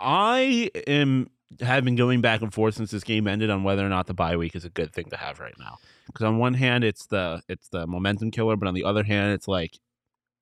I 0.00 0.70
am 0.86 1.28
have 1.60 1.84
been 1.84 1.96
going 1.96 2.22
back 2.22 2.40
and 2.40 2.54
forth 2.54 2.76
since 2.76 2.90
this 2.90 3.04
game 3.04 3.28
ended 3.28 3.50
on 3.50 3.64
whether 3.64 3.84
or 3.84 3.90
not 3.90 4.06
the 4.06 4.14
bye 4.14 4.38
week 4.38 4.56
is 4.56 4.64
a 4.64 4.70
good 4.70 4.94
thing 4.94 5.10
to 5.10 5.18
have 5.18 5.40
right 5.40 5.58
now. 5.58 5.76
Because 6.06 6.24
on 6.24 6.38
one 6.38 6.54
hand, 6.54 6.84
it's 6.84 7.06
the 7.06 7.42
it's 7.48 7.68
the 7.68 7.86
momentum 7.86 8.30
killer, 8.30 8.56
but 8.56 8.68
on 8.68 8.74
the 8.74 8.84
other 8.84 9.02
hand, 9.04 9.32
it's 9.32 9.48
like 9.48 9.78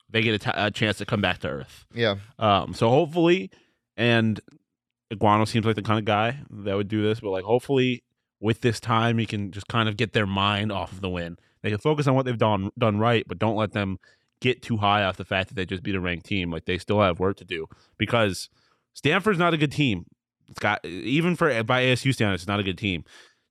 they 0.08 0.22
get 0.22 0.34
a 0.34 0.38
t- 0.38 0.50
a 0.54 0.70
chance 0.70 0.98
to 0.98 1.06
come 1.06 1.20
back 1.20 1.38
to 1.40 1.48
earth. 1.48 1.86
yeah, 1.94 2.16
Um, 2.38 2.74
so 2.74 2.88
hopefully, 2.88 3.50
and 3.96 4.40
Aguano 5.12 5.46
seems 5.46 5.66
like 5.66 5.76
the 5.76 5.82
kind 5.82 5.98
of 5.98 6.04
guy 6.04 6.38
that 6.50 6.74
would 6.76 6.88
do 6.88 7.02
this, 7.02 7.20
but 7.20 7.30
like 7.30 7.44
hopefully 7.44 8.02
with 8.40 8.60
this 8.60 8.80
time, 8.80 9.18
he 9.18 9.26
can 9.26 9.50
just 9.52 9.68
kind 9.68 9.88
of 9.88 9.96
get 9.96 10.12
their 10.12 10.26
mind 10.26 10.72
off 10.72 10.92
of 10.92 11.00
the 11.00 11.10
win. 11.10 11.36
They 11.62 11.70
can 11.70 11.78
focus 11.78 12.06
on 12.06 12.14
what 12.14 12.24
they've 12.24 12.38
done 12.38 12.70
done 12.78 12.98
right, 12.98 13.24
but 13.28 13.38
don't 13.38 13.56
let 13.56 13.72
them 13.72 13.98
get 14.40 14.62
too 14.62 14.78
high 14.78 15.04
off 15.04 15.16
the 15.18 15.24
fact 15.24 15.48
that 15.48 15.54
they 15.54 15.66
just 15.66 15.82
beat 15.82 15.94
a 15.94 16.00
ranked 16.00 16.26
team. 16.26 16.50
Like 16.50 16.64
they 16.64 16.78
still 16.78 17.00
have 17.00 17.20
work 17.20 17.36
to 17.36 17.44
do 17.44 17.66
because 17.98 18.48
Stanford's 18.94 19.38
not 19.38 19.54
a 19.54 19.58
good 19.58 19.72
team. 19.72 20.06
It's 20.48 20.58
got 20.58 20.84
even 20.84 21.36
for 21.36 21.62
by 21.62 21.84
ASU 21.84 22.12
standards, 22.14 22.42
it's 22.42 22.48
not 22.48 22.58
a 22.60 22.64
good 22.64 22.78
team. 22.78 23.04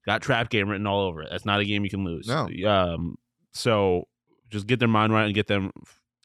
Got 0.06 0.22
trap 0.22 0.50
game 0.50 0.70
written 0.70 0.88
all 0.88 1.02
over 1.02 1.22
it. 1.22 1.30
That's 1.32 1.46
not 1.46 1.60
a 1.60 1.66
game 1.66 1.84
you 1.84 1.90
can 1.90 2.04
lose. 2.06 2.28
No. 2.28 2.48
Um. 2.70 3.18
So 3.54 4.08
just 4.50 4.66
get 4.68 4.80
their 4.80 4.88
mind 4.88 5.14
right 5.14 5.26
and 5.26 5.34
get 5.36 5.48
them 5.48 5.72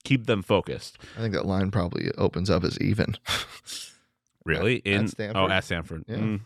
keep 0.05 0.27
them 0.27 0.43
focused. 0.43 0.99
I 1.17 1.21
think 1.21 1.35
that 1.35 1.47
line 1.47 1.71
probably 1.71 2.11
opens 2.19 2.51
up 2.51 2.65
as 2.65 2.79
even. 2.81 3.17
Really? 4.47 4.83
At- 4.85 4.93
at 4.93 5.01
In 5.01 5.09
Stanford? 5.09 5.37
oh, 5.39 5.49
at 5.49 5.65
Stanford. 5.65 6.05
Yeah. 6.07 6.17
Mm. 6.17 6.41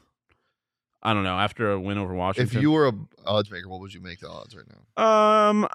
I 1.02 1.14
don't 1.14 1.24
know. 1.24 1.36
After 1.36 1.72
a 1.72 1.80
win 1.80 1.98
over 1.98 2.14
Washington, 2.14 2.56
if 2.56 2.62
you 2.62 2.70
were 2.70 2.86
a 2.86 2.92
odds 3.26 3.50
maker, 3.50 3.68
what 3.68 3.80
would 3.80 3.92
you 3.92 4.00
make 4.00 4.20
the 4.20 4.28
odds 4.28 4.54
right 4.54 4.64
now? 4.96 5.04
um, 5.50 5.68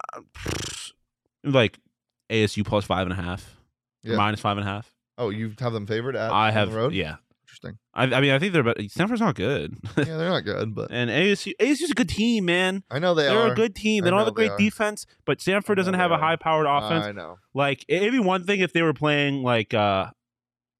like 1.43 1.79
ASU 2.29 2.65
plus 2.65 2.85
five 2.85 3.07
and 3.07 3.17
a 3.17 3.21
half, 3.21 3.57
Yeah. 4.03 4.15
minus 4.15 4.39
five 4.39 4.57
and 4.57 4.65
a 4.67 4.69
half. 4.69 4.89
Oh, 5.17 5.29
you 5.29 5.53
have 5.59 5.73
them 5.73 5.85
favored 5.85 6.15
at 6.15 6.31
I 6.31 6.51
have, 6.51 6.71
the 6.71 6.77
road. 6.77 6.93
yeah. 6.93 7.17
Interesting. 7.64 7.80
I, 7.93 8.18
I 8.18 8.22
mean, 8.22 8.32
I 8.32 8.39
think 8.39 8.53
they're 8.53 8.64
better. 8.64 8.88
Stanford's 8.88 9.22
not 9.22 9.36
good, 9.36 9.78
Yeah, 9.97 10.18
they're 10.18 10.30
not 10.30 10.43
good, 10.43 10.76
but 10.76 10.88
and 10.91 11.09
ASU 11.09 11.53
ASU's 11.59 11.91
a 11.91 11.93
good 11.93 12.09
team, 12.09 12.45
man. 12.45 12.84
I 12.89 12.99
know 12.99 13.14
they 13.14 13.24
They're 13.24 13.38
are 13.38 13.51
a 13.51 13.55
good 13.55 13.76
team. 13.76 14.03
They 14.03 14.09
I 14.09 14.11
don't 14.11 14.20
have 14.20 14.28
a 14.28 14.32
great 14.32 14.57
defense, 14.57 15.05
but 15.26 15.41
Stanford 15.41 15.78
doesn't 15.78 15.93
have 15.93 16.11
a 16.11 16.18
high-powered 16.18 16.66
offense. 16.68 17.05
I 17.05 17.11
know. 17.11 17.38
Like 17.53 17.86
it'd 17.88 18.11
be 18.11 18.20
one 18.20 18.45
thing 18.45 18.59
if 18.59 18.74
they 18.74 18.82
were 18.82 18.93
playing 18.93 19.43
like 19.43 19.74
uh 19.74 20.07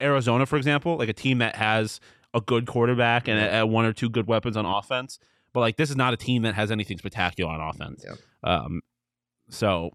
Arizona, 0.02 0.46
for 0.46 0.58
example, 0.58 0.98
like 0.98 1.10
a 1.10 1.14
team 1.14 1.40
that 1.40 1.56
has 1.56 2.00
a 2.34 2.42
good 2.42 2.66
quarterback 2.66 3.28
and 3.28 3.40
a, 3.40 3.62
a 3.62 3.66
one 3.66 3.86
or 3.86 3.94
two 3.94 4.10
good 4.10 4.28
weapons 4.28 4.58
on 4.58 4.66
offense. 4.66 5.20
But 5.54 5.62
like 5.62 5.78
this 5.78 5.90
is 5.90 5.96
not 5.96 6.14
a 6.14 6.18
team 6.18 6.42
that 6.44 6.56
has 6.56 6.72
anything 6.72 6.98
spectacular 6.98 7.52
on 7.52 7.62
offense. 7.62 8.04
Yep. 8.06 8.18
Um, 8.44 8.82
so 9.50 9.92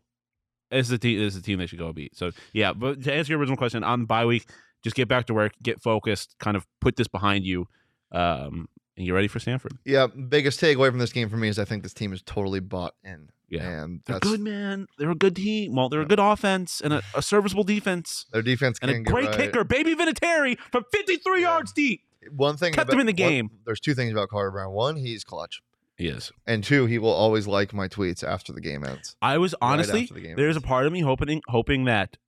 this 0.71 0.87
is 0.87 0.93
a 0.93 0.99
team. 0.99 1.19
This 1.19 1.35
is 1.35 1.41
a 1.41 1.43
team 1.43 1.59
they 1.59 1.67
should 1.67 1.79
go 1.79 1.93
beat. 1.93 2.17
So 2.17 2.31
yeah, 2.53 2.73
but 2.73 3.03
to 3.05 3.13
answer 3.13 3.33
your 3.33 3.41
original 3.41 3.57
question, 3.57 3.83
on 3.83 4.05
bye 4.05 4.25
week, 4.25 4.49
just 4.83 4.97
get 4.97 5.09
back 5.09 5.27
to 5.27 5.35
work, 5.35 5.53
get 5.63 5.81
focused, 5.83 6.35
kind 6.39 6.57
of 6.57 6.67
put 6.81 6.97
this 6.97 7.09
behind 7.09 7.45
you, 7.45 7.67
um, 8.13 8.69
and 8.97 9.07
you're 9.07 9.15
ready 9.15 9.29
for 9.29 9.39
Stanford. 9.39 9.73
Yeah, 9.85 10.07
biggest 10.07 10.61
takeaway 10.61 10.89
from 10.91 10.99
this 10.99 11.13
game 11.13 11.29
for 11.29 11.37
me 11.37 11.49
is 11.49 11.59
I 11.59 11.65
think 11.65 11.83
this 11.83 11.95
team 11.95 12.13
is 12.13 12.23
totally 12.23 12.61
bought 12.61 12.95
in. 13.05 13.31
Yeah. 13.49 13.67
and 13.83 14.01
They're 14.05 14.19
good, 14.21 14.41
man. 14.41 14.87
They're 14.99 15.11
a 15.11 15.15
good 15.15 15.37
team. 15.37 15.75
Well, 15.75 15.89
they're 15.89 16.03
a 16.03 16.07
good 16.07 16.19
offense 16.19 16.83
and 16.83 16.93
a, 16.93 17.03
a 17.15 17.23
serviceable 17.23 17.65
defense. 17.65 18.27
their 18.33 18.43
defense 18.43 18.79
And 18.83 18.91
can 18.91 19.01
a 19.01 19.05
great 19.05 19.29
right. 19.29 19.37
kicker, 19.37 19.65
baby 19.65 19.95
Vinatieri, 19.95 20.59
from 20.71 20.85
53 20.93 21.41
Yeah. 21.41 21.49
yards 21.49 21.73
deep. 21.73 22.03
One 22.31 22.57
thing 22.59 22.75
Kept 22.75 22.91
about- 22.91 22.95
him 23.01 23.01
in 23.01 23.07
the 23.07 23.23
one- 23.23 23.31
game. 23.31 23.51
there's 23.65 23.81
two 23.81 23.95
things 23.95 24.13
about 24.13 24.29
Carter 24.29 24.51
Brown. 24.51 24.73
One, 24.73 24.97
he's 24.97 25.25
clutch, 25.25 25.63
Yes. 25.97 26.31
and 26.47 26.63
two, 26.63 26.85
he 26.85 26.99
will 26.99 27.09
always 27.13 27.47
like 27.47 27.73
my 27.73 27.89
tweets 27.89 28.23
after 28.23 28.53
the 28.53 28.61
game 28.61 28.85
ends. 28.85 29.17
I 29.23 29.39
was 29.39 29.55
honestly 29.63 30.03
after 30.03 30.15
the 30.15 30.35
there's 30.35 30.57
a 30.57 30.61
part 30.61 30.85
of 30.87 30.93
me 30.93 31.01
hoping 31.01 31.41
hoping 31.49 31.85
that 31.85 32.19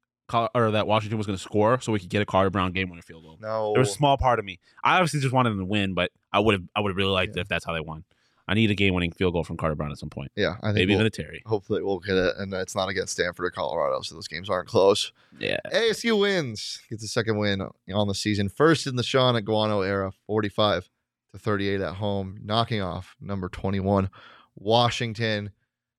or 0.54 0.70
that 0.72 0.86
Washington 0.86 1.18
was 1.18 1.26
going 1.26 1.36
to 1.36 1.42
score 1.42 1.80
so 1.80 1.92
we 1.92 1.98
could 2.00 2.08
get 2.08 2.22
a 2.22 2.26
Carter 2.26 2.50
Brown 2.50 2.72
game 2.72 2.88
winner 2.90 3.02
field 3.02 3.22
goal. 3.24 3.38
No, 3.40 3.72
There 3.72 3.80
was 3.80 3.90
a 3.90 3.92
small 3.92 4.16
part 4.16 4.38
of 4.38 4.44
me. 4.44 4.58
I 4.84 4.96
obviously 4.96 5.20
just 5.20 5.32
wanted 5.34 5.50
them 5.50 5.58
to 5.60 5.64
win, 5.64 5.94
but 5.94 6.10
I 6.32 6.40
would 6.40 6.54
have 6.54 6.62
I 6.74 6.80
would 6.80 6.90
have 6.90 6.96
really 6.96 7.10
liked 7.10 7.30
it 7.30 7.36
Yeah. 7.36 7.42
if 7.42 7.48
that's 7.48 7.64
how 7.64 7.72
they 7.72 7.80
won. 7.80 8.04
I 8.48 8.54
need 8.54 8.70
a 8.72 8.74
game 8.74 8.94
winning 8.94 9.12
field 9.12 9.32
goal 9.34 9.44
from 9.44 9.56
Carter 9.56 9.76
Brown 9.76 9.92
at 9.92 9.98
some 9.98 10.10
point. 10.10 10.32
Yeah, 10.34 10.56
I 10.60 10.68
think 10.68 10.74
Maybe 10.76 10.86
we'll- 10.86 10.96
even 11.02 11.06
a 11.06 11.10
Terry. 11.10 11.42
hopefully 11.46 11.82
we'll 11.82 12.00
get 12.00 12.16
it, 12.16 12.34
and 12.38 12.52
it's 12.52 12.74
not 12.74 12.88
against 12.88 13.12
Stanford 13.12 13.46
or 13.46 13.50
Colorado, 13.50 14.00
so 14.00 14.16
those 14.16 14.26
games 14.26 14.50
aren't 14.50 14.66
close. 14.66 15.12
Yeah. 15.38 15.58
ASU 15.72 16.18
wins, 16.18 16.80
gets 16.90 17.04
a 17.04 17.08
second 17.08 17.38
win 17.38 17.62
on 17.94 18.08
the 18.08 18.14
season, 18.14 18.48
first 18.48 18.88
in 18.88 18.96
the 18.96 19.04
Shaun 19.04 19.36
Aguano 19.40 19.86
era, 19.86 20.10
forty-five 20.26 20.88
to 21.32 21.38
thirty-eight 21.38 21.80
at 21.80 21.94
home, 21.96 22.40
knocking 22.42 22.80
off 22.80 23.14
number 23.20 23.48
twenty-one, 23.48 24.10
Washington. 24.56 25.50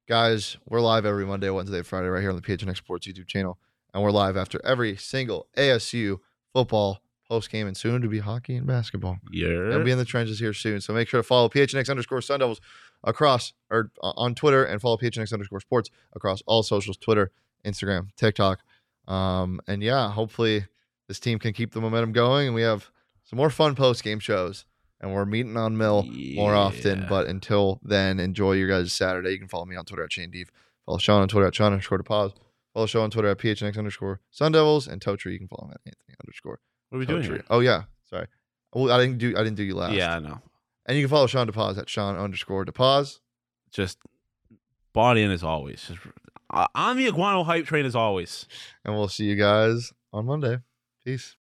Guys, 0.07 0.57
we're 0.67 0.82
live 0.82 1.05
every 1.05 1.25
Monday, 1.25 1.49
Wednesday, 1.49 1.82
Friday, 1.84 2.07
right 2.09 2.19
here 2.21 2.32
on 2.32 2.36
the 2.36 2.41
PHNX 2.41 2.77
Sports 2.77 3.07
YouTube 3.07 3.27
channel, 3.27 3.57
and 3.93 4.03
we're 4.03 4.11
live 4.11 4.37
after 4.37 4.59
every 4.63 4.95
single 4.95 5.47
ASU 5.57 6.19
football 6.53 7.01
post 7.27 7.49
game 7.49 7.67
and 7.67 7.77
soon 7.77 8.01
to 8.01 8.07
be 8.07 8.19
hockey 8.19 8.55
and 8.55 8.67
basketball. 8.67 9.17
Yeah. 9.31 9.47
They'll 9.69 9.83
be 9.83 9.91
in 9.91 9.97
the 9.97 10.05
trenches 10.05 10.39
here 10.39 10.53
soon. 10.53 10.81
So 10.81 10.93
make 10.93 11.07
sure 11.07 11.19
to 11.19 11.23
follow 11.23 11.49
PHNX 11.49 11.89
underscore 11.89 12.21
Sun 12.21 12.39
Devils 12.39 12.59
across 13.03 13.53
or 13.69 13.91
uh, 14.03 14.11
on 14.15 14.35
Twitter 14.35 14.63
and 14.63 14.81
follow 14.81 14.97
PHNX 14.97 15.31
underscore 15.33 15.61
sports 15.61 15.89
across 16.13 16.41
all 16.45 16.61
socials 16.61 16.97
Twitter, 16.97 17.31
Instagram, 17.65 18.09
TikTok. 18.17 18.59
Um, 19.07 19.61
and 19.67 19.81
yeah, 19.81 20.11
hopefully 20.11 20.65
this 21.07 21.19
team 21.19 21.39
can 21.39 21.53
keep 21.53 21.71
the 21.71 21.81
momentum 21.81 22.11
going 22.11 22.47
and 22.47 22.55
we 22.55 22.63
have 22.63 22.91
some 23.23 23.37
more 23.37 23.49
fun 23.49 23.75
post 23.75 24.03
game 24.03 24.19
shows. 24.19 24.65
And 24.99 25.15
we're 25.15 25.25
meeting 25.25 25.57
on 25.57 25.77
Mill 25.77 26.03
more 26.35 26.53
often. 26.53 27.07
But 27.09 27.25
until 27.25 27.79
then, 27.83 28.19
enjoy 28.19 28.51
your 28.51 28.67
guys' 28.67 28.93
Saturday. 28.93 29.31
You 29.31 29.39
can 29.39 29.47
follow 29.47 29.65
me 29.65 29.75
on 29.75 29.83
Twitter 29.83 30.03
at 30.03 30.13
Shane 30.13 30.29
Deef. 30.29 30.51
Follow 30.85 30.99
Shawn 30.99 31.23
on 31.23 31.27
Twitter 31.27 31.47
at 31.47 31.55
Sean 31.55 31.71
underscore 31.73 32.03
pause. 32.03 32.33
Follow 32.74 32.86
show 32.86 33.01
on 33.01 33.11
Twitter 33.11 33.28
at 33.28 33.38
PHNX 33.38 33.78
underscore 33.78 34.22
Sun 34.32 34.53
Devils. 34.53 34.88
And 34.88 35.01
Totri, 35.01 35.34
you 35.34 35.39
can 35.39 35.47
follow 35.47 35.67
him 35.67 35.72
at 35.74 35.82
Anthony 35.86 36.15
underscore 36.24 36.59
What 36.89 36.97
are 36.97 36.99
we 36.99 37.05
doing 37.05 37.24
here? 37.24 37.43
Oh 37.49 37.59
yeah. 37.59 37.84
Sorry. 38.09 38.28
Well, 38.74 38.91
I 38.91 38.99
didn't 38.99 39.17
do 39.17 39.36
I 39.36 39.43
didn't 39.43 39.55
do 39.55 39.63
you 39.63 39.76
last. 39.76 39.93
Yeah, 39.93 40.15
I 40.15 40.19
know. 40.19 40.39
And 40.86 40.97
you 40.97 41.03
can 41.03 41.09
follow 41.09 41.28
Shawn 41.28 41.47
DePaz 41.47 41.78
at 41.78 41.89
Sean 41.89 42.17
underscore 42.17 42.65
DePaz. 42.65 43.19
Just 43.72 43.97
bought 44.93 45.17
in 45.17 45.32
as 45.32 45.43
always. 45.43 45.84
Just 45.88 45.99
uh, 46.49 46.67
on 46.76 46.97
the 46.97 47.07
Aguano 47.07 47.45
hype 47.45 47.65
train 47.65 47.86
as 47.86 47.95
always. 47.95 48.47
And 48.84 48.93
we'll 48.93 49.07
see 49.07 49.26
you 49.26 49.36
guys 49.36 49.93
on 50.11 50.26
Monday. 50.26 50.59
Peace. 51.05 51.30